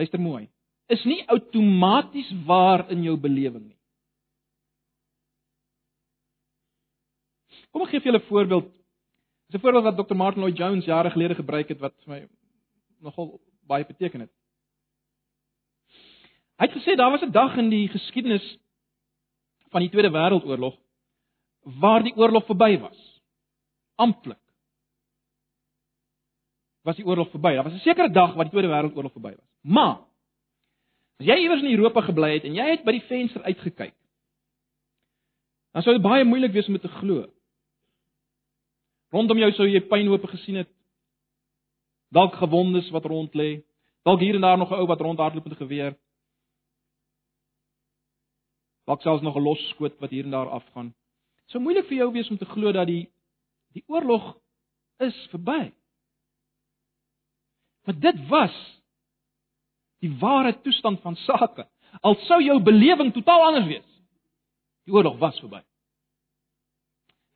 Luister 0.00 0.20
mooi. 0.20 0.48
Is 0.88 1.02
nie 1.04 1.20
outomaties 1.28 2.30
waar 2.48 2.86
in 2.90 3.04
jou 3.04 3.18
belewing 3.20 3.66
nie. 3.68 3.76
Kom 7.70 7.84
ek 7.84 7.92
gee 7.92 8.00
vir 8.00 8.10
julle 8.10 8.22
'n 8.22 8.28
voorbeeld. 8.28 8.70
Dis 9.50 9.60
'n 9.60 9.62
voorbeeld 9.62 9.84
wat 9.84 9.98
Dr. 9.98 10.16
Martin 10.16 10.42
Lloyd 10.42 10.56
Jones 10.56 10.84
jare 10.84 11.10
gelede 11.10 11.34
gebruik 11.34 11.68
het 11.68 11.80
wat 11.80 11.94
vir 12.04 12.14
my 12.14 12.20
nogal 13.00 13.40
baie 13.66 13.84
beteken 13.84 14.20
het. 14.20 14.32
Hy 16.58 16.66
het 16.66 16.76
gesê 16.76 16.96
daar 16.96 17.10
was 17.10 17.22
'n 17.22 17.32
dag 17.32 17.56
in 17.56 17.68
die 17.70 17.88
geskiedenis 17.88 18.58
van 19.70 19.80
die 19.80 19.90
Tweede 19.90 20.10
Wêreldoorlog 20.10 20.76
waar 21.62 22.02
die 22.02 22.16
oorlog 22.16 22.46
verby 22.46 22.78
was. 22.78 23.20
Amptelik 23.96 24.40
was 26.82 26.96
die 26.96 27.04
oorlog 27.04 27.30
verby. 27.30 27.54
Daar 27.54 27.64
was 27.64 27.72
'n 27.72 27.84
sekere 27.84 28.10
dag 28.10 28.34
wat 28.34 28.50
die 28.50 28.50
Tweede 28.50 28.68
Wêreldoorlog 28.68 29.12
verby 29.12 29.36
was. 29.36 29.49
Maar 29.60 29.98
as 31.20 31.26
jy 31.28 31.36
iewers 31.42 31.62
in 31.62 31.74
Europa 31.74 32.00
gebly 32.00 32.34
het 32.34 32.46
en 32.48 32.56
jy 32.56 32.66
het 32.70 32.84
by 32.84 32.94
die 32.96 33.06
venster 33.08 33.42
uitgekyk, 33.44 33.94
dan 35.76 35.84
sou 35.84 35.94
dit 35.94 36.02
baie 36.02 36.24
moeilik 36.24 36.52
wees 36.52 36.66
om 36.66 36.78
dit 36.78 36.82
te 36.82 36.92
glo. 36.98 37.26
Rondom 39.14 39.38
jou 39.38 39.50
sou 39.54 39.66
jy 39.68 39.82
pynhope 39.90 40.30
gesien 40.30 40.62
het. 40.62 40.70
Dalk 42.14 42.34
gewondes 42.38 42.88
wat 42.94 43.06
rond 43.06 43.34
lê. 43.38 43.60
Dalk 44.06 44.22
hier 44.22 44.34
en 44.34 44.46
daar 44.46 44.58
nog 44.58 44.70
'n 44.70 44.80
ou 44.80 44.86
wat 44.86 45.00
rondhardloop 45.00 45.44
met 45.44 45.52
'n 45.52 45.62
geweer. 45.62 45.98
Dalk 48.86 49.02
selfs 49.02 49.22
nog 49.22 49.36
'n 49.36 49.42
los 49.42 49.68
skoot 49.68 49.98
wat 49.98 50.10
hier 50.10 50.24
en 50.24 50.30
daar 50.30 50.48
afgaan. 50.48 50.94
Sou 51.46 51.62
moeilik 51.62 51.86
vir 51.86 51.96
jou 51.96 52.12
wees 52.12 52.30
om 52.30 52.38
te 52.38 52.44
glo 52.44 52.72
dat 52.72 52.86
die 52.86 53.12
die 53.72 53.84
oorlog 53.86 54.38
is 54.98 55.26
verby. 55.30 55.72
Maar 57.84 58.00
dit 58.00 58.28
was 58.28 58.79
die 60.00 60.12
ware 60.20 60.54
toestand 60.64 61.00
van 61.04 61.16
sake. 61.26 61.66
Al 62.00 62.16
sou 62.28 62.40
jou 62.42 62.56
belewing 62.62 63.12
totaal 63.12 63.46
anders 63.50 63.68
wees. 63.68 63.86
Die 64.86 64.94
oorlog 64.94 65.18
was 65.18 65.38
verby. 65.42 65.60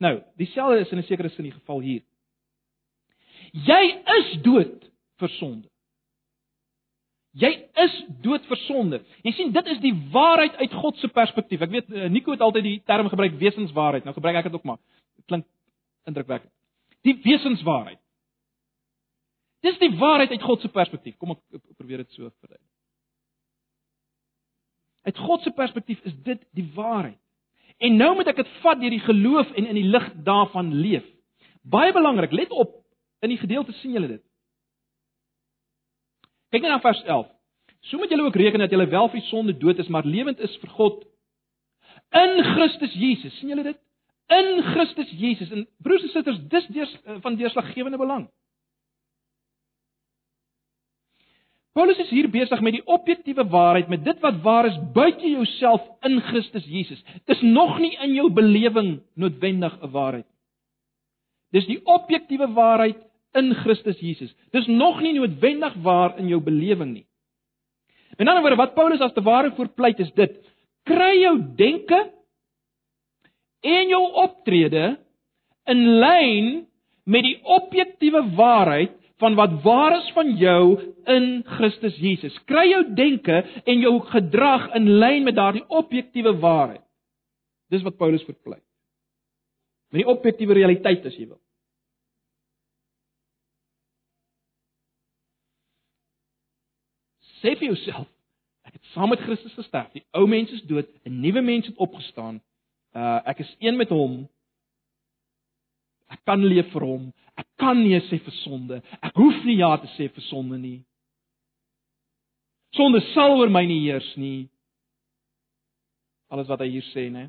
Nou, 0.03 0.19
dieselfde 0.37 0.81
is 0.81 0.91
in 0.93 0.99
'n 0.99 1.07
sekere 1.07 1.29
sin 1.29 1.45
die 1.45 1.53
geval 1.53 1.81
hier. 1.81 2.03
Jy 3.53 4.03
is 4.19 4.43
dood 4.43 4.91
vir 5.19 5.29
sonde. 5.29 5.69
Jy 7.35 7.51
is 7.83 7.95
dood 8.23 8.45
vir 8.47 8.57
sonde. 8.57 9.01
Jy 9.27 9.33
sien, 9.33 9.53
dit 9.53 9.67
is 9.67 9.81
die 9.83 9.95
waarheid 10.15 10.55
uit 10.57 10.73
God 10.73 10.97
se 10.97 11.09
perspektief. 11.09 11.61
Ek 11.61 11.71
weet 11.71 11.91
eh, 11.91 12.11
Nico 12.11 12.31
het 12.31 12.41
altyd 12.41 12.63
die 12.63 12.83
term 12.87 13.09
gebruik 13.11 13.35
wesenswaarheid. 13.41 14.05
Nou 14.05 14.15
gebruik 14.15 14.37
ek 14.37 14.49
dit 14.51 14.55
ook 14.55 14.65
maar. 14.65 14.79
Dit 15.17 15.27
klink 15.27 15.47
indrukwekkend. 16.07 16.53
Die 17.03 17.17
wesenswaarheid. 17.25 17.99
Dis 19.65 19.81
die 19.81 19.93
waarheid 19.97 20.31
uit 20.31 20.43
God 20.43 20.61
se 20.61 20.69
perspektief. 20.69 21.17
Kom 21.17 21.35
ek 21.35 21.43
probeer 21.79 22.03
dit 22.05 22.11
so 22.13 22.29
verduidelik. 22.29 22.71
Uit 25.05 25.19
God 25.21 25.45
se 25.45 25.53
perspektief 25.53 26.01
is 26.09 26.17
dit 26.25 26.41
die 26.57 26.67
waarheid. 26.77 27.21
En 27.83 27.97
nou 27.97 28.13
moet 28.17 28.29
ek 28.31 28.43
dit 28.43 28.53
vat 28.63 28.79
deur 28.81 28.93
die 28.93 29.03
geloof 29.05 29.51
en 29.59 29.67
in 29.67 29.77
die 29.77 29.89
lig 29.89 30.07
daarvan 30.27 30.71
leef. 30.73 31.05
Baie 31.65 31.93
belangrik, 31.93 32.33
let 32.33 32.53
op, 32.53 32.77
in 33.25 33.33
die 33.33 33.41
gedeelte 33.41 33.73
sien 33.81 33.97
julle 33.97 34.09
dit. 34.09 34.23
Kyk 36.53 36.63
net 36.63 36.71
na 36.71 36.81
vers 36.85 37.01
11. 37.03 37.29
So 37.89 38.01
moet 38.01 38.13
julle 38.13 38.29
ook 38.29 38.37
reken 38.37 38.63
dat 38.63 38.73
julle 38.73 38.87
wel 38.89 39.09
vir 39.13 39.25
sonde 39.29 39.57
dood 39.59 39.81
is, 39.81 39.89
maar 39.93 40.07
lewend 40.07 40.41
is 40.45 40.55
vir 40.63 40.73
God 40.77 41.03
in 42.15 42.45
Christus 42.55 42.95
Jesus. 42.95 43.39
sien 43.39 43.49
julle 43.53 43.65
dit? 43.67 43.81
In 44.33 44.63
Christus 44.63 45.11
Jesus. 45.11 45.51
En 45.51 45.67
broers 45.83 46.03
en 46.03 46.09
susters, 46.09 46.41
dis 46.49 46.67
deurs 46.77 46.95
van 47.21 47.37
deurslaggewende 47.37 47.99
belang. 47.99 48.29
Paulus 51.75 51.99
is 51.99 52.11
hier 52.15 52.29
besig 52.31 52.61
met 52.63 52.77
die 52.77 52.85
objektiewe 52.87 53.43
waarheid, 53.51 53.89
met 53.91 54.05
dit 54.07 54.21
wat 54.23 54.37
waar 54.45 54.69
is 54.69 54.77
buite 54.95 55.27
jouself 55.27 55.83
in 56.07 56.21
Christus 56.29 56.67
Jesus. 56.71 57.01
Dis 57.27 57.41
nog 57.43 57.81
nie 57.83 57.97
in 57.99 58.15
jou 58.15 58.29
belewing 58.31 59.01
noodwendig 59.19 59.75
'n 59.83 59.91
waarheid. 59.91 60.27
Dis 61.51 61.67
die 61.67 61.81
objektiewe 61.85 62.47
waarheid 62.55 63.03
in 63.35 63.55
Christus 63.55 63.99
Jesus. 63.99 64.35
Dis 64.53 64.67
nog 64.67 65.01
nie 65.01 65.13
noodwendig 65.13 65.75
waar 65.83 66.19
in 66.19 66.29
jou 66.29 66.41
belewing 66.41 66.93
nie. 66.93 67.07
In 68.19 68.29
ander 68.29 68.43
woorde, 68.43 68.57
wat 68.57 68.75
Paulus 68.75 69.01
as 69.01 69.13
te 69.13 69.23
ware 69.23 69.51
voorpleit 69.51 69.99
is 69.99 70.13
dit: 70.15 70.39
kry 70.85 71.21
jou 71.21 71.39
denke 71.57 72.01
en 73.61 73.89
jou 73.89 74.03
optrede 74.13 74.99
in 75.65 75.87
lyn 75.99 76.67
met 77.05 77.23
die 77.23 77.39
objektiewe 77.43 78.23
waarheid 78.37 79.04
van 79.23 79.35
wat 79.35 79.63
waar 79.63 79.97
is 79.99 80.11
van 80.13 80.37
jou 80.37 80.95
in 81.05 81.43
Christus 81.47 81.97
Jesus. 81.97 82.35
Kry 82.45 82.69
jou 82.69 82.83
denke 82.95 83.43
en 83.65 83.81
jou 83.81 84.01
gedrag 84.11 84.73
in 84.75 84.89
lyn 84.99 85.25
met 85.25 85.37
daardie 85.39 85.65
objektiewe 85.69 86.37
waarheid. 86.39 86.83
Dis 87.71 87.83
wat 87.83 87.97
Paulus 87.97 88.25
verpleit. 88.27 88.65
Met 89.95 90.03
die 90.03 90.11
objektiewe 90.11 90.57
realiteit 90.59 91.07
as 91.07 91.17
jy 91.17 91.29
wil. 91.29 91.41
Sê 97.45 97.53
vir 97.61 97.69
jouself, 97.75 98.09
ek 98.65 98.79
het 98.79 98.93
saam 98.95 99.13
met 99.13 99.23
Christus 99.23 99.53
gesterf. 99.55 99.91
Die 99.93 100.05
ou 100.17 100.25
mens 100.27 100.51
is 100.53 100.63
dood, 100.67 100.89
'n 101.05 101.21
nuwe 101.21 101.43
mens 101.43 101.67
het 101.67 101.77
opgestaan. 101.77 102.41
Uh 102.97 103.21
ek 103.29 103.39
is 103.39 103.57
een 103.59 103.77
met 103.77 103.89
hom. 103.89 104.25
Ek 106.15 106.23
kan 106.29 106.43
leef 106.47 106.71
vir 106.73 106.87
hom. 106.87 107.07
Ek 107.35 107.49
kan 107.59 107.79
nee 107.83 108.01
sê 108.09 108.21
vir 108.23 108.35
sonde. 108.45 108.81
Ek 109.03 109.17
hoef 109.19 109.45
nie 109.47 109.59
ja 109.59 109.75
te 109.83 109.91
sê 109.97 110.09
vir 110.13 110.25
sonde 110.31 110.59
nie. 110.61 110.81
Sonde 112.75 113.01
sal 113.13 113.39
oor 113.39 113.51
my 113.51 113.65
nie 113.67 113.83
heers 113.87 114.11
nie. 114.19 114.47
Alles 116.31 116.51
wat 116.51 116.63
hy 116.63 116.71
hier 116.71 116.87
sê, 116.93 117.09
né? 117.11 117.29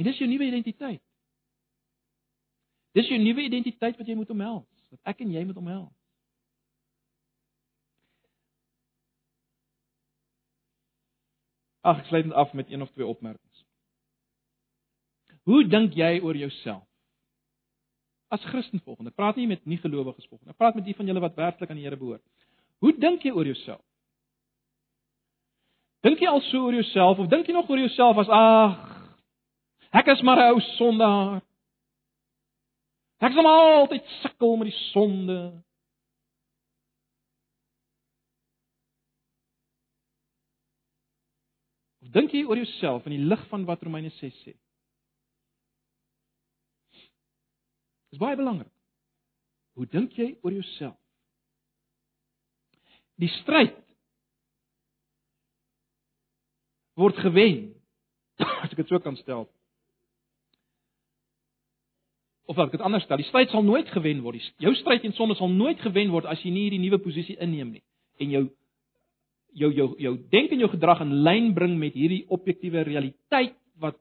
En 0.00 0.08
dis 0.08 0.18
jou 0.18 0.28
nuwe 0.28 0.48
identiteit. 0.48 1.02
Dis 2.96 3.08
jou 3.08 3.18
nuwe 3.20 3.44
identiteit 3.44 3.96
wat 3.96 4.08
jy 4.08 4.16
moet 4.16 4.32
omhels, 4.32 4.68
wat 4.92 5.12
ek 5.12 5.20
en 5.24 5.32
jy 5.32 5.44
moet 5.48 5.60
omhels. 5.60 6.01
Ag, 11.82 11.98
ek 11.98 12.06
sluit 12.10 12.32
af 12.32 12.52
met 12.52 12.70
een 12.70 12.82
of 12.82 12.90
twee 12.94 13.06
opmerkings. 13.06 13.64
Hoe 15.42 15.64
dink 15.66 15.94
jy 15.98 16.20
oor 16.22 16.36
jouself? 16.38 16.86
As 18.32 18.44
Christen 18.48 18.80
volgende, 18.84 19.10
ek 19.10 19.18
praat 19.18 19.36
nie 19.36 19.48
met 19.50 19.64
nie 19.66 19.80
gelowiges 19.82 20.28
volgende. 20.30 20.54
Ek 20.54 20.60
praat 20.60 20.78
met 20.78 20.86
die 20.86 20.94
van 20.96 21.10
julle 21.10 21.20
wat 21.20 21.34
werklik 21.36 21.70
aan 21.70 21.80
die 21.80 21.84
Here 21.84 21.98
behoort. 21.98 22.22
Hoe 22.82 22.94
dink 22.96 23.26
jy 23.26 23.32
oor 23.34 23.46
jouself? 23.46 23.82
Dink 26.02 26.22
jy 26.22 26.30
al 26.30 26.40
so 26.48 26.64
oor 26.66 26.74
jouself 26.74 27.20
of 27.22 27.28
dink 27.30 27.46
jy 27.46 27.54
nog 27.54 27.68
oor 27.70 27.78
jouself 27.78 28.18
as 28.22 28.30
ag, 28.32 28.78
ek 29.92 30.08
is 30.14 30.22
maar 30.22 30.40
'n 30.40 30.54
ou 30.54 30.60
sondaar. 30.78 31.42
Ek 33.22 33.32
sal 33.32 33.46
altyd 33.46 34.06
sukkel 34.22 34.56
met 34.56 34.70
die 34.70 34.78
sonde. 34.90 35.62
Dink 42.14 42.34
jy 42.34 42.44
oor 42.46 42.60
jouself 42.60 43.06
in 43.08 43.16
die 43.16 43.24
lig 43.24 43.42
van 43.50 43.64
wat 43.68 43.82
Romeine 43.84 44.10
6 44.18 44.42
sê? 44.44 44.54
Dis 48.12 48.20
baie 48.20 48.36
belangrik. 48.36 48.70
Hoe 49.78 49.88
dink 49.88 50.12
jy 50.18 50.34
oor 50.42 50.52
jouself? 50.52 50.98
Die 53.20 53.30
stryd 53.40 53.76
word 57.00 57.16
gewen 57.24 57.70
as 58.62 58.72
ek 58.72 58.82
dit 58.82 58.92
so 58.92 59.00
kan 59.00 59.16
stel. 59.20 59.46
Of 62.50 62.58
as 62.58 62.68
ek 62.68 62.76
dit 62.76 62.84
anders 62.84 63.06
stel, 63.06 63.20
die 63.22 63.28
stryd 63.30 63.52
sal 63.54 63.64
nooit 63.64 63.88
gewen 63.94 64.20
word. 64.26 64.42
Jou 64.60 64.74
stryd 64.76 65.04
teen 65.04 65.16
sonde 65.16 65.38
sal 65.38 65.52
nooit 65.52 65.80
gewen 65.80 66.12
word 66.12 66.28
as 66.28 66.42
jy 66.44 66.52
nie 66.52 66.66
hierdie 66.66 66.82
nuwe 66.82 67.00
posisie 67.00 67.38
inneem 67.40 67.78
nie 67.78 67.84
en 68.20 68.34
jou 68.34 68.42
jou 69.52 69.72
jou 69.72 69.88
jou 70.00 70.14
denke 70.30 70.54
en 70.54 70.64
jou 70.64 70.70
gedrag 70.70 71.00
in 71.04 71.14
lyn 71.24 71.52
bring 71.54 71.78
met 71.78 71.94
hierdie 71.94 72.24
objektiewe 72.28 72.84
realiteit 72.88 73.56
wat 73.80 73.98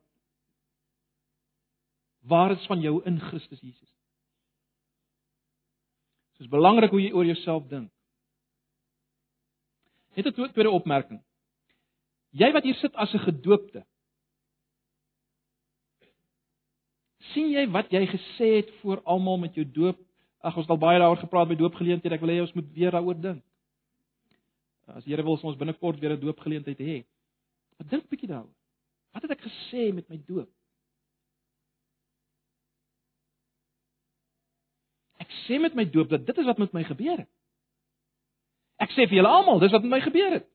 waar 2.21 2.51
is 2.51 2.65
van 2.69 2.81
jou 2.81 3.01
in 3.05 3.19
Christus 3.19 3.59
Jesus. 3.59 3.89
Dit 6.37 6.47
is 6.47 6.51
belangrik 6.51 6.91
hoe 6.91 7.01
jy 7.01 7.11
oor 7.11 7.25
jouself 7.25 7.67
dink. 7.67 7.91
Net 10.15 10.27
'n 10.27 10.33
tweede 10.33 10.69
opmerking. 10.69 11.21
Jy 12.31 12.51
wat 12.51 12.63
hier 12.63 12.75
sit 12.75 12.95
as 12.95 13.13
'n 13.13 13.19
gedoopte. 13.19 13.85
sien 17.33 17.51
jy 17.53 17.67
wat 17.71 17.91
jy 17.93 18.05
gesê 18.09 18.49
het 18.59 18.71
voor 18.81 19.01
almal 19.05 19.39
met 19.41 19.55
jou 19.55 19.65
doop? 19.65 19.99
Ag 20.41 20.57
ons 20.57 20.65
het 20.65 20.73
al 20.73 20.81
baie 20.81 20.99
daaroor 20.99 21.21
gepraat 21.21 21.51
by 21.51 21.57
doopgeleenthede. 21.59 22.17
Ek 22.17 22.23
wil 22.23 22.33
hê 22.33 22.41
ons 22.41 22.53
moet 22.57 22.69
weer 22.75 22.93
daaroor 22.95 23.19
dink. 23.21 23.43
As 24.95 25.05
Here 25.05 25.23
wil 25.23 25.39
ons 25.41 25.57
binnekort 25.57 25.99
weer 25.99 26.11
'n 26.15 26.19
doopgeleentheid 26.19 26.79
hê. 26.79 27.05
Maar 27.77 27.87
dink 27.87 28.03
'n 28.03 28.09
bietjie 28.09 28.27
daaroor. 28.27 28.55
Wat 29.11 29.21
het 29.21 29.31
ek 29.31 29.41
gesê 29.41 29.93
met 29.93 30.09
my 30.09 30.21
doop? 30.25 30.49
Ek 35.17 35.29
sê 35.47 35.59
met 35.59 35.73
my 35.73 35.85
doop 35.85 36.09
dat 36.09 36.25
dit 36.25 36.37
is 36.37 36.45
wat 36.45 36.57
met 36.57 36.73
my 36.73 36.83
gebeur 36.83 37.17
het. 37.17 37.29
Ek 38.77 38.89
sê 38.91 39.07
vir 39.07 39.21
julle 39.21 39.27
almal, 39.27 39.59
dis 39.59 39.71
wat 39.71 39.81
met 39.81 39.91
my 39.91 40.01
gebeur 40.01 40.31
het. 40.31 40.47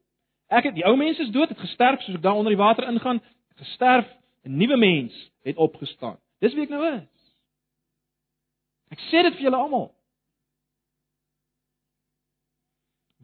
Ek 0.49 0.65
het 0.65 0.75
die 0.75 0.85
ou 0.87 0.97
mens 0.97 1.19
is 1.19 1.31
dood, 1.31 1.49
het 1.49 1.59
gesterf 1.59 2.03
soos 2.03 2.17
ek 2.19 2.23
daar 2.23 2.35
onder 2.35 2.51
die 2.51 2.59
water 2.59 2.89
ingaan, 2.89 3.21
gesterf, 3.57 4.07
'n 4.45 4.57
nuwe 4.57 4.77
mens 4.77 5.31
het 5.43 5.57
opgestaan. 5.57 6.19
Dis 6.41 6.55
wie 6.55 6.63
ek 6.63 6.69
nou 6.69 6.85
is. 6.95 7.09
Ek 8.91 8.99
sê 8.99 9.23
dit 9.23 9.35
vir 9.35 9.43
julle 9.43 9.57
almal. 9.57 9.96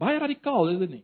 Baie 0.03 0.19
radikaal, 0.19 0.73
is 0.73 0.79
dit 0.83 0.95
nie? 0.97 1.03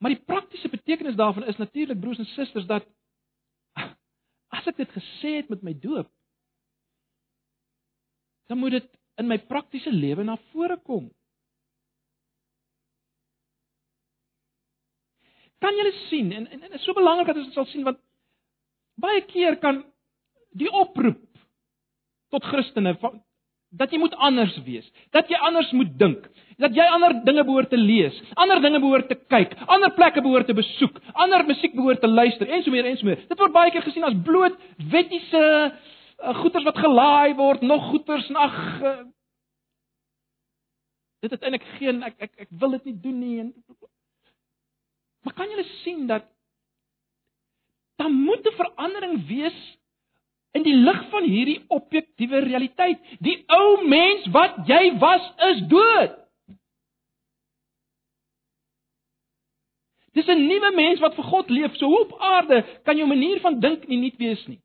Maar 0.00 0.14
die 0.14 0.24
praktiese 0.24 0.70
betekenis 0.72 1.18
daarvan 1.18 1.44
is 1.44 1.58
natuurlik 1.60 2.00
broers 2.00 2.22
en 2.22 2.28
susters 2.32 2.66
dat 2.66 2.86
as 4.56 4.68
ek 4.70 4.80
dit 4.80 4.96
gesê 4.96 5.34
het 5.42 5.52
met 5.52 5.64
my 5.66 5.74
doop, 5.76 6.08
dan 8.48 8.58
moet 8.58 8.78
dit 8.78 8.88
in 9.20 9.28
my 9.28 9.36
praktiese 9.44 9.92
lewe 9.92 10.24
na 10.24 10.38
vore 10.54 10.78
kom. 10.88 11.10
Kan 15.60 15.76
julle 15.76 15.92
sien 16.08 16.32
en 16.32 16.48
en 16.48 16.64
dit 16.64 16.78
is 16.78 16.84
so 16.88 16.96
belangrik 16.96 17.28
dat 17.28 17.42
ons 17.42 17.50
dit 17.52 17.58
sal 17.58 17.68
sien 17.68 17.84
want 17.84 18.00
baie 19.00 19.20
keer 19.28 19.60
kan 19.60 19.82
die 20.56 20.70
oproep 20.80 21.20
tot 22.32 22.48
Christene 22.48 22.96
dat 23.70 23.92
jy 23.92 23.98
moet 24.02 24.14
anders 24.18 24.56
wees, 24.66 24.86
dat 25.14 25.28
jy 25.30 25.38
anders 25.46 25.70
moet 25.76 25.92
dink, 25.98 26.26
dat 26.58 26.74
jy 26.74 26.84
ander 26.90 27.14
dinge 27.24 27.44
behoort 27.46 27.70
te 27.70 27.78
lees, 27.78 28.16
ander 28.34 28.60
dinge 28.62 28.80
behoort 28.82 29.08
te 29.08 29.16
kyk, 29.30 29.54
ander 29.66 29.92
plekke 29.94 30.22
behoort 30.24 30.50
te 30.50 30.56
besoek, 30.58 30.98
ander 31.12 31.46
musiek 31.46 31.76
behoort 31.78 32.02
te 32.02 32.10
luister 32.10 32.50
en 32.50 32.64
so 32.64 32.74
meer 32.74 32.88
en 32.90 32.98
so 32.98 33.06
meer. 33.06 33.22
Dit 33.30 33.38
word 33.38 33.54
baie 33.54 33.70
keer 33.70 33.86
gesien 33.86 34.04
as 34.04 34.18
bloot 34.26 34.58
wettiese 34.90 35.44
uh, 35.70 36.34
goeters 36.42 36.66
wat 36.66 36.82
gelaai 36.82 37.34
word, 37.38 37.62
nog 37.62 37.88
goeters 37.92 38.28
en 38.32 38.42
ag 38.42 38.60
uh, 38.82 38.98
dit 41.20 41.30
het 41.30 41.42
eintlik 41.44 41.66
geen 41.78 42.02
ek 42.02 42.16
ek 42.26 42.46
ek 42.46 42.52
wil 42.60 42.78
dit 42.78 42.90
nie 42.90 42.98
doen 43.06 43.18
nie 43.20 43.38
en 43.44 43.50
Maar 45.20 45.34
kan 45.36 45.50
jy 45.52 45.64
sien 45.82 46.06
dat 46.08 46.24
dan 48.00 48.12
moet 48.12 48.46
'n 48.48 48.56
verandering 48.56 49.26
wees 49.26 49.58
in 50.56 50.64
die 50.66 50.74
lig 50.74 51.02
van 51.10 51.26
hierdie 51.26 51.60
objektiewe 51.68 52.42
realiteit. 52.44 53.02
Die 53.22 53.38
ou 53.46 53.86
mens 53.88 54.26
wat 54.34 54.62
jy 54.66 54.82
was 54.98 55.28
is 55.50 55.62
dood. 55.70 56.16
Dis 60.12 60.26
'n 60.26 60.46
nuwe 60.46 60.72
mens 60.74 61.00
wat 61.00 61.14
vir 61.14 61.24
God 61.24 61.50
leef. 61.50 61.76
So 61.76 61.86
op 61.86 62.16
aarde 62.18 62.64
kan 62.84 62.96
jou 62.96 63.06
manier 63.08 63.40
van 63.40 63.60
dink 63.60 63.86
nie 63.86 63.98
nuut 63.98 64.16
wees 64.16 64.46
nie. 64.46 64.60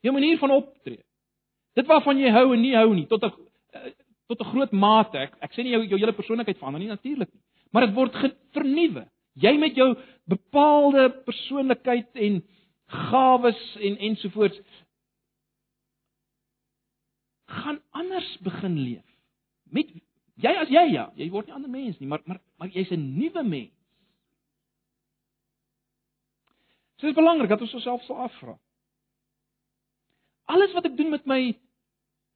Jou 0.00 0.12
manier 0.12 0.38
van 0.38 0.50
optree. 0.50 1.04
Dit 1.74 1.86
waarvan 1.86 2.18
jy 2.18 2.30
hou 2.30 2.52
en 2.54 2.60
nie 2.60 2.74
hou 2.76 2.94
nie 2.94 3.06
tot 3.06 3.22
'n 3.22 3.32
eh, 3.72 3.92
tot 4.28 4.40
'n 4.40 4.50
groot 4.52 4.72
mate. 4.72 5.18
Ek 5.18 5.36
ek 5.40 5.52
sê 5.52 5.62
nie 5.62 5.72
jou 5.72 5.84
jou 5.86 5.98
hele 5.98 6.12
persoonlikheid 6.12 6.58
verander 6.58 6.80
nie 6.80 6.88
natuurlik 6.88 7.32
nie, 7.32 7.42
maar 7.72 7.86
dit 7.86 7.94
word 7.94 8.14
vernuwe. 8.52 9.08
Jy 9.34 9.58
met 9.58 9.74
jou 9.74 9.96
bepaalde 10.26 11.10
persoonlikheid 11.24 12.08
en 12.14 12.42
gawes 12.86 13.76
en 13.80 13.96
ensovoorts 13.98 14.60
gaan 17.44 17.80
anders 17.90 18.38
begin 18.40 18.78
leef. 18.78 19.06
Met 19.62 19.90
jy 20.34 20.52
as 20.58 20.68
jy 20.68 20.84
ja, 20.92 21.08
jy 21.18 21.30
word 21.30 21.46
nie 21.46 21.56
ander 21.56 21.70
mens 21.70 21.98
nie, 21.98 22.08
maar 22.08 22.22
maar 22.24 22.40
maar 22.58 22.68
jy's 22.68 22.90
'n 22.90 23.18
nuwe 23.18 23.42
mens. 23.42 23.72
So 26.96 27.06
dit 27.06 27.16
is 27.16 27.22
belangrik 27.22 27.48
dat 27.48 27.60
ons 27.60 27.74
osself 27.74 28.02
sal 28.02 28.16
afvra. 28.16 28.58
Alles 30.44 30.72
wat 30.72 30.84
ek 30.84 30.96
doen 30.96 31.10
met 31.10 31.26
my 31.26 31.58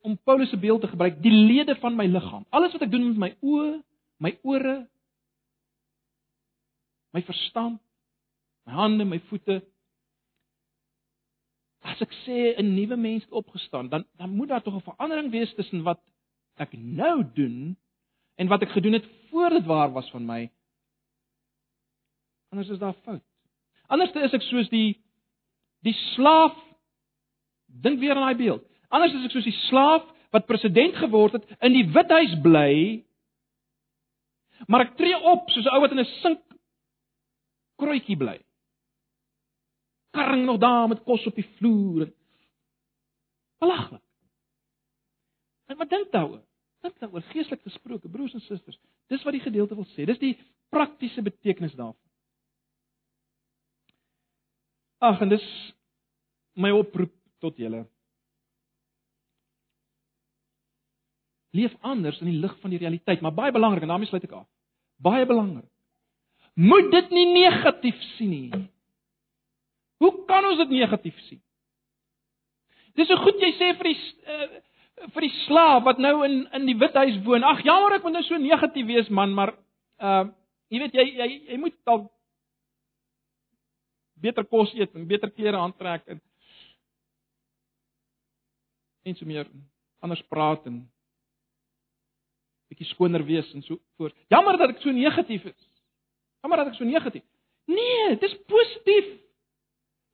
om 0.00 0.18
Paulus 0.24 0.50
se 0.50 0.56
beeld 0.56 0.80
te 0.80 0.88
gebruik, 0.88 1.22
die 1.22 1.32
lede 1.32 1.76
van 1.76 1.96
my 1.96 2.06
liggaam. 2.06 2.44
Alles 2.48 2.72
wat 2.72 2.82
ek 2.82 2.90
doen 2.90 3.08
met 3.08 3.18
my 3.18 3.30
oë, 3.40 3.82
my 4.16 4.38
ore, 4.42 4.76
my 7.10 7.22
verstand, 7.22 7.80
my 8.66 8.72
hande, 8.72 9.04
my 9.04 9.18
voete, 9.30 9.60
As 11.98 12.06
ek 12.06 12.14
sê 12.22 12.54
'n 12.54 12.74
nuwe 12.78 12.96
mens 12.96 13.24
het 13.24 13.32
opgestaan, 13.32 13.88
dan 13.88 14.04
dan 14.16 14.30
moet 14.30 14.48
daar 14.48 14.62
tog 14.62 14.74
'n 14.74 14.86
verandering 14.90 15.30
wees 15.30 15.54
tussen 15.54 15.82
wat 15.82 15.98
ek 16.56 16.72
nou 16.78 17.26
doen 17.34 17.76
en 18.36 18.46
wat 18.46 18.62
ek 18.62 18.70
gedoen 18.70 18.92
het 18.92 19.06
voor 19.30 19.50
dit 19.50 19.64
waar 19.64 19.92
was 19.92 20.10
van 20.10 20.24
my. 20.24 20.50
Anders 22.50 22.68
is 22.68 22.78
daar 22.78 22.94
fout. 23.02 23.22
Anders 23.86 24.12
is 24.12 24.32
ek 24.32 24.42
soos 24.42 24.68
die 24.68 25.02
die 25.82 25.94
slaaf 26.14 26.54
dink 27.66 27.98
weer 27.98 28.14
aan 28.14 28.26
daai 28.30 28.46
beeld. 28.46 28.64
Anders 28.88 29.12
is 29.14 29.24
ek 29.24 29.30
soos 29.30 29.50
die 29.50 29.60
slaaf 29.66 30.06
wat 30.30 30.46
president 30.46 30.94
geword 30.94 31.32
het 31.32 31.56
in 31.60 31.72
die 31.72 31.90
withuis 31.92 32.40
bly. 32.42 33.04
Maar 34.66 34.80
ek 34.80 34.96
tree 34.96 35.18
op 35.18 35.50
soos 35.50 35.64
'n 35.64 35.74
ou 35.74 35.80
wat 35.80 35.90
in 35.90 35.98
'n 35.98 36.14
sink 36.22 36.40
krootjie 37.76 38.16
bly 38.16 38.38
karring 40.18 40.44
nog 40.46 40.58
daar 40.58 40.88
met 40.88 41.02
kos 41.06 41.26
op 41.26 41.34
die 41.38 41.46
vloer. 41.58 42.08
Belaglik. 43.62 44.02
En 45.66 45.76
wat 45.76 45.90
dink 45.90 46.12
daaroor? 46.12 46.42
Dink 46.82 46.98
daaroor 46.98 47.24
geestelik 47.32 47.62
gesproke, 47.62 48.08
broers 48.08 48.34
en 48.34 48.44
susters. 48.46 48.78
Dis 49.06 49.22
wat 49.26 49.36
die 49.36 49.44
gedeelte 49.44 49.76
wil 49.78 49.86
sê. 49.94 50.06
Dis 50.08 50.20
die 50.22 50.34
praktiese 50.72 51.22
betekenis 51.22 51.76
daarvan. 51.78 52.02
Ag, 54.98 55.20
en 55.22 55.30
dis 55.30 55.46
my 56.58 56.72
oproep 56.74 57.14
tot 57.42 57.58
julle. 57.60 57.84
Leef 61.54 61.74
anders 61.86 62.18
in 62.20 62.32
die 62.32 62.40
lig 62.42 62.54
van 62.62 62.74
die 62.74 62.80
realiteit, 62.82 63.22
maar 63.22 63.34
baie 63.34 63.54
belangrik 63.54 63.86
en 63.86 63.92
daarmee 63.94 64.10
sluit 64.10 64.26
ek 64.26 64.34
af. 64.40 64.48
Baie 64.98 65.26
belangrik. 65.26 65.70
Moet 66.58 66.90
dit 66.90 67.14
nie 67.14 67.28
negatief 67.30 68.02
sien 68.16 68.34
nie. 68.34 68.64
Hoe 69.98 70.12
kan 70.28 70.46
ons 70.46 70.60
dit 70.62 70.74
negatief 70.78 71.18
sien? 71.26 71.40
Dis 72.98 73.08
so 73.10 73.18
goed 73.22 73.38
jy 73.42 73.52
sê 73.58 73.72
vir 73.78 73.92
die 73.92 73.98
uh, 74.34 74.48
vir 75.14 75.26
die 75.28 75.34
slaaf 75.44 75.84
wat 75.86 76.00
nou 76.02 76.20
in 76.26 76.40
in 76.56 76.66
die 76.66 76.76
withuis 76.78 77.18
woon. 77.26 77.46
Ag 77.46 77.62
jammer 77.66 77.98
ek 77.98 78.06
moet 78.06 78.18
nou 78.18 78.24
so 78.26 78.38
negatief 78.42 78.86
wees 78.88 79.10
man, 79.10 79.34
maar 79.34 79.54
uh 80.02 80.24
jy 80.68 80.82
weet 80.82 80.96
jy 80.98 81.04
jy, 81.16 81.28
jy 81.52 81.58
moet 81.62 81.76
dalk 81.88 82.08
beter 84.20 84.44
kos 84.44 84.74
eet 84.74 84.94
en 84.98 85.06
beter 85.08 85.30
klere 85.30 85.60
aantrek 85.62 86.04
en 86.10 86.20
en 89.08 89.16
so 89.16 89.26
meer 89.26 89.48
anders 90.04 90.22
praat 90.28 90.66
en 90.68 90.82
bietjie 92.68 92.90
skoner 92.90 93.24
wees 93.24 93.48
en 93.54 93.64
so 93.64 93.78
voort. 93.96 94.16
Jammer 94.28 94.58
dat 94.60 94.74
ek 94.74 94.82
so 94.82 94.92
negatief 94.92 95.46
is. 95.48 95.68
Jammer 96.44 96.60
dat 96.60 96.72
ek 96.72 96.76
so 96.78 96.84
negatief. 96.84 97.24
Nee, 97.68 98.16
dis 98.20 98.36
positief. 98.50 99.08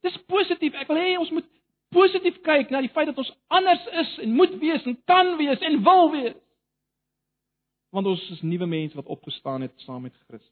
Dis 0.05 0.17
positief. 0.29 0.77
Ek 0.77 0.91
wil 0.91 1.01
hê 1.01 1.15
ons 1.19 1.33
moet 1.35 1.47
positief 1.95 2.41
kyk 2.45 2.73
na 2.73 2.83
die 2.85 2.93
feit 2.93 3.09
dat 3.11 3.21
ons 3.23 3.31
anders 3.55 3.85
is 4.03 4.17
en 4.25 4.35
moet 4.39 4.57
wees 4.63 4.85
en 4.89 4.97
kan 5.09 5.37
wees 5.41 5.63
en 5.65 5.81
wil 5.87 6.11
wees. 6.15 6.37
Want 7.95 8.11
ons 8.11 8.23
is 8.35 8.43
nuwe 8.43 8.67
mense 8.67 8.99
wat 8.99 9.11
opgestaan 9.15 9.63
het 9.63 9.75
saam 9.87 10.03
met 10.03 10.17
Christus. 10.27 10.51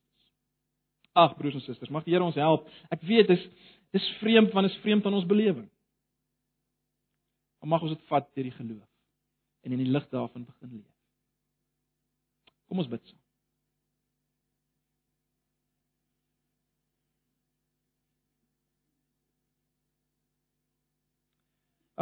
Ag 1.19 1.35
broers 1.37 1.59
en 1.59 1.65
susters, 1.65 1.91
mag 1.93 2.07
die 2.07 2.15
Here 2.15 2.25
ons 2.25 2.39
help. 2.41 2.69
Ek 2.95 3.03
weet 3.09 3.29
dis 3.33 3.45
dis 3.93 4.09
vreemd 4.23 4.55
want 4.57 4.69
dit 4.69 4.77
is 4.77 4.83
vreemd 4.85 5.07
aan 5.07 5.19
ons 5.19 5.29
belewing. 5.29 5.69
Maar 7.61 7.75
mag 7.75 7.85
ons 7.85 7.93
dit 7.93 8.07
vat 8.09 8.31
deur 8.33 8.49
die 8.49 8.57
geloof 8.57 8.89
en 9.63 9.75
in 9.75 9.83
die 9.85 9.93
lig 9.95 10.07
daarvan 10.11 10.47
begin 10.47 10.79
leef. 10.79 10.95
Kom 12.71 12.81
ons 12.81 12.89
bid 12.91 13.05
saam. 13.05 13.22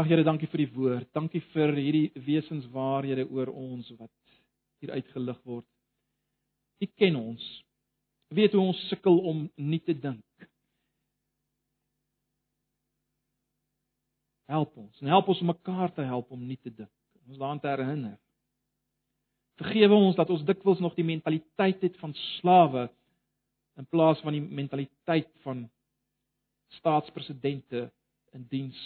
Ag 0.01 0.07
Here, 0.09 0.23
dankie 0.25 0.49
vir 0.49 0.63
die 0.63 0.73
woord. 0.73 1.09
Dankie 1.13 1.43
vir 1.53 1.75
hierdie 1.77 2.23
wesenswaarhede 2.25 3.27
oor 3.29 3.51
ons 3.53 3.91
wat 3.99 4.13
hier 4.81 4.95
uitgelig 4.95 5.41
word. 5.45 5.67
U 6.81 6.87
ken 6.97 7.19
ons. 7.21 7.43
Weet 8.33 8.55
hoe 8.57 8.63
ons 8.71 8.81
sukkel 8.89 9.19
om 9.29 9.43
nie 9.61 9.81
te 9.85 9.93
dink. 9.93 10.47
Help 14.49 14.73
ons 14.81 15.03
en 15.05 15.13
help 15.13 15.29
ons 15.35 15.43
om 15.45 15.53
mekaar 15.53 15.93
te 15.93 16.07
help 16.09 16.33
om 16.33 16.49
nie 16.49 16.57
te 16.57 16.73
dink. 16.73 16.95
Ons 17.29 17.37
daaraan 17.37 17.61
te 17.61 17.69
herinner. 17.69 18.17
Vergewe 19.61 20.01
ons 20.07 20.17
dat 20.17 20.33
ons 20.33 20.47
dikwels 20.49 20.81
nog 20.81 20.97
die 20.97 21.05
mentaliteit 21.05 21.85
het 21.85 22.01
van 22.01 22.17
slawe 22.41 22.87
in 23.77 23.91
plaas 23.93 24.25
van 24.25 24.39
die 24.39 24.43
mentaliteit 24.63 25.29
van 25.45 25.67
staatspresidente 26.81 27.91
in 28.33 28.49
diens 28.49 28.81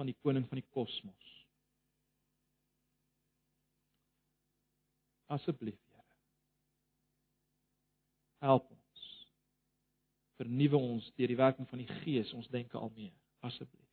van 0.00 0.08
die 0.08 0.16
koning 0.24 0.46
van 0.48 0.56
die 0.56 0.68
kosmos. 0.72 1.32
Asseblief, 5.28 5.76
Here. 5.92 6.06
Help 8.46 8.70
ons. 8.72 9.02
Vernuwe 10.40 10.80
ons 10.80 11.10
deur 11.20 11.28
die 11.28 11.36
werking 11.36 11.68
van 11.68 11.82
die 11.84 11.98
Gees 12.00 12.32
ons 12.32 12.48
denke 12.48 12.80
al 12.80 12.88
meer. 12.96 13.12
Asseblief. 13.44 13.92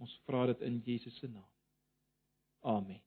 Ons 0.00 0.16
vra 0.24 0.46
dit 0.48 0.64
in 0.64 0.80
Jesus 0.86 1.20
se 1.20 1.28
naam. 1.28 1.52
Amen. 2.64 3.02